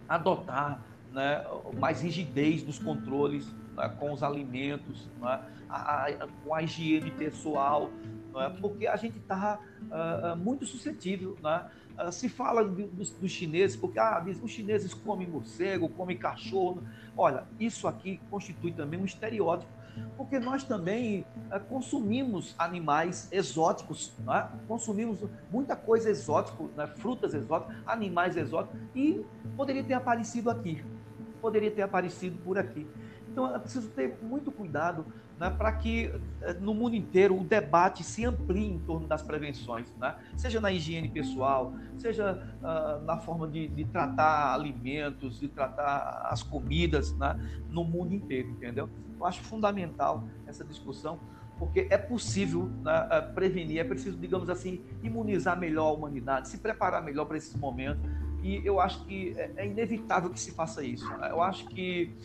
adotar 0.10 0.82
né, 1.12 1.46
mais 1.80 2.02
rigidez 2.02 2.64
nos 2.64 2.80
controles 2.80 3.54
né, 3.76 3.88
com 4.00 4.12
os 4.12 4.24
alimentos, 4.24 5.08
né, 5.22 5.42
a, 5.70 6.06
a, 6.06 6.28
com 6.44 6.54
a 6.54 6.64
higiene 6.64 7.12
pessoal, 7.12 7.92
né, 8.34 8.56
porque 8.60 8.88
a 8.88 8.96
gente 8.96 9.18
está 9.20 9.60
uh, 9.60 9.86
ah, 9.92 10.32
ah, 10.32 10.36
muito 10.36 10.66
suscetível. 10.66 11.38
Né? 11.42 11.66
Uh, 11.98 12.12
se 12.12 12.30
fala 12.30 12.64
dos, 12.64 13.10
dos, 13.10 13.32
chineses, 13.32 13.76
porque 13.76 13.98
ah, 13.98 14.24
os 14.44 14.52
chineses 14.52 14.94
comem 14.94 15.28
morcego, 15.28 15.90
comem 15.90 16.16
cachorro. 16.16 16.84
Olha, 17.16 17.46
isso 17.60 17.88
aqui 17.88 18.20
constitui 18.30 18.72
também 18.72 19.00
um 19.00 19.06
estereótipo 19.06 19.78
porque 20.16 20.40
nós 20.40 20.64
também 20.64 21.26
é, 21.52 21.60
consumimos 21.60 22.56
animais 22.58 23.28
exóticos, 23.32 24.12
é? 24.30 24.48
consumimos 24.68 25.20
muita 25.52 25.76
coisa 25.76 26.10
exótica, 26.10 26.64
né? 26.76 26.88
frutas 26.88 27.34
exóticas, 27.34 27.76
animais 27.86 28.36
exóticos, 28.36 28.80
e 28.96 29.24
poderia 29.56 29.84
ter 29.84 29.94
aparecido 29.94 30.50
aqui, 30.50 30.84
poderia 31.42 31.72
ter 31.72 31.84
aparecido 31.84 32.38
por 32.44 32.58
aqui. 32.58 32.88
Então 33.38 33.56
é 33.56 33.60
preciso 33.60 33.90
ter 33.90 34.18
muito 34.20 34.52
cuidado 34.52 35.06
né, 35.40 35.48
para 35.48 35.72
que 35.72 36.12
eh, 36.42 36.54
no 36.54 36.74
mundo 36.74 36.96
inteiro 36.96 37.40
o 37.40 37.44
debate 37.44 38.04
se 38.04 38.26
amplie 38.26 38.66
em 38.66 38.80
torno 38.80 39.08
das 39.08 39.22
prevenções, 39.22 39.94
né? 40.00 40.16
seja 40.36 40.60
na 40.60 40.72
higiene 40.72 41.08
pessoal, 41.08 41.72
seja 42.00 42.44
uh, 42.64 43.06
na 43.06 43.20
forma 43.20 43.48
de, 43.48 43.68
de, 43.68 43.86
tratar 43.86 44.56
alimentos, 44.56 45.40
de 45.40 45.48
tratar 45.48 46.28
as 46.32 46.42
comidas 46.42 47.14
né, 47.14 47.40
no 47.70 47.84
mundo 47.84 48.12
inteiro, 48.12 48.50
entendeu? 48.50 48.90
Eu 49.20 49.24
acho 49.28 49.44
fundamental 49.44 50.24
essa 50.48 50.66
discussão, 50.66 51.20
porque 51.60 51.86
é 51.92 51.98
possível 51.98 52.72
né, 52.84 53.08
eh, 53.12 53.22
prevenir, 53.22 53.80
é 53.80 53.84
preciso, 53.84 54.18
digamos 54.18 54.50
assim, 54.50 54.82
imunizar 55.04 55.60
melhor 55.60 55.90
a 55.90 55.92
humanidade, 55.92 56.50
se 56.50 56.58
preparar 56.58 57.04
melhor 57.04 57.26
para 57.26 57.38
esses 57.38 57.56
momentos, 57.56 58.02
e 58.42 58.62
eu 58.66 58.80
acho 58.80 59.04
que 59.06 59.36
é, 59.38 59.52
é 59.58 59.68
inevitável 59.68 60.30
que 60.30 60.40
se 60.40 60.52
faça 60.52 60.84
isso. 60.84 61.08
Né? 61.18 61.30
Eu 61.32 61.42
acho 61.42 61.68
que 61.68 62.16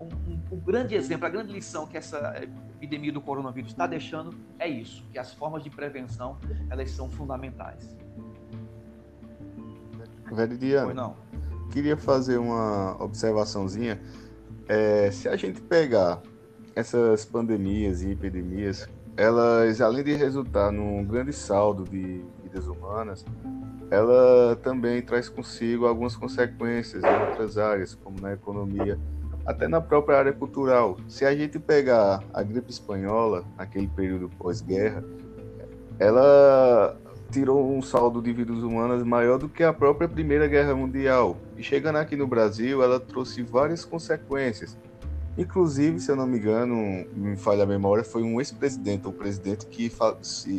um, 0.00 0.06
um, 0.06 0.40
um, 0.52 0.60
grande 0.60 0.94
exemplo, 0.94 1.26
a 1.26 1.28
grande 1.28 1.52
lição 1.52 1.86
que 1.86 1.96
essa 1.96 2.34
epidemia 2.74 3.12
do 3.12 3.20
coronavírus 3.20 3.70
está 3.70 3.86
deixando 3.86 4.34
é 4.58 4.66
isso, 4.66 5.04
que 5.12 5.18
as 5.18 5.32
formas 5.34 5.62
de 5.62 5.68
prevenção 5.68 6.38
elas 6.70 6.90
são 6.90 7.10
fundamentais. 7.10 7.94
Veridiano, 10.32 10.94
não. 10.94 11.16
queria 11.70 11.96
fazer 11.96 12.38
uma 12.38 12.96
observaçãozinha. 13.02 14.00
É, 14.68 15.10
se 15.10 15.28
a 15.28 15.36
gente 15.36 15.60
pegar 15.60 16.22
essas 16.74 17.24
pandemias 17.24 18.02
e 18.02 18.12
epidemias, 18.12 18.88
elas, 19.16 19.80
além 19.80 20.04
de 20.04 20.14
resultar 20.14 20.70
num 20.70 21.04
grande 21.04 21.32
saldo 21.32 21.84
de 21.84 22.24
vidas 22.42 22.66
humanas, 22.68 23.24
ela 23.90 24.54
também 24.62 25.02
traz 25.02 25.28
consigo 25.28 25.86
algumas 25.86 26.14
consequências 26.14 27.02
em 27.02 27.28
outras 27.28 27.58
áreas, 27.58 27.94
como 27.96 28.20
na 28.20 28.32
economia 28.32 28.96
até 29.44 29.66
na 29.68 29.80
própria 29.80 30.18
área 30.18 30.32
cultural. 30.32 30.96
Se 31.08 31.24
a 31.24 31.34
gente 31.34 31.58
pegar 31.58 32.22
a 32.32 32.42
gripe 32.42 32.70
espanhola, 32.70 33.44
naquele 33.56 33.88
período 33.88 34.28
pós-guerra, 34.28 35.04
ela 35.98 36.96
tirou 37.30 37.72
um 37.72 37.80
saldo 37.80 38.20
de 38.20 38.32
vidas 38.32 38.58
humanas 38.58 39.02
maior 39.02 39.38
do 39.38 39.48
que 39.48 39.62
a 39.62 39.72
própria 39.72 40.08
Primeira 40.08 40.46
Guerra 40.48 40.74
Mundial. 40.74 41.36
E 41.56 41.62
chegando 41.62 41.96
aqui 41.96 42.16
no 42.16 42.26
Brasil, 42.26 42.82
ela 42.82 42.98
trouxe 42.98 43.42
várias 43.42 43.84
consequências. 43.84 44.76
Inclusive, 45.38 46.00
se 46.00 46.10
eu 46.10 46.16
não 46.16 46.26
me 46.26 46.38
engano, 46.38 47.06
me 47.14 47.36
falha 47.36 47.62
a 47.62 47.66
memória, 47.66 48.02
foi 48.02 48.22
um 48.22 48.40
ex-presidente, 48.40 49.06
ou 49.06 49.12
presidente 49.12 49.66
que, 49.66 49.90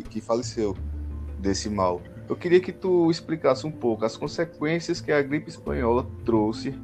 que 0.08 0.20
faleceu 0.20 0.74
desse 1.38 1.68
mal. 1.68 2.00
Eu 2.28 2.36
queria 2.36 2.60
que 2.60 2.72
tu 2.72 3.10
explicasse 3.10 3.66
um 3.66 3.70
pouco 3.70 4.04
as 4.04 4.16
consequências 4.16 5.00
que 5.00 5.12
a 5.12 5.20
gripe 5.20 5.50
espanhola 5.50 6.06
trouxe 6.24 6.74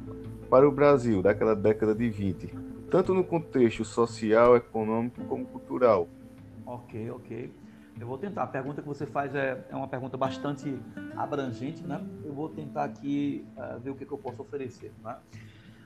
para 0.49 0.67
o 0.67 0.71
Brasil 0.71 1.21
daquela 1.21 1.55
década 1.55 1.93
de 1.93 2.09
20, 2.09 2.53
tanto 2.89 3.13
no 3.13 3.23
contexto 3.23 3.85
social, 3.85 4.55
econômico 4.55 5.23
como 5.25 5.45
cultural. 5.45 6.07
Ok, 6.65 7.11
ok. 7.11 7.53
Eu 7.99 8.07
vou 8.07 8.17
tentar. 8.17 8.43
A 8.43 8.47
pergunta 8.47 8.81
que 8.81 8.87
você 8.87 9.05
faz 9.05 9.35
é, 9.35 9.63
é 9.69 9.75
uma 9.75 9.87
pergunta 9.87 10.17
bastante 10.17 10.79
abrangente, 11.15 11.83
né? 11.85 12.01
Eu 12.23 12.33
vou 12.33 12.49
tentar 12.49 12.85
aqui 12.85 13.45
uh, 13.57 13.79
ver 13.79 13.91
o 13.91 13.95
que, 13.95 14.05
que, 14.05 14.11
eu 14.11 14.17
posso 14.17 14.41
oferecer. 14.41 14.91
Né? 15.03 15.17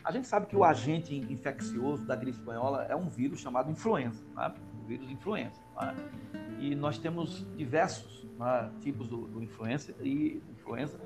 A 0.03 0.11
gente 0.11 0.27
sabe 0.27 0.45
que 0.45 0.55
o 0.55 0.63
agente 0.63 1.15
infeccioso 1.15 2.05
da 2.05 2.15
gripe 2.15 2.37
espanhola 2.37 2.83
é 2.83 2.95
um 2.95 3.09
vírus 3.09 3.39
chamado 3.39 3.71
influenza, 3.71 4.23
né? 4.35 4.53
o 4.83 4.87
vírus 4.87 5.09
influenza. 5.09 5.59
Né? 5.81 5.95
E 6.59 6.75
nós 6.75 6.99
temos 6.99 7.47
diversos 7.57 8.27
né, 8.37 8.69
tipos 8.81 9.07
do, 9.07 9.27
do 9.27 9.41
influenza 9.41 9.93
e 10.01 10.41
influenza 10.51 10.99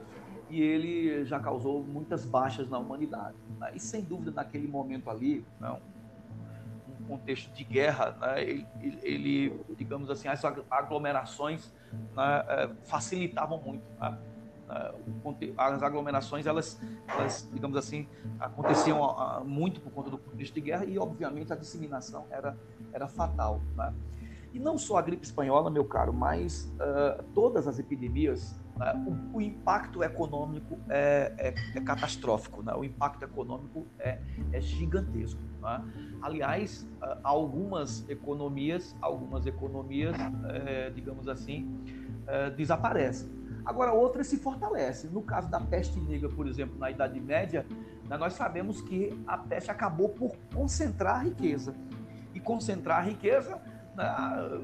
e 0.50 0.62
ele 0.62 1.26
já 1.26 1.40
causou 1.40 1.84
muitas 1.84 2.26
baixas 2.26 2.70
na 2.70 2.78
humanidade. 2.78 3.36
Né? 3.60 3.72
E 3.76 3.80
sem 3.80 4.02
dúvida, 4.02 4.32
naquele 4.32 4.68
momento 4.68 5.10
ali, 5.10 5.46
né, 5.60 5.78
um 7.00 7.06
contexto 7.06 7.52
de 7.54 7.64
guerra, 7.64 8.16
né, 8.20 8.44
ele, 8.44 8.68
ele, 9.04 9.66
digamos 9.78 10.10
assim, 10.10 10.28
as 10.28 10.44
aglomerações 10.70 11.74
né, 12.16 12.46
é, 12.48 12.70
facilitavam 12.84 13.60
muito. 13.60 13.84
Né? 14.00 14.18
É, 14.70 14.94
as 15.58 15.82
aglomerações, 15.84 16.46
elas, 16.46 16.82
elas, 17.08 17.50
digamos 17.54 17.78
assim, 17.78 18.08
aconteciam 18.40 19.44
muito 19.46 19.80
por 19.80 19.92
conta 19.92 20.10
do 20.10 20.18
contexto 20.18 20.54
de 20.54 20.62
guerra 20.62 20.86
e, 20.86 20.98
obviamente, 21.00 21.54
a 21.54 21.56
disseminação 21.56 22.26
era, 22.30 22.58
era 22.92 23.08
fatal. 23.08 23.62
Né? 23.76 23.94
E 24.54 24.60
não 24.60 24.78
só 24.78 24.98
a 24.98 25.02
gripe 25.02 25.26
espanhola, 25.26 25.70
meu 25.70 25.86
caro, 25.86 26.14
mas 26.14 26.74
uh, 26.76 27.24
todas 27.34 27.68
as 27.68 27.80
epidemias 27.80 28.60
né? 28.60 28.67
O, 29.06 29.38
o, 29.38 29.42
impacto 29.42 30.04
econômico 30.04 30.78
é, 30.90 31.34
é, 31.38 31.78
é 31.78 31.82
catastrófico, 31.82 32.62
né? 32.62 32.74
o 32.76 32.84
impacto 32.84 33.24
econômico 33.24 33.88
é, 34.00 34.20
é 34.52 34.62
gigantesco. 34.62 35.42
Né? 35.62 35.84
Aliás, 36.22 36.88
algumas 37.24 38.08
economias, 38.10 38.96
algumas 39.02 39.46
economias, 39.46 40.16
é, 40.66 40.90
digamos 40.92 41.28
assim, 41.28 41.84
é, 42.28 42.50
desaparecem. 42.52 43.38
Agora, 43.68 43.92
outras 43.92 44.28
se 44.28 44.38
fortalecem. 44.38 45.10
No 45.10 45.22
caso 45.22 45.50
da 45.50 45.60
peste 45.60 46.00
negra, 46.00 46.30
por 46.30 46.48
exemplo, 46.48 46.78
na 46.80 46.90
Idade 46.90 47.20
Média, 47.20 47.66
né, 48.08 48.16
nós 48.18 48.34
sabemos 48.34 48.82
que 48.82 49.18
a 49.28 49.38
peste 49.38 49.70
acabou 49.70 50.08
por 50.08 50.38
concentrar 50.56 51.16
a 51.16 51.24
riqueza. 51.24 51.76
E 52.34 52.40
concentrar 52.40 53.00
a 53.00 53.02
riqueza 53.02 53.60
né, 53.94 54.06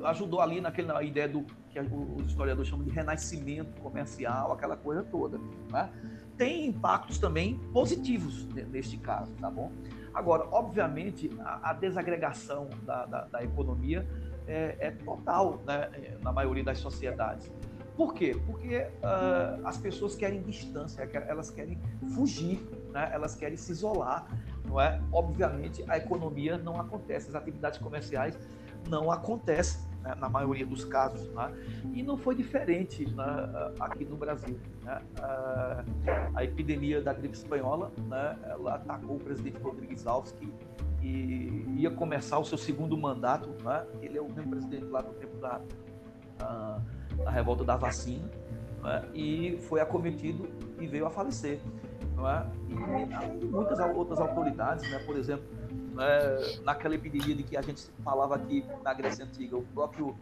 ajudou 0.05 0.39
ali 0.39 0.61
naquela 0.61 1.03
ideia 1.03 1.27
do 1.27 1.45
que 1.81 1.95
os 1.95 2.27
historiadores 2.27 2.69
chamam 2.69 2.85
de 2.85 2.91
renascimento 2.91 3.81
comercial, 3.81 4.51
aquela 4.51 4.77
coisa 4.77 5.03
toda. 5.03 5.39
Né? 5.71 5.89
Tem 6.37 6.67
impactos 6.67 7.17
também 7.17 7.57
positivos 7.71 8.45
neste 8.69 8.97
caso, 8.97 9.33
tá 9.35 9.49
bom? 9.49 9.71
Agora, 10.13 10.47
obviamente, 10.51 11.29
a, 11.39 11.71
a 11.71 11.73
desagregação 11.73 12.69
da, 12.83 13.05
da, 13.05 13.25
da 13.25 13.43
economia 13.43 14.07
é, 14.47 14.75
é, 14.79 14.91
total 14.91 15.59
né, 15.65 15.89
na 16.21 16.31
maioria 16.31 16.63
das 16.63 16.77
sociedades. 16.77 17.51
Por 17.95 18.13
quê? 18.13 18.35
Porque 18.45 18.79
uh, 18.79 19.65
as 19.65 19.77
pessoas 19.77 20.15
querem 20.15 20.41
distância, 20.41 21.07
elas 21.27 21.51
querem 21.51 21.79
fugir, 22.15 22.59
né? 22.91 23.09
elas 23.13 23.35
querem 23.35 23.55
se 23.55 23.71
isolar, 23.71 24.25
não 24.67 24.81
é? 24.81 24.99
Obviamente, 25.11 25.83
a 25.87 25.97
economia 25.97 26.57
não 26.57 26.79
acontece, 26.79 27.29
as 27.29 27.35
atividades 27.35 27.79
comerciais 27.79 28.37
não 28.89 29.11
acontecem 29.11 29.79
né, 30.03 30.13
na 30.19 30.29
maioria 30.29 30.65
dos 30.65 30.83
casos. 30.85 31.27
Né? 31.29 31.51
E 31.93 32.03
não 32.03 32.17
foi 32.17 32.35
diferente 32.35 33.09
né, 33.15 33.71
aqui 33.79 34.05
no 34.05 34.15
Brasil. 34.15 34.59
Né? 34.83 35.01
A 36.35 36.43
epidemia 36.43 37.01
da 37.01 37.13
gripe 37.13 37.35
espanhola 37.35 37.91
né, 38.07 38.37
ela 38.43 38.75
atacou 38.75 39.15
o 39.15 39.19
presidente 39.19 39.57
Rodrigues 39.59 40.05
Alves, 40.05 40.33
que 40.33 40.53
ia 41.77 41.89
começar 41.89 42.37
o 42.37 42.45
seu 42.45 42.57
segundo 42.57 42.97
mandato. 42.97 43.49
Né? 43.63 43.85
Ele 44.01 44.17
é 44.17 44.21
o 44.21 44.31
mesmo 44.31 44.51
presidente 44.51 44.85
lá 44.85 45.01
do 45.01 45.13
tempo 45.13 45.37
da, 45.37 45.61
da 47.23 47.31
revolta 47.31 47.63
da 47.63 47.77
vacina. 47.77 48.29
E 49.13 49.57
foi 49.69 49.79
acometido 49.79 50.49
e 50.79 50.85
veio 50.85 51.05
a 51.05 51.09
falecer. 51.09 51.59
É? 52.23 52.45
E 52.69 53.45
muitas 53.45 53.79
outras 53.79 54.19
autoridades, 54.19 54.87
por 55.05 55.17
exemplo, 55.17 55.45
né, 55.93 56.59
naquela 56.63 56.95
epidemia 56.95 57.35
de 57.35 57.43
que 57.43 57.55
a 57.55 57.61
gente 57.61 57.87
falava 58.03 58.35
aqui 58.35 58.65
na 58.83 58.93
Grécia 58.93 59.25
Antiga, 59.25 59.57
o 59.57 59.63
próprio 59.63 60.15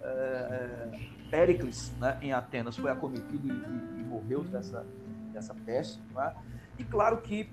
é, 0.00 0.88
Péricles, 1.30 1.92
né, 2.00 2.18
em 2.22 2.32
Atenas, 2.32 2.76
foi 2.76 2.90
acometido 2.90 3.46
e, 3.46 3.50
e, 3.50 4.00
e 4.00 4.04
morreu 4.04 4.42
dessa, 4.44 4.84
dessa 5.32 5.54
peste. 5.54 6.00
Né? 6.14 6.34
E 6.78 6.84
claro 6.84 7.18
que 7.18 7.50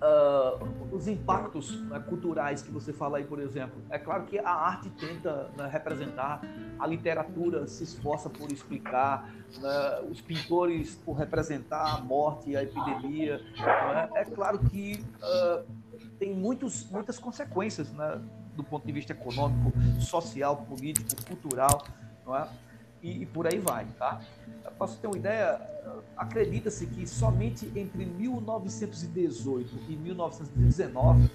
uh, 0.00 0.94
os 0.94 1.08
impactos 1.08 1.80
né, 1.82 1.98
culturais 2.00 2.62
que 2.62 2.70
você 2.70 2.92
fala 2.92 3.18
aí, 3.18 3.24
por 3.24 3.40
exemplo, 3.40 3.80
é 3.90 3.98
claro 3.98 4.24
que 4.24 4.38
a 4.38 4.50
arte 4.50 4.90
tenta 4.90 5.50
né, 5.56 5.68
representar, 5.70 6.40
a 6.78 6.86
literatura 6.86 7.66
se 7.66 7.84
esforça 7.84 8.30
por 8.30 8.50
explicar, 8.52 9.30
né, 9.58 10.00
os 10.10 10.20
pintores 10.20 10.94
por 10.96 11.14
representar 11.14 11.96
a 11.96 12.00
morte 12.00 12.56
a 12.56 12.62
epidemia. 12.62 13.38
Né? 13.56 14.08
É 14.14 14.24
claro 14.24 14.58
que 14.58 15.04
uh, 15.22 15.64
tem 16.18 16.34
muitos, 16.34 16.88
muitas 16.90 17.18
consequências 17.18 17.92
né, 17.92 18.20
do 18.54 18.64
ponto 18.64 18.86
de 18.86 18.92
vista 18.92 19.12
econômico, 19.12 19.72
social, 20.00 20.56
político, 20.58 21.24
cultural. 21.26 21.84
não 22.26 22.36
é? 22.36 22.48
E, 23.02 23.22
e 23.22 23.26
por 23.26 23.46
aí 23.46 23.58
vai, 23.58 23.86
tá? 23.98 24.20
Para 24.76 24.86
você 24.86 24.98
ter 24.98 25.06
uma 25.06 25.16
ideia, 25.16 25.60
acredita-se 26.16 26.86
que 26.86 27.06
somente 27.06 27.70
entre 27.76 28.04
1918 28.04 29.68
e 29.88 29.96
1919 29.96 31.30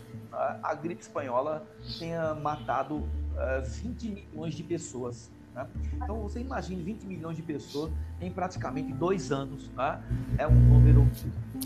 a 0.64 0.74
gripe 0.74 1.02
espanhola 1.02 1.66
tenha 2.00 2.34
matado 2.34 2.96
uh, 2.96 3.08
eh, 3.38 3.62
20 3.62 4.10
milhões 4.10 4.56
de 4.56 4.64
pessoas. 4.64 5.32
Né? 5.54 5.68
Então 5.96 6.22
você 6.22 6.40
imagine 6.40 6.82
20 6.82 7.04
milhões 7.04 7.38
de 7.38 7.44
pessoas 7.44 7.92
em 8.20 8.32
praticamente 8.32 8.92
dois 8.94 9.32
anos. 9.32 9.70
Né? 9.70 10.02
É 10.38 10.48
um 10.48 10.56
número, 10.56 11.08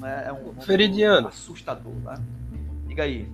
né? 0.01 0.25
é 0.27 0.33
um 0.33 0.51
número 0.51 1.27
assustador. 1.27 1.93
Né? 1.93 2.15
Diga 2.87 3.03
aí. 3.03 3.31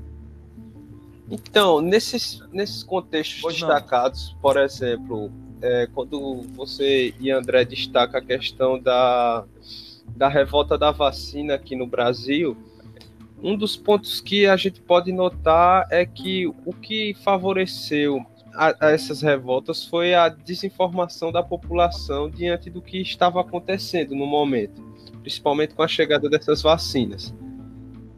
Então, 1.30 1.82
nesses, 1.82 2.42
nesses 2.52 2.84
contextos 2.84 3.42
pois 3.42 3.56
destacados, 3.56 4.34
não. 4.34 4.40
por 4.40 4.58
exemplo, 4.58 5.32
é, 5.64 5.88
quando 5.94 6.42
você 6.54 7.14
e 7.22 7.32
André 7.32 7.64
destaca 7.64 8.18
a 8.18 8.22
questão 8.22 8.78
da, 8.78 9.46
da 10.10 10.28
revolta 10.28 10.78
da 10.78 10.92
vacina 10.92 11.54
aqui 11.56 11.74
no 11.74 11.88
Brasil, 11.88 12.58
um 13.42 13.56
dos 13.56 13.78
pontos 13.78 14.20
que 14.20 14.46
a 14.46 14.58
gente 14.58 14.82
pode 14.82 15.14
notar 15.14 15.88
é 15.90 16.06
que 16.06 16.48
o 16.66 16.74
que 16.74 17.14
favoreceu 17.24 18.26
a, 18.54 18.88
a 18.88 18.92
essas 18.92 19.22
revoltas 19.22 19.86
foi 19.86 20.14
a 20.14 20.28
desinformação 20.28 21.32
da 21.32 21.42
população 21.42 22.30
diante 22.30 22.70
do 22.70 22.82
que 22.82 23.02
estava 23.02 23.40
acontecendo 23.40 24.14
no 24.14 24.26
momento, 24.26 24.82
principalmente 25.22 25.74
com 25.74 25.82
a 25.82 25.88
chegada 25.88 26.30
dessas 26.30 26.62
vacinas. 26.62 27.34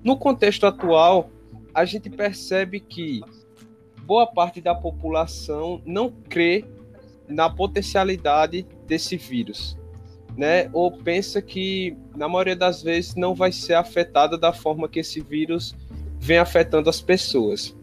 No 0.03 0.17
contexto 0.17 0.65
atual, 0.65 1.29
a 1.73 1.85
gente 1.85 2.09
percebe 2.09 2.79
que 2.79 3.21
boa 4.03 4.25
parte 4.25 4.61
da 4.61 4.73
população 4.73 5.81
não 5.85 6.09
crê 6.09 6.65
na 7.27 7.49
potencialidade 7.49 8.65
desse 8.87 9.17
vírus, 9.17 9.77
né? 10.37 10.69
Ou 10.73 10.91
pensa 10.91 11.41
que 11.41 11.95
na 12.15 12.27
maioria 12.27 12.55
das 12.55 12.81
vezes 12.81 13.15
não 13.15 13.33
vai 13.33 13.51
ser 13.51 13.73
afetada 13.73 14.37
da 14.37 14.53
forma 14.53 14.87
que 14.87 14.99
esse 14.99 15.21
vírus 15.21 15.75
vem 16.19 16.37
afetando 16.37 16.89
as 16.89 17.01
pessoas. 17.01 17.75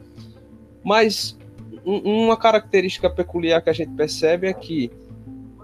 Mas 0.84 1.36
uma 1.84 2.36
característica 2.36 3.08
peculiar 3.10 3.62
que 3.62 3.70
a 3.70 3.72
gente 3.72 3.92
percebe 3.92 4.46
é 4.46 4.52
que 4.52 4.90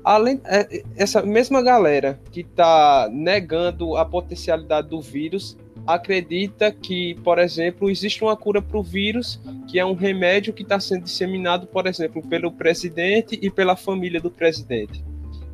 além 0.04 0.40
é, 0.44 0.82
essa 0.96 1.22
mesma 1.22 1.62
galera 1.62 2.18
que 2.32 2.40
está 2.40 3.08
negando 3.12 3.96
a 3.96 4.04
potencialidade 4.04 4.88
do 4.88 5.00
vírus 5.00 5.56
acredita 5.88 6.70
que, 6.70 7.14
por 7.24 7.38
exemplo, 7.38 7.88
existe 7.88 8.22
uma 8.22 8.36
cura 8.36 8.60
para 8.60 8.76
o 8.76 8.82
vírus, 8.82 9.40
que 9.66 9.78
é 9.78 9.86
um 9.86 9.94
remédio 9.94 10.52
que 10.52 10.62
está 10.62 10.78
sendo 10.78 11.04
disseminado, 11.04 11.66
por 11.66 11.86
exemplo, 11.86 12.22
pelo 12.28 12.52
presidente 12.52 13.38
e 13.40 13.50
pela 13.50 13.74
família 13.74 14.20
do 14.20 14.30
presidente. 14.30 15.02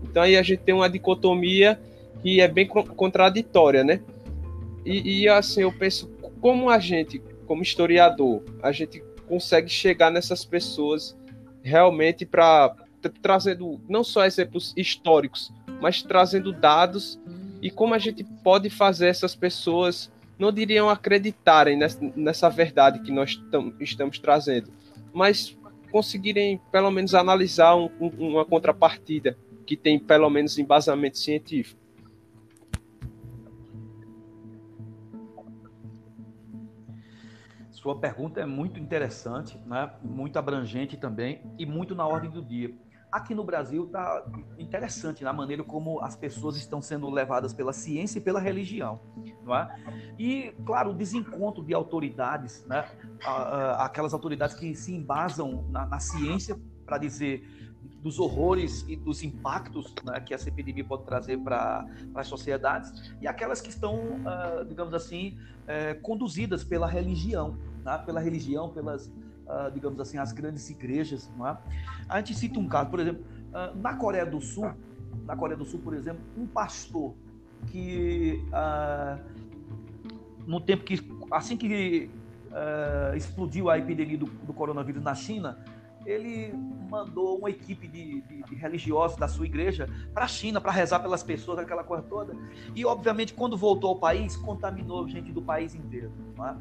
Então 0.02 0.24
aí 0.24 0.36
a 0.36 0.42
gente 0.42 0.58
tem 0.60 0.74
uma 0.74 0.90
dicotomia 0.90 1.80
que 2.20 2.40
é 2.40 2.48
bem 2.48 2.66
contraditória, 2.66 3.84
né? 3.84 4.00
E, 4.84 5.22
e 5.22 5.28
assim, 5.28 5.62
eu 5.62 5.70
penso, 5.70 6.10
como 6.40 6.68
a 6.68 6.80
gente, 6.80 7.22
como 7.46 7.62
historiador, 7.62 8.42
a 8.60 8.72
gente 8.72 9.04
consegue 9.28 9.68
chegar 9.68 10.10
nessas 10.10 10.44
pessoas 10.44 11.16
realmente 11.62 12.26
para 12.26 12.74
trazendo 13.22 13.80
não 13.88 14.02
só 14.02 14.24
exemplos 14.24 14.72
históricos, 14.76 15.52
mas 15.80 16.02
trazendo 16.02 16.52
dados 16.52 17.20
e 17.62 17.70
como 17.70 17.94
a 17.94 17.98
gente 17.98 18.24
pode 18.42 18.68
fazer 18.68 19.06
essas 19.06 19.34
pessoas 19.34 20.10
não 20.38 20.52
diriam 20.52 20.88
acreditarem 20.88 21.78
nessa, 22.16 22.48
verdade 22.48 23.00
que 23.00 23.12
nós 23.12 23.40
estamos 23.80 24.18
trazendo, 24.18 24.70
mas 25.12 25.56
conseguirem 25.90 26.60
pelo 26.72 26.90
menos 26.90 27.14
analisar 27.14 27.76
um, 27.76 27.88
uma 28.00 28.44
contrapartida 28.44 29.38
que 29.64 29.76
tem 29.76 29.98
pelo 29.98 30.28
menos 30.28 30.58
embasamento 30.58 31.18
científico. 31.18 31.80
Sua 37.70 37.98
pergunta 37.98 38.40
é 38.40 38.46
muito 38.46 38.80
interessante, 38.80 39.58
né? 39.66 39.92
muito 40.02 40.38
abrangente 40.38 40.96
também 40.96 41.42
e 41.58 41.66
muito 41.66 41.94
na 41.94 42.06
ordem 42.06 42.30
do 42.30 42.42
dia. 42.42 42.74
Aqui 43.14 43.32
no 43.32 43.44
Brasil 43.44 43.84
está 43.84 44.26
interessante 44.58 45.22
na 45.22 45.32
maneira 45.32 45.62
como 45.62 46.00
as 46.00 46.16
pessoas 46.16 46.56
estão 46.56 46.82
sendo 46.82 47.08
levadas 47.08 47.54
pela 47.54 47.72
ciência 47.72 48.18
e 48.18 48.20
pela 48.20 48.40
religião, 48.40 49.00
não 49.44 49.54
é? 49.54 49.68
E 50.18 50.52
claro, 50.66 50.90
o 50.90 50.92
desencontro 50.92 51.62
de 51.62 51.72
autoridades, 51.72 52.66
né? 52.66 52.84
Aquelas 53.78 54.12
autoridades 54.12 54.56
que 54.56 54.74
se 54.74 54.92
embasam 54.92 55.64
na, 55.70 55.86
na 55.86 56.00
ciência 56.00 56.60
para 56.84 56.98
dizer 56.98 57.46
dos 58.02 58.18
horrores 58.18 58.84
e 58.88 58.96
dos 58.96 59.22
impactos 59.22 59.94
né, 60.04 60.18
que 60.18 60.34
essa 60.34 60.48
epidemia 60.48 60.84
pode 60.84 61.04
trazer 61.04 61.38
para 61.38 61.86
as 62.16 62.26
sociedades 62.26 63.14
e 63.20 63.28
aquelas 63.28 63.60
que 63.60 63.70
estão, 63.70 63.94
uh, 63.94 64.64
digamos 64.66 64.92
assim, 64.92 65.38
uh, 65.62 66.00
conduzidas 66.02 66.64
pela 66.64 66.88
religião, 66.88 67.56
né? 67.84 67.96
pela 68.04 68.20
religião, 68.20 68.70
pelas, 68.70 69.08
uh, 69.46 69.70
digamos 69.72 70.00
assim, 70.00 70.18
as 70.18 70.32
grandes 70.32 70.68
igrejas. 70.70 71.30
É? 71.40 71.56
A 72.08 72.18
gente 72.18 72.34
cita 72.34 72.58
um 72.58 72.68
caso, 72.68 72.90
por 72.90 73.00
exemplo, 73.00 73.24
uh, 73.50 73.76
na 73.76 73.94
Coreia 73.94 74.26
do 74.26 74.40
Sul, 74.40 74.70
na 75.24 75.36
Coreia 75.36 75.56
do 75.56 75.64
Sul, 75.64 75.80
por 75.80 75.94
exemplo, 75.94 76.22
um 76.36 76.46
pastor 76.46 77.14
que 77.68 78.42
uh, 78.48 79.18
no 80.46 80.60
tempo 80.60 80.84
que 80.84 81.00
assim 81.30 81.56
que 81.56 82.10
explodiu 83.16 83.68
a 83.68 83.76
epidemia 83.76 84.16
do, 84.16 84.26
do, 84.26 84.52
coronavírus 84.52 85.02
na 85.02 85.12
China, 85.12 85.58
ele 86.06 86.54
mandou 86.88 87.38
uma 87.38 87.50
equipe 87.50 87.88
de, 87.88 88.20
de, 88.20 88.42
de 88.44 88.54
religiosos 88.54 89.16
da 89.16 89.26
sua 89.26 89.44
igreja 89.44 89.88
para 90.12 90.24
a 90.24 90.28
China 90.28 90.60
para 90.60 90.70
rezar 90.70 91.00
pelas 91.00 91.24
pessoas, 91.24 91.58
aquela 91.58 91.82
coisa 91.82 92.04
toda. 92.04 92.36
E 92.72 92.84
obviamente 92.84 93.34
quando 93.34 93.56
voltou 93.56 93.90
ao 93.90 93.96
país, 93.96 94.36
contaminou 94.36 95.08
gente 95.08 95.32
do 95.32 95.42
país 95.42 95.74
inteiro. 95.74 96.12
É? 96.38 96.54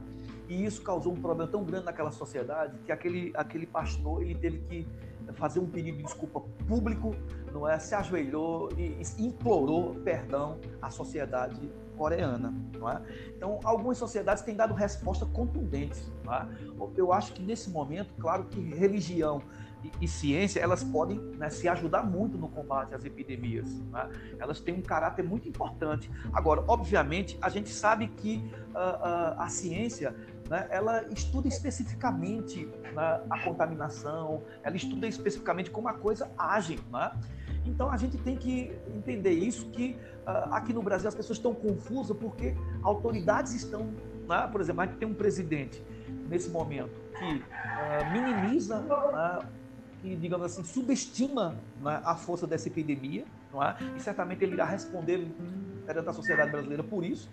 E 0.53 0.65
isso 0.65 0.83
causou 0.83 1.11
um 1.13 1.19
problema 1.19 1.49
tão 1.49 1.63
grande 1.63 1.85
naquela 1.85 2.11
sociedade 2.11 2.77
que 2.85 2.91
aquele, 2.91 3.31
aquele 3.35 3.65
pastor 3.65 4.21
ele 4.21 4.35
teve 4.35 4.59
que 4.59 4.87
fazer 5.33 5.59
um 5.59 5.65
pedido 5.65 5.97
de 5.97 6.03
desculpa 6.03 6.41
público, 6.67 7.15
não 7.51 7.67
é? 7.67 7.79
Se 7.79 7.95
ajoelhou 7.95 8.69
e, 8.77 9.01
implorou 9.17 9.95
perdão 9.95 10.59
à 10.79 10.91
sociedade 10.91 11.59
coreana, 11.97 12.53
não 12.77 12.87
é? 12.87 13.01
Então, 13.35 13.59
algumas 13.63 13.97
sociedades 13.97 14.43
têm 14.43 14.55
dado 14.55 14.75
respostas 14.75 15.27
contundentes, 15.29 16.11
não 16.23 16.33
é? 16.33 16.47
Eu 16.95 17.11
acho 17.11 17.33
que 17.33 17.41
nesse 17.41 17.71
momento, 17.71 18.13
claro 18.19 18.43
que 18.45 18.59
religião 18.61 19.41
e, 19.83 20.05
e 20.05 20.07
ciência 20.07 20.59
elas 20.59 20.83
podem 20.83 21.19
né, 21.37 21.49
se 21.49 21.67
ajudar 21.67 22.03
muito 22.03 22.37
no 22.37 22.47
combate 22.47 22.95
às 22.95 23.03
epidemias. 23.03 23.69
Né? 23.91 24.09
Elas 24.39 24.59
têm 24.59 24.73
um 24.73 24.81
caráter 24.81 25.23
muito 25.23 25.47
importante. 25.47 26.09
Agora, 26.31 26.63
obviamente, 26.67 27.37
a 27.41 27.49
gente 27.49 27.69
sabe 27.69 28.07
que 28.07 28.43
uh, 28.69 28.77
uh, 28.77 29.41
a 29.41 29.47
ciência 29.49 30.15
né, 30.49 30.67
ela 30.69 31.03
estuda 31.09 31.47
especificamente 31.47 32.65
né, 32.93 33.21
a 33.29 33.39
contaminação, 33.43 34.43
ela 34.63 34.75
estuda 34.75 35.07
especificamente 35.07 35.71
como 35.71 35.87
a 35.87 35.93
coisa 35.93 36.29
age. 36.37 36.79
Né? 36.91 37.11
Então 37.65 37.89
a 37.89 37.97
gente 37.97 38.17
tem 38.17 38.35
que 38.35 38.71
entender 38.93 39.31
isso 39.31 39.69
que 39.69 39.97
uh, 40.27 40.53
aqui 40.53 40.73
no 40.73 40.81
Brasil 40.81 41.07
as 41.07 41.15
pessoas 41.15 41.37
estão 41.37 41.53
confusas 41.53 42.15
porque 42.17 42.55
autoridades 42.81 43.53
estão, 43.53 43.93
né? 44.27 44.47
por 44.51 44.61
exemplo, 44.61 44.81
a 44.81 44.85
gente 44.85 44.97
tem 44.97 45.07
um 45.07 45.13
presidente 45.13 45.83
nesse 46.29 46.49
momento 46.49 47.01
que 47.17 47.25
uh, 47.25 48.11
minimiza 48.11 48.79
né, 48.79 49.39
que, 50.01 50.15
digamos 50.17 50.45
assim, 50.45 50.63
subestima 50.63 51.55
né, 51.81 52.01
a 52.03 52.15
força 52.15 52.45
dessa 52.45 52.67
epidemia, 52.67 53.23
é? 53.53 53.97
e 53.97 53.99
certamente 54.01 54.43
ele 54.43 54.53
irá 54.53 54.65
responder 54.65 55.25
perante 55.85 56.09
a 56.09 56.13
sociedade 56.13 56.51
brasileira 56.51 56.83
por 56.83 57.05
isso. 57.05 57.29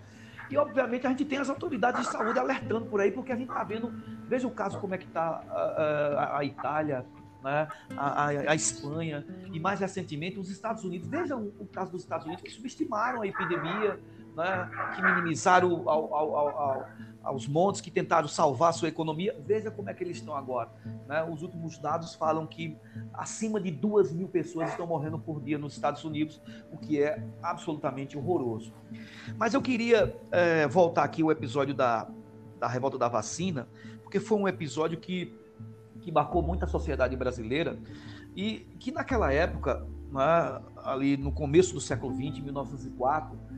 E, 0.51 0.57
obviamente, 0.57 1.07
a 1.07 1.09
gente 1.09 1.23
tem 1.23 1.37
as 1.37 1.49
autoridades 1.49 2.01
de 2.01 2.11
saúde 2.11 2.37
alertando 2.37 2.85
por 2.85 2.99
aí, 2.99 3.09
porque 3.09 3.31
a 3.31 3.35
gente 3.37 3.47
está 3.47 3.63
vendo, 3.63 3.89
veja 4.27 4.45
o 4.45 4.51
caso 4.51 4.77
como 4.79 4.93
é 4.93 4.97
que 4.97 5.05
está 5.05 5.41
a, 5.49 6.33
a, 6.33 6.37
a, 6.39 6.45
Itália, 6.45 7.05
né? 7.41 7.69
a, 7.95 8.27
a, 8.27 8.53
Espanha 8.55 9.25
e, 9.53 9.59
mais 9.61 9.79
recentemente, 9.79 10.37
os 10.37 10.49
Estados 10.49 10.83
Unidos. 10.83 11.07
Veja 11.07 11.37
o, 11.37 11.53
o 11.57 11.65
caso 11.67 11.91
dos 11.93 12.01
Estados 12.01 12.25
Unidos, 12.25 12.43
que 12.43 12.51
subestimaram 12.51 13.21
a 13.21 13.27
epidemia, 13.27 13.97
né? 14.35 14.69
que 14.95 15.01
minimizaram 15.01 15.87
ao, 15.89 16.13
ao, 16.13 16.35
ao, 16.35 16.89
aos 17.23 17.47
montes, 17.47 17.81
que 17.81 17.91
tentaram 17.91 18.27
salvar 18.27 18.69
a 18.69 18.73
sua 18.73 18.87
economia. 18.87 19.35
Veja 19.45 19.69
como 19.69 19.89
é 19.89 19.93
que 19.93 20.03
eles 20.03 20.17
estão 20.17 20.35
agora. 20.35 20.69
Né? 21.07 21.23
Os 21.23 21.41
últimos 21.41 21.77
dados 21.77 22.15
falam 22.15 22.47
que 22.47 22.77
acima 23.13 23.59
de 23.59 23.71
duas 23.71 24.11
mil 24.11 24.27
pessoas 24.27 24.69
estão 24.69 24.87
morrendo 24.87 25.19
por 25.19 25.41
dia 25.41 25.57
nos 25.57 25.73
Estados 25.73 26.03
Unidos, 26.03 26.41
o 26.71 26.77
que 26.77 27.01
é 27.01 27.23
absolutamente 27.41 28.17
horroroso. 28.17 28.73
Mas 29.37 29.53
eu 29.53 29.61
queria 29.61 30.15
é, 30.31 30.67
voltar 30.67 31.03
aqui 31.03 31.23
o 31.23 31.31
episódio 31.31 31.73
da, 31.73 32.07
da 32.59 32.67
revolta 32.67 32.97
da 32.97 33.07
vacina, 33.07 33.67
porque 34.03 34.19
foi 34.19 34.37
um 34.37 34.47
episódio 34.47 34.97
que, 34.99 35.33
que 36.01 36.11
marcou 36.11 36.41
muito 36.41 36.65
a 36.65 36.67
sociedade 36.67 37.15
brasileira 37.15 37.77
e 38.35 38.59
que 38.79 38.91
naquela 38.91 39.31
época, 39.31 39.85
né, 40.11 40.61
ali 40.83 41.17
no 41.17 41.31
começo 41.31 41.73
do 41.73 41.81
século 41.81 42.15
XX, 42.15 42.39
1904, 42.39 43.37
Uh, 43.37 43.50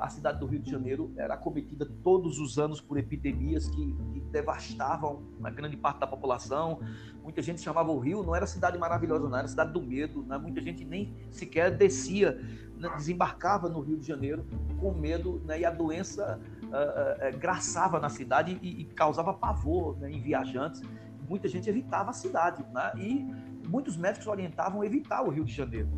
a 0.00 0.08
cidade 0.08 0.38
do 0.38 0.46
Rio 0.46 0.60
de 0.60 0.70
Janeiro 0.70 1.12
era 1.16 1.34
acometida 1.34 1.86
todos 2.04 2.38
os 2.38 2.58
anos 2.58 2.80
por 2.80 2.96
epidemias 2.96 3.68
que, 3.68 3.96
que, 4.12 4.20
devastavam 4.28 5.22
uma 5.38 5.50
grande 5.50 5.76
parte 5.76 6.00
da 6.00 6.06
população. 6.06 6.80
Muita 7.22 7.42
gente 7.42 7.60
chamava 7.60 7.90
o 7.90 7.98
Rio, 7.98 8.22
não 8.22 8.36
era 8.36 8.46
cidade 8.46 8.78
maravilhosa, 8.78 9.28
não 9.28 9.36
era 9.36 9.48
cidade 9.48 9.72
do 9.72 9.82
medo. 9.82 10.22
Né? 10.22 10.38
Muita 10.38 10.60
gente 10.60 10.84
nem 10.84 11.12
sequer 11.30 11.76
descia, 11.76 12.40
né? 12.76 12.88
desembarcava 12.96 13.68
no 13.68 13.80
Rio 13.80 13.98
de 13.98 14.06
Janeiro 14.06 14.46
com 14.78 14.92
medo 14.92 15.42
né? 15.44 15.60
e 15.60 15.64
a 15.64 15.70
doença 15.70 16.38
uh, 16.64 16.66
uh, 16.66 17.38
graçava 17.38 17.98
na 17.98 18.08
cidade 18.08 18.58
e, 18.62 18.82
e 18.82 18.84
causava 18.84 19.32
pavor 19.32 19.98
né? 19.98 20.10
em 20.10 20.20
viajantes. 20.20 20.82
Muita 21.28 21.48
gente 21.48 21.68
evitava 21.68 22.10
a 22.10 22.14
cidade 22.14 22.64
né? 22.72 22.92
e 22.96 23.26
muitos 23.68 23.96
médicos 23.96 24.26
orientavam 24.26 24.82
evitar 24.82 25.22
o 25.22 25.28
Rio 25.28 25.44
de 25.44 25.52
Janeiro. 25.52 25.88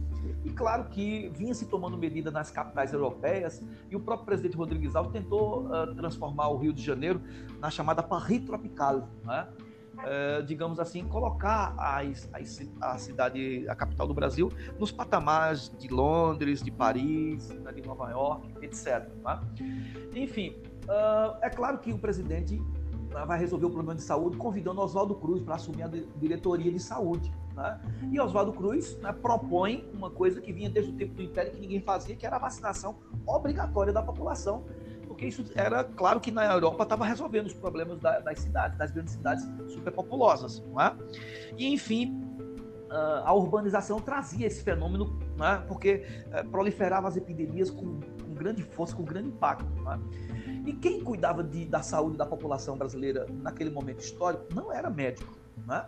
E 0.45 0.51
claro 0.51 0.85
que 0.85 1.29
vinha 1.37 1.55
se 1.55 1.67
tomando 1.67 1.97
medida 1.97 2.31
nas 2.31 2.51
capitais 2.51 2.93
europeias 2.93 3.63
e 3.89 3.97
o 3.97 4.01
próprio 4.01 4.27
presidente 4.27 4.57
Rodrigues 4.57 4.97
Alves 4.97 5.13
tentou 5.13 5.67
uh, 5.67 5.95
transformar 5.95 6.49
o 6.49 6.59
Rio 6.59 6.73
de 6.73 6.83
Janeiro 6.83 7.23
na 7.59 7.71
chamada 7.71 8.03
Paris 8.03 8.45
Tropical, 8.45 9.09
né? 9.25 9.49
Uh, 10.01 10.43
digamos 10.45 10.81
assim, 10.81 11.05
colocar 11.07 11.75
a, 11.77 12.01
a, 12.01 12.93
a, 12.93 12.99
cidade, 12.99 13.69
a 13.69 13.75
capital 13.75 14.07
do 14.07 14.15
Brasil, 14.15 14.51
nos 14.79 14.91
patamares 14.91 15.71
de 15.79 15.89
Londres, 15.89 16.63
de 16.63 16.71
Paris, 16.71 17.51
né, 17.51 17.71
de 17.71 17.83
Nova 17.83 18.09
York, 18.09 18.49
etc. 18.63 19.11
Tá? 19.23 19.43
Enfim, 20.15 20.57
uh, 20.85 21.37
é 21.43 21.51
claro 21.51 21.77
que 21.79 21.93
o 21.93 21.99
presidente 21.99 22.59
vai 23.27 23.39
resolver 23.39 23.67
o 23.67 23.71
problema 23.71 23.95
de 23.95 24.03
saúde 24.03 24.37
convidando 24.37 24.81
Oswaldo 24.81 25.15
Cruz 25.17 25.43
para 25.43 25.57
assumir 25.57 25.83
a 25.83 25.91
diretoria 26.17 26.71
de 26.71 26.81
saúde. 26.81 27.31
Né? 27.55 27.81
E 28.13 28.21
Oswaldo 28.21 28.53
Cruz 28.53 28.97
né, 28.99 29.13
propõe 29.13 29.89
uma 29.93 30.11
coisa 30.11 30.41
que 30.41 30.53
vinha 30.53 30.71
desde 30.71 30.93
o 30.93 30.95
tempo 30.95 31.15
do 31.15 31.23
Império 31.23 31.53
que 31.53 31.61
ninguém 31.61 31.81
fazia, 31.81 32.17
que 32.17 32.27
era 32.27 32.37
a 32.37 32.39
vacinação 32.39 32.97
obrigatória 33.27 33.93
da 33.93 34.03
população, 34.03 34.65
porque 35.07 35.27
isso 35.27 35.45
era 35.55 35.85
claro 35.85 36.21
que 36.21 36.31
na 36.31 36.45
Europa 36.45 36.85
estava 36.85 37.05
resolvendo 37.05 37.47
os 37.47 37.55
problemas 37.55 38.01
da, 38.01 38.21
das 38.21 38.39
cidades, 38.41 38.79
das 38.79 38.91
grandes 38.91 39.15
cidades 39.15 39.45
superpopulosas. 39.69 40.63
É? 40.79 40.95
E 41.59 41.73
enfim, 41.73 42.31
ah, 42.91 43.23
a 43.25 43.33
urbanização 43.33 44.01
trazia 44.01 44.47
esse 44.47 44.63
fenômeno, 44.65 45.17
né, 45.39 45.63
porque 45.69 46.05
eh, 46.33 46.43
proliferava 46.43 47.07
as 47.07 47.17
epidemias 47.17 47.71
com, 47.71 48.01
com, 48.01 48.35
grande 48.35 48.65
força, 48.65 48.97
com 48.97 49.05
grande 49.05 49.29
impacto. 49.29 49.65
Né? 49.83 50.01
E 50.67 50.73
quem 50.73 51.03
cuidava 51.05 51.45
de, 51.45 51.67
da 51.67 51.83
saúde 51.83 52.17
da 52.17 52.27
população 52.27 52.77
brasileira 52.77 53.27
naquele 53.43 53.71
momento 53.71 54.01
histórico 54.01 54.47
não 54.53 54.73
era 54.73 54.91
médico, 54.91 55.33
né? 55.69 55.87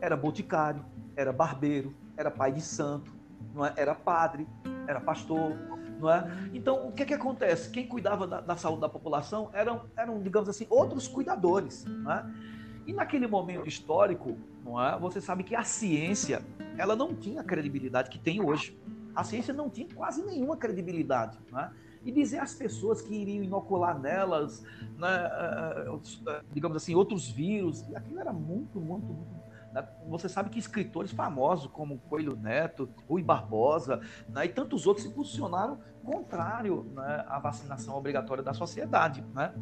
era 0.00 0.16
boticário, 0.16 0.84
era 1.16 1.32
barbeiro, 1.32 1.94
era 2.16 2.30
pai 2.30 2.52
de 2.52 2.60
santo, 2.60 3.12
não 3.54 3.64
é? 3.64 3.72
era 3.76 3.94
padre, 3.94 4.46
era 4.86 5.00
pastor. 5.00 5.56
Não 5.98 6.10
é? 6.10 6.28
Então, 6.52 6.88
o 6.88 6.92
que, 6.92 7.04
que 7.04 7.14
acontece? 7.14 7.70
Quem 7.70 7.86
cuidava 7.86 8.26
da, 8.26 8.40
da 8.40 8.56
saúde 8.56 8.80
da 8.80 8.88
população 8.88 9.48
eram, 9.52 9.82
eram, 9.96 10.20
digamos 10.20 10.48
assim, 10.48 10.66
outros 10.68 11.06
cuidadores. 11.06 11.84
Não 11.84 12.12
é? 12.12 12.26
E 12.86 12.92
naquele 12.92 13.26
momento 13.26 13.66
histórico, 13.66 14.36
não 14.64 14.82
é? 14.82 14.98
você 14.98 15.20
sabe 15.20 15.42
que 15.42 15.54
a 15.54 15.62
ciência 15.62 16.44
ela 16.76 16.94
não 16.94 17.14
tinha 17.14 17.40
a 17.40 17.44
credibilidade 17.44 18.10
que 18.10 18.18
tem 18.18 18.42
hoje. 18.44 18.78
A 19.14 19.22
ciência 19.22 19.54
não 19.54 19.70
tinha 19.70 19.86
quase 19.94 20.22
nenhuma 20.24 20.56
credibilidade. 20.56 21.38
Não 21.50 21.60
é? 21.60 21.70
E 22.04 22.12
dizer 22.12 22.38
às 22.38 22.54
pessoas 22.54 23.00
que 23.00 23.14
iriam 23.14 23.42
inocular 23.42 23.98
nelas, 23.98 24.62
né, 24.98 25.30
eh, 25.32 25.98
eh, 26.26 26.40
digamos 26.52 26.76
assim, 26.76 26.94
outros 26.94 27.30
vírus, 27.30 27.82
aquilo 27.94 28.20
era 28.20 28.32
muito, 28.32 28.78
muito, 28.78 29.06
muito? 29.06 29.43
Você 30.08 30.28
sabe 30.28 30.50
que 30.50 30.58
escritores 30.58 31.10
famosos 31.10 31.66
como 31.66 31.98
Coelho 31.98 32.36
Neto, 32.36 32.88
Rui 33.08 33.22
Barbosa 33.22 34.00
né, 34.28 34.46
e 34.46 34.48
tantos 34.48 34.86
outros 34.86 35.06
se 35.06 35.12
posicionaram 35.12 35.80
contrário 36.04 36.84
né, 36.94 37.24
à 37.26 37.38
vacinação 37.38 37.96
obrigatória 37.96 38.42
da 38.42 38.52
sociedade. 38.52 39.24
Né? 39.34 39.52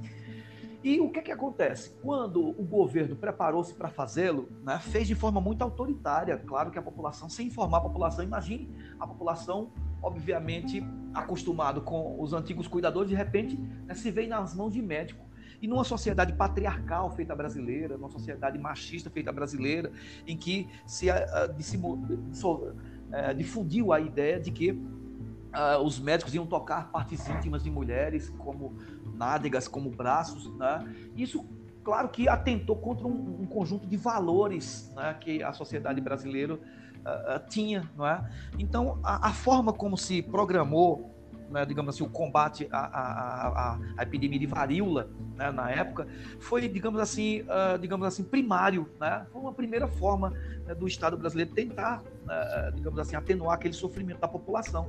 E 0.85 1.01
o 1.01 1.11
que, 1.11 1.21
é 1.21 1.23
que 1.23 1.31
acontece? 1.31 1.91
Quando 2.03 2.49
o 2.49 2.65
governo 2.65 3.15
preparou-se 3.15 3.73
para 3.73 3.89
fazê-lo, 3.89 4.49
né, 4.65 4.81
fez 4.81 5.07
de 5.07 5.15
forma 5.15 5.41
muito 5.41 5.63
autoritária. 5.63 6.37
Claro 6.37 6.73
que 6.73 6.79
a 6.79 6.83
população, 6.83 7.29
sem 7.29 7.47
informar 7.47 7.79
a 7.79 7.83
população, 7.83 8.25
imagine 8.25 8.69
a 8.99 9.07
população, 9.07 9.71
obviamente, 10.03 10.85
acostumado 11.15 11.83
com 11.83 12.21
os 12.21 12.33
antigos 12.33 12.67
cuidadores, 12.67 13.09
de 13.09 13.15
repente 13.15 13.57
né, 13.87 13.95
se 13.95 14.11
vê 14.11 14.27
nas 14.27 14.55
mãos 14.55 14.73
de 14.73 14.83
médico 14.83 15.25
e 15.63 15.69
numa 15.69 15.85
sociedade 15.85 16.33
patriarcal 16.33 17.09
feita 17.13 17.37
brasileira, 17.37 17.97
numa 17.97 18.11
sociedade 18.11 18.59
machista 18.59 19.09
feita 19.09 19.33
brasileira, 19.33 19.93
em 20.27 20.37
que 20.37 20.69
se 20.85 21.09
uh, 21.09 21.15
difundiu 23.37 23.93
a 23.93 24.01
ideia 24.01 24.41
de 24.41 24.51
que 24.51 24.73
uh, 24.73 25.79
os 25.85 26.01
médicos 26.01 26.35
iam 26.35 26.45
tocar 26.45 26.91
partes 26.91 27.29
íntimas 27.29 27.63
de 27.63 27.71
mulheres, 27.71 28.29
como 28.31 28.77
nádegas, 29.15 29.69
como 29.69 29.89
braços, 29.89 30.53
né? 30.57 30.85
Isso 31.15 31.47
claro 31.85 32.09
que 32.09 32.29
atentou 32.29 32.77
contra 32.77 33.07
um, 33.07 33.47
conjunto 33.47 33.87
de 33.87 33.97
valores 33.97 34.93
né, 34.95 35.17
que 35.21 35.43
a 35.43 35.53
sociedade 35.53 36.01
brasileira 36.01 36.55
uh, 36.55 37.49
tinha, 37.49 37.89
não 37.97 38.07
é? 38.07 38.29
Então, 38.59 38.99
a, 39.03 39.29
a, 39.29 39.33
forma 39.33 39.73
como 39.73 39.97
se 39.97 40.23
programou 40.23 41.12
né, 41.53 41.65
digamos 41.67 41.95
assim, 41.95 42.03
o 42.03 42.09
combate 42.09 42.67
à, 42.73 42.79
à, 42.79 43.79
à, 43.99 44.03
epidemia 44.03 44.39
de 44.39 44.47
varíola 44.47 45.11
né, 45.37 45.51
na 45.51 45.71
época, 45.71 46.07
foi, 46.41 46.67
digamos 46.69 47.01
assim, 47.01 47.43
uh, 47.43 47.79
digamos 47.79 48.07
assim, 48.07 48.25
primário, 48.25 48.89
né? 48.99 49.27
Foi 49.31 49.41
uma 49.41 49.53
primeira 49.53 49.87
forma 49.87 50.31
né, 50.67 50.75
do 50.75 50.87
Estado 50.87 51.17
brasileiro 51.17 51.53
tentar, 51.53 52.03
uh, 52.03 52.73
digamos 52.75 52.99
assim, 52.99 53.15
atenuar 53.17 53.57
aquele 53.57 53.75
sofrimento 53.75 54.21
da 54.21 54.29
população. 54.29 54.89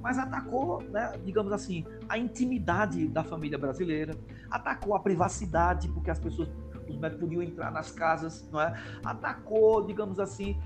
Mas 0.00 0.18
atacou, 0.18 0.82
né, 0.82 1.12
digamos 1.24 1.52
assim, 1.52 1.84
a 2.08 2.16
intimidade 2.16 3.08
da 3.08 3.24
família 3.24 3.58
brasileira, 3.58 4.14
atacou 4.50 4.94
a 4.94 5.00
privacidade, 5.00 5.88
porque 5.88 6.10
as 6.10 6.18
pessoas 6.18 6.48
os 6.88 6.96
médicos 6.96 7.24
podiam 7.24 7.42
entrar 7.42 7.70
nas 7.72 7.90
casas, 7.90 8.48
não 8.50 8.60
é? 8.60 8.74
Atacou, 9.04 9.84
digamos 9.84 10.20
assim, 10.20 10.56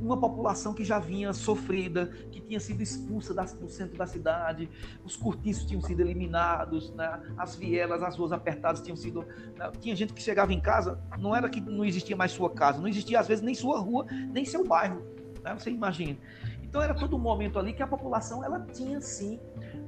uma 0.00 0.18
população 0.18 0.74
que 0.74 0.84
já 0.84 0.98
vinha 0.98 1.32
sofrida, 1.32 2.06
que 2.30 2.40
tinha 2.40 2.60
sido 2.60 2.82
expulsa 2.82 3.34
do 3.34 3.68
centro 3.68 3.96
da 3.96 4.06
cidade, 4.06 4.68
os 5.04 5.16
cortiços 5.16 5.64
tinham 5.64 5.80
sido 5.80 6.00
eliminados, 6.00 6.92
né? 6.94 7.20
as 7.36 7.56
vielas, 7.56 8.02
as 8.02 8.16
ruas 8.16 8.32
apertadas 8.32 8.80
tinham 8.80 8.96
sido. 8.96 9.24
Né? 9.56 9.70
Tinha 9.80 9.94
gente 9.94 10.12
que 10.12 10.22
chegava 10.22 10.52
em 10.52 10.60
casa, 10.60 11.00
não 11.18 11.34
era 11.34 11.48
que 11.48 11.60
não 11.60 11.84
existia 11.84 12.16
mais 12.16 12.32
sua 12.32 12.50
casa, 12.50 12.80
não 12.80 12.88
existia 12.88 13.20
às 13.20 13.28
vezes 13.28 13.44
nem 13.44 13.54
sua 13.54 13.78
rua, 13.78 14.06
nem 14.32 14.44
seu 14.44 14.66
bairro. 14.66 15.02
Né? 15.42 15.54
Você 15.58 15.70
imagina. 15.70 16.18
Então 16.62 16.82
era 16.82 16.94
todo 16.94 17.16
um 17.16 17.20
momento 17.20 17.58
ali 17.58 17.72
que 17.72 17.82
a 17.82 17.86
população 17.86 18.44
ela 18.44 18.60
tinha 18.60 19.00
sim 19.00 19.38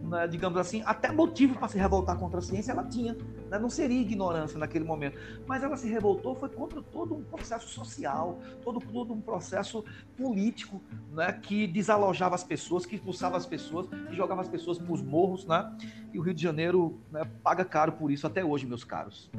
né, 0.07 0.27
digamos 0.27 0.59
assim, 0.59 0.83
até 0.87 1.11
motivo 1.11 1.59
para 1.59 1.69
se 1.69 1.79
revoltar 1.79 2.17
contra 2.17 2.39
a 2.39 2.43
ciência 2.43 2.73
ela 2.73 2.85
tinha. 2.85 3.17
Né? 3.51 3.59
Não 3.59 3.71
seria 3.71 4.01
ignorância 4.01 4.59
naquele 4.59 4.85
momento. 4.85 5.19
Mas 5.47 5.63
ela 5.63 5.77
se 5.77 5.89
revoltou 5.89 6.35
foi 6.35 6.49
contra 6.49 6.83
todo 6.83 7.15
um 7.15 7.23
processo 7.23 7.69
social, 7.69 8.39
todo, 8.63 8.81
todo 8.81 9.13
um 9.13 9.21
processo 9.21 9.85
político 10.17 10.81
né, 11.13 11.33
que 11.33 11.67
desalojava 11.67 12.35
as 12.35 12.45
pessoas, 12.45 12.85
que 12.85 12.97
expulsava 12.97 13.37
as 13.37 13.47
pessoas, 13.47 13.89
que 13.89 14.15
jogava 14.15 14.41
as 14.41 14.49
pessoas 14.49 14.79
para 14.79 14.93
os 14.93 15.03
morros. 15.03 15.47
Né? 15.47 15.73
E 16.13 16.19
o 16.19 16.23
Rio 16.23 16.35
de 16.35 16.43
Janeiro 16.43 16.99
né, 17.11 17.23
paga 17.43 17.65
caro 17.65 17.93
por 17.93 18.11
isso 18.11 18.27
até 18.27 18.45
hoje, 18.45 18.67
meus 18.67 18.85
caros. 18.85 19.31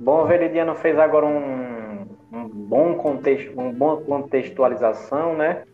Bom, 0.00 0.22
o 0.22 0.26
Veridiano 0.26 0.74
fez 0.76 0.98
agora 0.98 1.26
um, 1.26 2.06
um 2.32 2.48
bom 2.48 2.94
contexto, 2.94 3.52
uma 3.52 3.70
boa 3.70 4.00
contextualização, 4.00 5.36
né? 5.36 5.64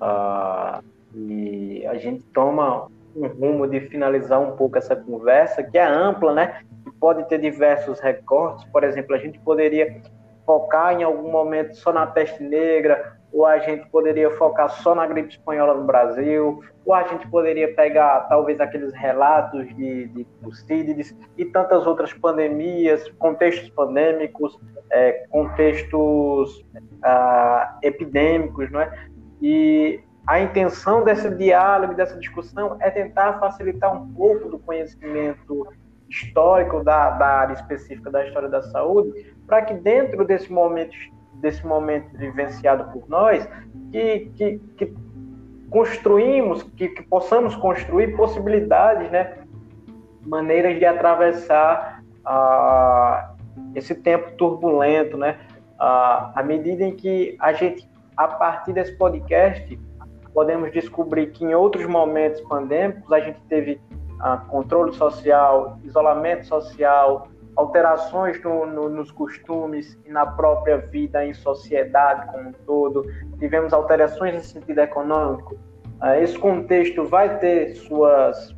Uh, 0.00 0.82
e 1.14 1.86
a 1.86 1.94
gente 1.96 2.20
toma 2.34 2.90
um 3.16 3.26
rumo 3.28 3.66
de 3.66 3.80
finalizar 3.80 4.40
um 4.40 4.56
pouco 4.56 4.76
essa 4.76 4.94
conversa, 4.94 5.62
que 5.62 5.78
é 5.78 5.84
ampla, 5.84 6.34
né? 6.34 6.60
Pode 7.00 7.26
ter 7.28 7.38
diversos 7.38 7.98
recortes. 8.00 8.64
Por 8.66 8.84
exemplo, 8.84 9.14
a 9.14 9.18
gente 9.18 9.38
poderia 9.40 10.02
focar 10.44 10.94
em 10.94 11.02
algum 11.02 11.30
momento 11.30 11.76
só 11.76 11.92
na 11.92 12.06
peste 12.06 12.42
negra, 12.42 13.16
ou 13.32 13.44
a 13.44 13.58
gente 13.58 13.88
poderia 13.90 14.30
focar 14.30 14.70
só 14.70 14.94
na 14.94 15.06
gripe 15.06 15.30
espanhola 15.30 15.74
no 15.74 15.84
Brasil, 15.84 16.62
ou 16.84 16.94
a 16.94 17.02
gente 17.02 17.28
poderia 17.28 17.74
pegar 17.74 18.20
talvez 18.28 18.60
aqueles 18.60 18.94
relatos 18.94 19.66
de, 19.74 20.06
de 20.08 20.24
Tucídides 20.42 21.14
e 21.36 21.44
tantas 21.44 21.86
outras 21.86 22.12
pandemias, 22.12 23.08
contextos 23.18 23.68
pandêmicos, 23.70 24.58
é, 24.90 25.26
contextos 25.28 26.64
ah, 27.02 27.78
epidêmicos, 27.82 28.70
não 28.70 28.80
é? 28.80 29.08
E 29.42 30.00
a 30.26 30.40
intenção 30.40 31.04
desse 31.04 31.30
diálogo, 31.30 31.94
dessa 31.94 32.18
discussão, 32.18 32.76
é 32.80 32.90
tentar 32.90 33.34
facilitar 33.38 33.94
um 33.94 34.12
pouco 34.12 34.48
do 34.48 34.58
conhecimento 34.58 35.68
histórico 36.08 36.82
da, 36.82 37.10
da 37.10 37.26
área 37.26 37.54
específica 37.54 38.10
da 38.10 38.26
história 38.26 38.48
da 38.48 38.62
saúde, 38.62 39.34
para 39.46 39.62
que 39.62 39.74
dentro 39.74 40.24
desse 40.24 40.52
momento, 40.52 40.96
desse 41.34 41.64
momento 41.64 42.16
vivenciado 42.16 42.90
por 42.92 43.08
nós, 43.08 43.48
que, 43.92 44.30
que, 44.36 44.58
que 44.76 44.94
construímos, 45.70 46.62
que, 46.62 46.88
que, 46.88 47.02
possamos 47.02 47.54
construir 47.54 48.16
possibilidades, 48.16 49.10
né, 49.10 49.38
maneiras 50.24 50.76
de 50.78 50.84
atravessar 50.84 52.02
ah, 52.24 53.32
esse 53.74 53.94
tempo 53.94 54.32
turbulento, 54.32 55.16
né, 55.16 55.38
ah, 55.78 56.32
à 56.34 56.42
medida 56.42 56.82
em 56.82 56.96
que 56.96 57.36
a 57.40 57.52
gente, 57.52 57.88
a 58.16 58.26
partir 58.26 58.72
desse 58.72 58.96
podcast, 58.96 59.78
podemos 60.36 60.70
descobrir 60.70 61.28
que 61.28 61.42
em 61.46 61.54
outros 61.54 61.86
momentos 61.86 62.42
pandêmicos 62.42 63.10
a 63.10 63.20
gente 63.20 63.40
teve 63.48 63.80
ah, 64.20 64.36
controle 64.36 64.92
social, 64.92 65.78
isolamento 65.82 66.46
social, 66.46 67.28
alterações 67.56 68.38
no, 68.44 68.66
no, 68.66 68.90
nos 68.90 69.10
costumes 69.10 69.98
e 70.04 70.10
na 70.10 70.26
própria 70.26 70.76
vida 70.76 71.24
em 71.24 71.32
sociedade 71.32 72.30
como 72.30 72.50
um 72.50 72.52
todo, 72.66 73.10
tivemos 73.38 73.72
alterações 73.72 74.34
no 74.34 74.40
sentido 74.42 74.78
econômico. 74.78 75.56
Ah, 76.00 76.20
esse 76.20 76.38
contexto 76.38 77.06
vai 77.06 77.38
ter 77.38 77.74
suas, 77.74 78.54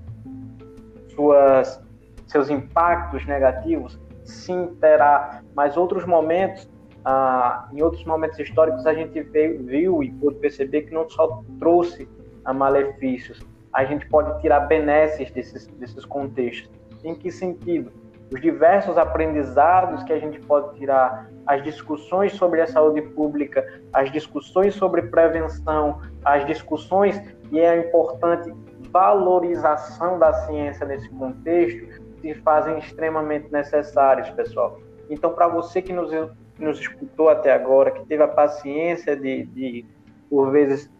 suas, 1.14 1.80
seus 2.26 2.50
impactos 2.50 3.24
negativos? 3.24 4.00
Sim, 4.24 4.76
terá, 4.80 5.42
mas 5.54 5.76
outros 5.76 6.04
momentos 6.04 6.68
ah, 7.04 7.68
em 7.72 7.82
outros 7.82 8.04
momentos 8.04 8.38
históricos 8.38 8.86
a 8.86 8.94
gente 8.94 9.20
veio, 9.22 9.62
viu 9.64 10.02
e 10.02 10.10
pôde 10.12 10.36
perceber 10.36 10.82
que 10.82 10.92
não 10.92 11.08
só 11.08 11.42
trouxe 11.58 12.08
a 12.44 12.52
malefícios, 12.52 13.40
a 13.72 13.84
gente 13.84 14.06
pode 14.08 14.40
tirar 14.40 14.60
benesses 14.60 15.30
desses, 15.30 15.66
desses 15.66 16.04
contextos. 16.04 16.70
Em 17.04 17.14
que 17.14 17.30
sentido? 17.30 17.92
Os 18.32 18.40
diversos 18.40 18.98
aprendizados 18.98 20.02
que 20.02 20.12
a 20.12 20.18
gente 20.18 20.38
pode 20.40 20.76
tirar, 20.78 21.30
as 21.46 21.62
discussões 21.62 22.32
sobre 22.32 22.60
a 22.60 22.66
saúde 22.66 23.00
pública, 23.00 23.80
as 23.92 24.12
discussões 24.12 24.74
sobre 24.74 25.02
prevenção, 25.02 26.02
as 26.24 26.44
discussões, 26.46 27.18
e 27.50 27.58
é 27.58 27.78
importante 27.88 28.52
valorização 28.90 30.18
da 30.18 30.32
ciência 30.32 30.86
nesse 30.86 31.08
contexto, 31.10 32.02
se 32.20 32.34
fazem 32.34 32.78
extremamente 32.78 33.50
necessários, 33.50 34.28
pessoal. 34.30 34.78
Então, 35.08 35.32
para 35.32 35.48
você 35.48 35.80
que 35.80 35.92
nos 35.92 36.12
que 36.58 36.64
nos 36.64 36.80
escutou 36.80 37.28
até 37.28 37.52
agora, 37.52 37.92
que 37.92 38.04
teve 38.04 38.22
a 38.22 38.28
paciência 38.28 39.16
de, 39.16 39.44
de 39.46 39.86
por 40.28 40.50
vezes, 40.50 40.90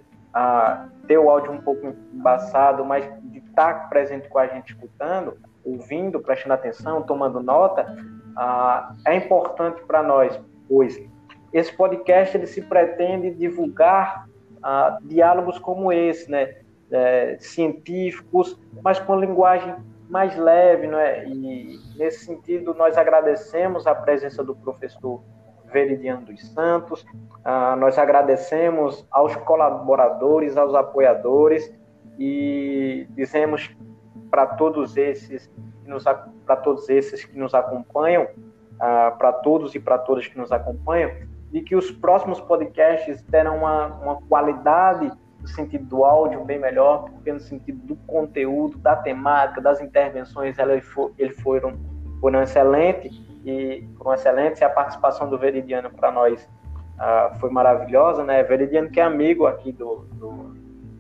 ter 1.07 1.19
o 1.19 1.29
áudio 1.29 1.53
um 1.53 1.61
pouco 1.61 1.95
embaçado, 2.15 2.85
mas 2.85 3.05
de 3.25 3.39
estar 3.39 3.89
presente 3.89 4.29
com 4.29 4.39
a 4.39 4.47
gente 4.47 4.73
escutando, 4.73 5.37
ouvindo, 5.65 6.21
prestando 6.21 6.55
atenção, 6.55 7.03
tomando 7.03 7.43
nota, 7.43 7.97
é 9.05 9.17
importante 9.17 9.83
para 9.83 10.03
nós, 10.03 10.41
pois 10.69 11.03
esse 11.53 11.75
podcast 11.77 12.37
ele 12.37 12.47
se 12.47 12.63
pretende 12.63 13.35
divulgar 13.35 14.29
diálogos 15.03 15.59
como 15.59 15.93
esse, 15.93 16.31
né? 16.31 16.55
É, 16.91 17.37
científicos, 17.39 18.59
mas 18.83 18.99
com 18.99 19.21
linguagem 19.21 19.75
mais 20.09 20.35
leve, 20.39 20.87
não 20.87 20.99
é? 20.99 21.29
E 21.29 21.79
nesse 21.99 22.25
sentido 22.25 22.73
nós 22.73 22.97
agradecemos 22.97 23.87
a 23.87 23.95
presença 23.95 24.43
do 24.43 24.57
professor 24.57 25.23
Veridiano 25.73 26.27
dos 26.27 26.47
Santos. 26.53 27.05
Ah, 27.45 27.77
nós 27.77 27.99
agradecemos 27.99 29.07
aos 29.11 29.35
colaboradores, 29.37 30.57
aos 30.57 30.75
apoiadores 30.75 31.73
e 32.19 33.07
dizemos 33.11 33.71
para 34.31 34.47
todos 34.47 34.97
esses 34.97 35.51
para 36.45 36.57
todos 36.57 36.87
esses 36.91 37.25
que 37.25 37.39
nos 37.39 37.55
acompanham, 37.55 38.29
ah, 38.79 39.15
para 39.19 39.33
todos 39.33 39.75
e 39.75 39.81
para 39.81 39.97
todas 39.97 40.27
que 40.27 40.37
nos 40.37 40.53
acompanham, 40.53 41.11
de 41.51 41.63
que 41.63 41.75
os 41.75 41.91
próximos 41.91 42.41
podcasts 42.43 43.23
terão 43.23 43.59
uma, 43.59 43.87
uma 43.87 44.17
qualidade 44.23 45.11
no 45.41 45.49
sentido 45.49 45.85
do 45.87 46.05
áudio 46.05 46.45
bem 46.45 46.59
melhor, 46.59 47.09
porque 47.09 47.33
no 47.33 47.41
sentido 47.41 47.79
do 47.87 47.97
conteúdo, 48.07 48.77
da 48.79 48.97
temática, 48.97 49.61
das 49.61 49.81
intervenções, 49.81 50.59
elas, 50.59 50.85
eles 51.17 51.41
foram, 51.41 51.79
foram 52.21 52.43
excelentes 52.43 53.28
e 53.49 53.89
foram 53.97 54.15
excelentes. 54.15 54.61
E 54.61 54.65
a 54.65 54.69
participação 54.71 55.29
do 55.29 55.39
Veridiano 55.39 55.91
para 55.91 56.13
nós 56.13 56.49
uh, 56.97 57.39
foi 57.39 57.51
maravilhosa, 57.51 58.23
né? 58.23 58.43
Veridiano 58.43 58.91
que 58.91 59.01
é 59.01 59.03
amigo 59.03 59.47
aqui 59.47 59.73
do, 59.73 60.07
do, 60.15 60.55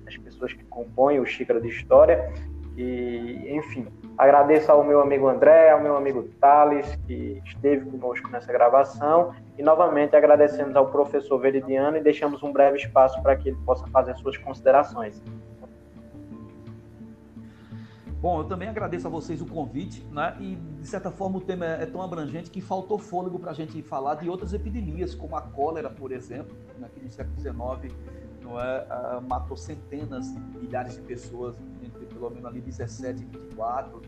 das 0.05 0.17
pessoas 0.17 0.53
que 0.53 0.65
compõem 0.65 1.21
o 1.21 1.27
Xícara 1.27 1.61
de 1.61 1.69
História. 1.69 2.33
E, 2.77 3.45
enfim, 3.51 3.89
agradeço 4.17 4.71
ao 4.71 4.85
meu 4.85 5.01
amigo 5.01 5.29
André, 5.29 5.71
ao 5.71 5.81
meu 5.81 5.97
amigo 5.97 6.23
Thales, 6.41 6.95
que 7.07 7.43
esteve 7.45 7.91
conosco 7.91 8.29
nessa 8.31 8.53
gravação. 8.53 9.35
E 9.59 9.63
novamente 9.63 10.17
agradecemos 10.17 10.77
ao 10.77 10.87
professor 10.87 11.39
Veridiano 11.39 11.97
e 11.97 12.01
deixamos 12.01 12.43
um 12.43 12.53
breve 12.53 12.77
espaço 12.77 13.21
para 13.23 13.37
que 13.37 13.49
ele 13.49 13.59
possa 13.67 13.87
fazer 13.89 14.15
suas 14.17 14.37
considerações. 14.37 15.21
Bom, 18.21 18.41
eu 18.41 18.45
também 18.45 18.69
agradeço 18.69 19.07
a 19.07 19.11
vocês 19.11 19.41
o 19.41 19.47
convite, 19.47 20.05
né? 20.11 20.37
E 20.41 20.57
de 20.57 20.89
certa 20.89 21.09
forma 21.09 21.39
o 21.39 21.41
tema 21.41 21.65
é 21.65 21.87
tão 21.87 22.03
abrangente 22.03 22.51
que 22.51 22.61
faltou 22.61 22.99
fôlego 22.99 23.39
para 23.39 23.53
a 23.53 23.55
gente 23.55 23.81
falar 23.81 24.17
de 24.17 24.29
outras 24.29 24.53
epidemias, 24.53 25.15
como 25.15 25.37
a 25.37 25.41
cólera, 25.41 25.89
por 25.89 26.11
exemplo, 26.11 26.57
naquele 26.81 27.07
no 27.07 27.13
século 27.13 27.41
XIX, 27.41 27.95
não 28.43 28.61
é? 28.61 28.87
Uh, 28.91 29.29
matou 29.29 29.57
centenas 29.57 30.35
milhares 30.61 30.97
de 30.97 31.03
pessoas 31.03 31.57
entre 31.81 32.07
pelo 32.07 32.29
menos 32.31 32.47
ali 32.47 32.61
17 32.61 33.23
e 33.23 33.25
24. 33.25 34.03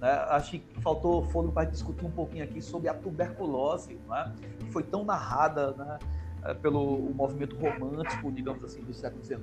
Né? 0.00 0.10
Acho 0.28 0.52
que 0.52 0.80
faltou 0.80 1.24
fôlego 1.24 1.52
para 1.52 1.64
discutir 1.64 2.04
um 2.04 2.10
pouquinho 2.10 2.44
aqui 2.44 2.62
sobre 2.62 2.88
a 2.88 2.94
tuberculose, 2.94 3.98
né? 4.08 4.32
que 4.60 4.70
foi 4.70 4.84
tão 4.84 5.04
narrada 5.04 5.72
né? 5.72 5.98
Eh, 6.44 6.54
pelo 6.54 6.98
movimento 7.12 7.56
romântico, 7.56 8.30
digamos 8.30 8.62
assim, 8.62 8.80
do 8.82 8.94
século 8.94 9.24
XIX, 9.24 9.42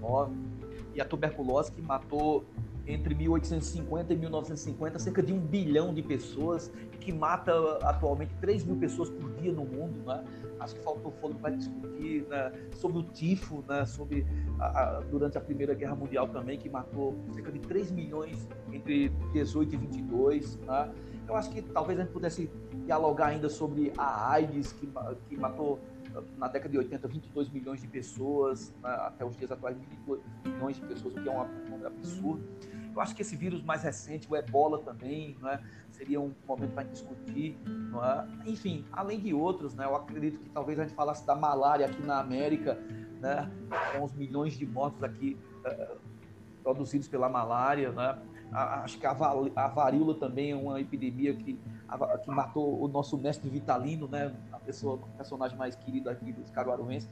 e 0.96 1.02
a 1.02 1.06
tuberculose 1.06 1.70
que 1.72 1.82
matou 1.82 2.46
entre 2.86 3.16
1850 3.16 4.14
e 4.14 4.18
1950 4.18 5.00
cerca 5.00 5.24
de 5.24 5.32
um 5.32 5.40
bilhão 5.40 5.94
de 5.94 6.02
pessoas 6.02 6.72
que 7.00 7.12
mata 7.12 7.54
atualmente 7.82 8.34
3 8.40 8.66
mil 8.66 8.78
pessoas 8.78 9.10
por 9.10 9.32
dia 9.36 9.52
no 9.52 9.66
mundo. 9.66 10.06
Né? 10.06 10.24
Acho 10.60 10.76
que 10.76 10.84
faltou 10.84 11.12
fôlego 11.12 11.40
para 11.40 11.52
discutir 11.52 12.26
né, 12.30 12.52
sobre 12.76 13.00
o 13.00 13.04
tifo, 13.04 13.64
né, 13.68 13.86
sobre 13.86 14.26
a, 14.60 14.66
a, 14.66 15.00
durante 15.02 15.38
a 15.38 15.42
Primeira 15.42 15.74
Guerra 15.74 15.96
Mundial 15.96 16.28
também, 16.30 16.58
que 16.58 16.70
matou 16.70 17.16
cerca 17.34 17.52
de 17.52 17.60
3 17.60 17.92
milhões 17.92 18.48
entre 18.72 19.10
18 19.34 19.76
e 19.76 19.78
22. 19.78 20.58
Né? 20.58 20.92
Eu 21.28 21.36
acho 21.36 21.50
que 21.50 21.62
talvez 21.62 22.00
a 22.00 22.04
gente 22.04 22.12
pudesse 22.12 22.50
dialogar 22.86 23.28
ainda 23.28 23.50
sobre 23.50 23.94
a 23.98 24.32
AIDS, 24.32 24.74
que, 24.74 24.90
que 25.30 25.38
matou 25.38 25.80
na 26.38 26.48
década 26.48 26.70
de 26.70 26.78
80, 26.78 27.08
22 27.08 27.50
milhões 27.50 27.82
de 27.82 27.88
pessoas, 27.88 28.74
né, 28.82 28.90
até 28.90 29.26
os 29.26 29.36
dias 29.36 29.52
atuais, 29.52 29.78
22 29.78 30.22
milhões 30.46 30.76
de 30.76 30.82
pessoas, 30.84 31.16
o 31.16 31.22
que 31.22 31.30
é 31.30 31.32
um 31.32 31.86
absurdo. 31.86 32.44
Eu 32.94 33.02
acho 33.02 33.16
que 33.16 33.22
esse 33.22 33.36
vírus 33.36 33.62
mais 33.64 33.84
recente, 33.84 34.28
o 34.30 34.36
ebola 34.36 34.80
também, 34.80 35.36
é, 35.46 35.60
seria 35.92 36.22
um 36.22 36.34
momento 36.48 36.74
para 36.74 36.84
discutir. 36.84 37.58
É? 37.66 38.50
Enfim, 38.50 38.86
além 38.92 39.20
de 39.20 39.34
outros, 39.34 39.74
né, 39.74 39.86
eu 39.86 39.96
acredito 39.96 40.40
que 40.40 40.50
talvez 40.50 40.80
a 40.80 40.84
gente 40.84 40.96
falasse 40.96 41.26
da 41.26 41.36
malária 41.36 41.86
aqui 41.86 42.02
na 42.04 42.20
América, 42.20 42.76
né, 43.20 43.50
com 43.92 44.04
os 44.04 44.14
milhões 44.14 44.54
de 44.54 44.66
mortos 44.66 45.04
aqui 45.04 45.38
uh, 45.66 45.98
produzidos 46.62 47.08
pela 47.08 47.28
malária. 47.28 47.92
Né? 47.92 48.20
Acho 48.52 49.00
que 49.00 49.06
a, 49.08 49.12
a 49.12 49.68
varíola 49.68 50.14
também 50.16 50.52
é 50.52 50.56
uma 50.56 50.80
epidemia 50.80 51.34
que, 51.34 51.60
a, 51.88 52.18
que 52.20 52.30
matou 52.30 52.80
o 52.80 52.88
nosso 52.88 53.18
mestre 53.18 53.50
Vitalino, 53.50 54.08
né, 54.08 54.34
a 54.52 54.60
pessoa, 54.60 54.96
o 54.96 55.18
personagem 55.18 55.58
mais 55.58 55.76
querido 55.76 56.10
aqui 56.10 56.32
dos 56.32 56.52
caruaruenses 56.52 57.10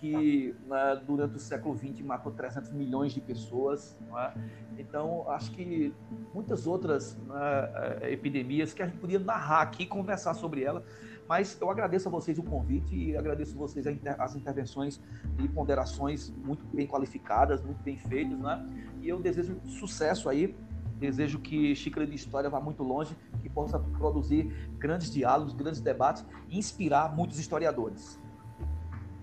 que 0.00 0.56
né, 0.66 1.00
durante 1.06 1.36
o 1.36 1.38
século 1.38 1.76
XX 1.76 2.00
matou 2.00 2.32
300 2.32 2.72
milhões 2.72 3.12
de 3.12 3.20
pessoas. 3.20 3.98
É? 4.16 4.32
Então, 4.78 5.30
acho 5.30 5.50
que 5.50 5.94
muitas 6.32 6.66
outras 6.66 7.18
né, 7.18 8.00
eh, 8.00 8.12
epidemias 8.12 8.72
que 8.72 8.82
a 8.82 8.86
gente 8.86 8.96
podia 8.96 9.18
narrar 9.18 9.60
aqui, 9.60 9.84
conversar 9.84 10.32
sobre 10.32 10.64
ela, 10.64 10.82
mas 11.28 11.60
eu 11.60 11.70
agradeço 11.70 12.08
a 12.08 12.10
vocês 12.10 12.38
o 12.38 12.42
convite 12.42 12.96
e 12.96 13.16
agradeço 13.16 13.54
a 13.54 13.58
vocês 13.58 13.86
as 13.86 14.34
intervenções 14.34 15.00
e 15.38 15.46
ponderações 15.46 16.30
muito 16.30 16.64
bem 16.74 16.86
qualificadas, 16.86 17.62
muito 17.62 17.82
bem 17.82 17.98
feitas, 17.98 18.38
né? 18.38 18.66
E 19.02 19.08
eu 19.08 19.20
desejo 19.20 19.60
sucesso 19.66 20.28
aí 20.30 20.56
desejo 20.98 21.38
que 21.38 21.74
Xícara 21.74 22.06
de 22.06 22.14
História 22.14 22.50
vá 22.50 22.60
muito 22.60 22.82
longe, 22.82 23.16
que 23.40 23.48
possa 23.48 23.78
produzir 23.78 24.52
grandes 24.78 25.10
diálogos, 25.10 25.54
grandes 25.54 25.80
debates 25.80 26.24
e 26.48 26.58
inspirar 26.58 27.16
muitos 27.16 27.38
historiadores. 27.38 28.20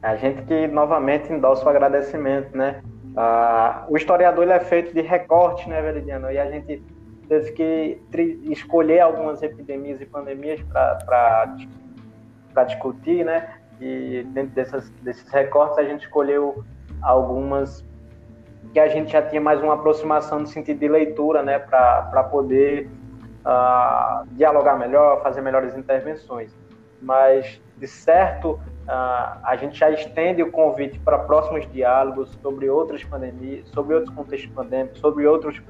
A 0.07 0.15
gente 0.15 0.41
que 0.43 0.67
novamente 0.67 1.33
endossa 1.33 1.65
o 1.65 1.69
agradecimento, 1.69 2.57
né? 2.57 2.81
Ah, 3.17 3.85
o 3.89 3.97
historiador 3.97 4.45
ele 4.45 4.53
é 4.53 4.59
feito 4.61 4.93
de 4.93 5.01
recorte, 5.01 5.67
né, 5.67 5.81
Veridiano? 5.81 6.31
E 6.31 6.39
a 6.39 6.49
gente 6.49 6.81
teve 7.27 7.51
que 7.51 8.01
escolher 8.49 9.01
algumas 9.01 9.43
epidemias 9.43 9.99
e 9.99 10.05
pandemias 10.05 10.61
para 10.61 12.63
discutir, 12.65 13.25
né? 13.25 13.55
E 13.81 14.25
dentro 14.29 14.55
dessas, 14.55 14.89
desses 15.01 15.29
recortes 15.29 15.77
a 15.77 15.83
gente 15.83 16.05
escolheu 16.05 16.63
algumas 17.01 17.85
que 18.71 18.79
a 18.79 18.87
gente 18.87 19.11
já 19.11 19.21
tinha 19.21 19.41
mais 19.41 19.61
uma 19.61 19.73
aproximação 19.73 20.39
no 20.39 20.47
sentido 20.47 20.79
de 20.79 20.87
leitura, 20.87 21.43
né? 21.43 21.59
Para 21.59 22.23
poder 22.31 22.89
uh, 23.45 24.25
dialogar 24.31 24.79
melhor, 24.79 25.21
fazer 25.21 25.41
melhores 25.41 25.75
intervenções. 25.75 26.57
Mas, 27.01 27.61
de 27.75 27.87
certo, 27.87 28.57
Uh, 28.87 29.43
a 29.43 29.57
gente 29.59 29.77
já 29.77 29.89
estende 29.91 30.41
o 30.41 30.49
convite 30.49 30.97
para 30.99 31.19
próximos 31.19 31.69
diálogos 31.73 32.31
sobre 32.41 32.69
outras 32.69 33.03
pandemias, 33.03 33.67
sobre 33.69 33.93
outros 33.93 34.15
contextos 34.15 34.49
pandêmicos, 34.51 34.99
sobre 34.99 35.27
outros, 35.27 35.61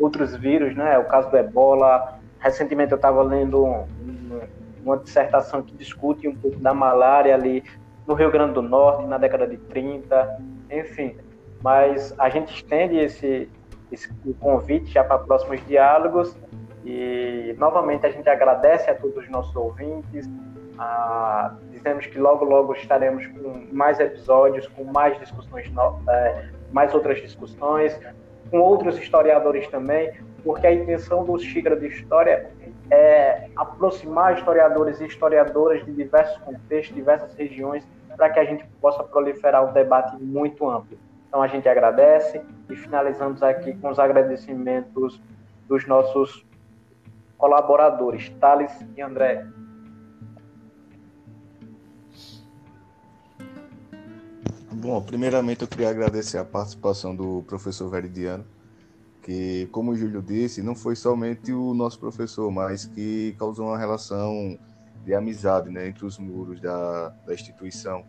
outros 0.00 0.34
vírus, 0.34 0.74
né? 0.74 0.98
O 0.98 1.04
caso 1.04 1.30
do 1.30 1.36
ebola. 1.36 2.18
Recentemente 2.38 2.90
eu 2.90 2.96
estava 2.96 3.22
lendo 3.22 3.62
um, 3.62 3.86
uma 4.82 4.96
dissertação 4.96 5.62
que 5.62 5.74
discute 5.74 6.26
um 6.26 6.34
pouco 6.34 6.58
da 6.60 6.72
malária 6.72 7.34
ali 7.34 7.62
no 8.06 8.14
Rio 8.14 8.30
Grande 8.30 8.54
do 8.54 8.62
Norte, 8.62 9.04
na 9.04 9.18
década 9.18 9.46
de 9.46 9.58
30. 9.58 10.40
Enfim, 10.70 11.14
mas 11.62 12.14
a 12.18 12.30
gente 12.30 12.54
estende 12.54 12.96
esse, 12.96 13.50
esse 13.92 14.08
convite 14.40 14.90
já 14.90 15.04
para 15.04 15.18
próximos 15.18 15.64
diálogos 15.66 16.34
e 16.84 17.54
novamente 17.58 18.06
a 18.06 18.10
gente 18.10 18.28
agradece 18.28 18.90
a 18.90 18.94
todos 18.94 19.16
os 19.18 19.28
nossos 19.28 19.54
ouvintes, 19.54 20.28
ah, 20.78 21.54
dizemos 21.82 22.06
que 22.06 22.18
logo 22.18 22.44
logo 22.44 22.72
estaremos 22.74 23.26
com 23.26 23.66
mais 23.72 23.98
episódios, 23.98 24.68
com 24.68 24.84
mais 24.84 25.18
discussões, 25.18 25.70
é, 26.08 26.48
mais 26.72 26.94
outras 26.94 27.20
discussões, 27.20 27.98
com 28.50 28.60
outros 28.60 28.96
historiadores 28.96 29.66
também, 29.68 30.12
porque 30.44 30.66
a 30.66 30.72
intenção 30.72 31.24
do 31.24 31.38
Xícara 31.38 31.76
de 31.76 31.88
História 31.88 32.50
é 32.90 33.48
aproximar 33.56 34.34
historiadores 34.38 35.00
e 35.00 35.06
historiadoras 35.06 35.84
de 35.84 35.92
diversos 35.92 36.36
contextos, 36.38 36.94
diversas 36.94 37.34
regiões, 37.34 37.86
para 38.16 38.30
que 38.30 38.38
a 38.38 38.44
gente 38.44 38.64
possa 38.80 39.02
proliferar 39.02 39.68
um 39.68 39.72
debate 39.72 40.16
muito 40.22 40.68
amplo. 40.68 40.96
Então 41.28 41.42
a 41.42 41.48
gente 41.48 41.68
agradece 41.68 42.42
e 42.68 42.76
finalizamos 42.76 43.42
aqui 43.42 43.74
com 43.78 43.88
os 43.88 43.98
agradecimentos 43.98 45.20
dos 45.66 45.86
nossos 45.86 46.44
colaboradores, 47.38 48.28
Thales 48.38 48.72
e 48.96 49.00
André. 49.00 49.44
Bom, 54.74 55.02
primeiramente 55.02 55.62
eu 55.62 55.68
queria 55.68 55.90
agradecer 55.90 56.38
a 56.38 56.44
participação 56.44 57.14
do 57.14 57.42
professor 57.46 57.90
Veridiano, 57.90 58.44
que, 59.22 59.68
como 59.70 59.92
o 59.92 59.96
Júlio 59.96 60.22
disse, 60.22 60.62
não 60.62 60.74
foi 60.74 60.96
somente 60.96 61.52
o 61.52 61.74
nosso 61.74 61.98
professor, 61.98 62.50
mas 62.50 62.86
que 62.86 63.36
causou 63.38 63.66
uma 63.66 63.78
relação 63.78 64.58
de 65.04 65.14
amizade 65.14 65.68
né, 65.68 65.88
entre 65.88 66.06
os 66.06 66.18
muros 66.18 66.58
da, 66.58 67.10
da 67.26 67.34
instituição. 67.34 68.04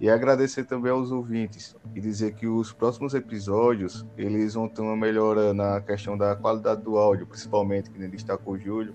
E 0.00 0.08
agradecer 0.08 0.64
também 0.64 0.90
aos 0.90 1.12
ouvintes 1.12 1.76
e 1.94 2.00
dizer 2.00 2.34
que 2.34 2.46
os 2.46 2.72
próximos 2.72 3.12
episódios 3.12 4.06
eles 4.16 4.54
vão 4.54 4.68
ter 4.68 4.80
uma 4.80 4.96
melhora 4.96 5.52
na 5.52 5.82
questão 5.82 6.16
da 6.16 6.34
qualidade 6.34 6.82
do 6.82 6.96
áudio, 6.96 7.26
principalmente, 7.26 7.90
que 7.90 7.98
nem 7.98 8.08
destacou 8.08 8.54
o 8.54 8.58
Júlio. 8.58 8.94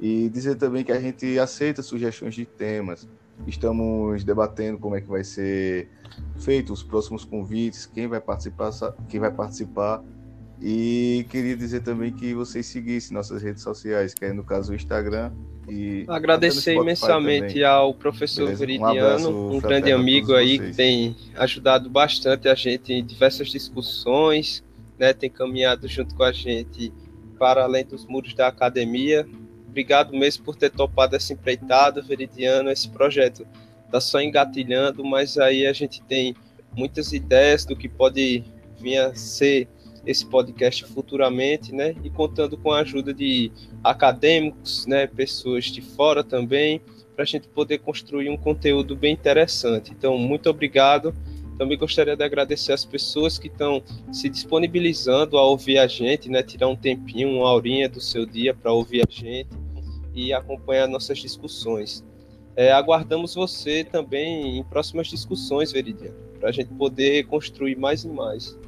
E 0.00 0.28
dizer 0.28 0.54
também 0.54 0.84
que 0.84 0.92
a 0.92 1.00
gente 1.00 1.38
aceita 1.40 1.82
sugestões 1.82 2.34
de 2.34 2.46
temas. 2.46 3.08
Estamos 3.46 4.24
debatendo 4.24 4.78
como 4.78 4.96
é 4.96 5.00
que 5.00 5.08
vai 5.08 5.24
ser 5.24 5.88
feito 6.38 6.72
os 6.72 6.82
próximos 6.82 7.24
convites, 7.24 7.86
quem 7.86 8.06
vai 8.06 8.20
participar, 8.20 8.70
quem 9.08 9.20
vai 9.20 9.30
participar. 9.30 10.02
E 10.62 11.24
queria 11.30 11.56
dizer 11.56 11.80
também 11.80 12.12
que 12.12 12.34
vocês 12.34 12.66
seguissem 12.66 13.14
nossas 13.14 13.42
redes 13.42 13.62
sociais, 13.62 14.12
que 14.12 14.24
é 14.26 14.32
no 14.32 14.44
caso 14.44 14.72
o 14.72 14.74
Instagram. 14.74 15.32
E 15.66 16.04
Agradecer 16.08 16.74
imensamente 16.74 17.54
também. 17.54 17.64
ao 17.64 17.94
professor 17.94 18.44
Beleza? 18.44 18.66
Veridiano, 18.66 19.30
um, 19.30 19.56
um 19.56 19.60
grande 19.60 19.90
amigo 19.90 20.34
aí 20.34 20.58
vocês. 20.58 20.70
que 20.70 20.76
tem 20.76 21.16
ajudado 21.36 21.88
bastante 21.88 22.48
a 22.48 22.54
gente 22.54 22.92
em 22.92 23.04
diversas 23.04 23.48
discussões, 23.48 24.62
né, 24.98 25.14
tem 25.14 25.30
caminhado 25.30 25.88
junto 25.88 26.14
com 26.14 26.24
a 26.24 26.32
gente 26.32 26.92
para 27.38 27.62
além 27.62 27.84
dos 27.84 28.04
muros 28.04 28.34
da 28.34 28.48
academia. 28.48 29.26
Obrigado 29.70 30.12
mesmo 30.12 30.44
por 30.44 30.56
ter 30.56 30.70
topado 30.70 31.14
essa 31.14 31.32
empreitada, 31.32 32.02
Veridiano, 32.02 32.70
esse 32.70 32.88
projeto 32.88 33.46
está 33.86 34.00
só 34.00 34.20
engatilhando, 34.20 35.04
mas 35.04 35.38
aí 35.38 35.64
a 35.64 35.72
gente 35.72 36.02
tem 36.02 36.34
muitas 36.76 37.12
ideias 37.12 37.64
do 37.64 37.76
que 37.76 37.88
pode 37.88 38.42
vir 38.80 38.96
a 38.98 39.14
ser 39.14 39.68
esse 40.04 40.26
podcast 40.26 40.84
futuramente, 40.86 41.72
né? 41.72 41.94
E 42.02 42.10
contando 42.10 42.56
com 42.56 42.72
a 42.72 42.80
ajuda 42.80 43.14
de 43.14 43.52
acadêmicos, 43.84 44.86
né? 44.86 45.06
Pessoas 45.06 45.66
de 45.66 45.80
fora 45.80 46.24
também, 46.24 46.80
para 47.14 47.22
a 47.22 47.26
gente 47.26 47.46
poder 47.46 47.78
construir 47.78 48.28
um 48.28 48.36
conteúdo 48.36 48.96
bem 48.96 49.12
interessante. 49.12 49.92
Então, 49.92 50.18
muito 50.18 50.50
obrigado. 50.50 51.14
Também 51.56 51.78
gostaria 51.78 52.16
de 52.16 52.24
agradecer 52.24 52.72
as 52.72 52.84
pessoas 52.84 53.38
que 53.38 53.46
estão 53.46 53.82
se 54.10 54.28
disponibilizando 54.28 55.38
a 55.38 55.44
ouvir 55.44 55.78
a 55.78 55.86
gente, 55.86 56.28
né? 56.28 56.42
Tirar 56.42 56.66
um 56.66 56.76
tempinho, 56.76 57.28
uma 57.28 57.52
horinha 57.52 57.88
do 57.88 58.00
seu 58.00 58.26
dia 58.26 58.52
para 58.52 58.72
ouvir 58.72 59.02
a 59.06 59.10
gente 59.10 59.46
e 60.14 60.32
acompanhar 60.32 60.88
nossas 60.88 61.18
discussões. 61.18 62.04
É, 62.56 62.72
aguardamos 62.72 63.34
você 63.34 63.84
também 63.84 64.58
em 64.58 64.64
próximas 64.64 65.06
discussões, 65.06 65.72
Veridiano, 65.72 66.16
para 66.38 66.48
a 66.48 66.52
gente 66.52 66.72
poder 66.74 67.26
construir 67.26 67.76
mais 67.76 68.04
e 68.04 68.08
mais. 68.08 68.58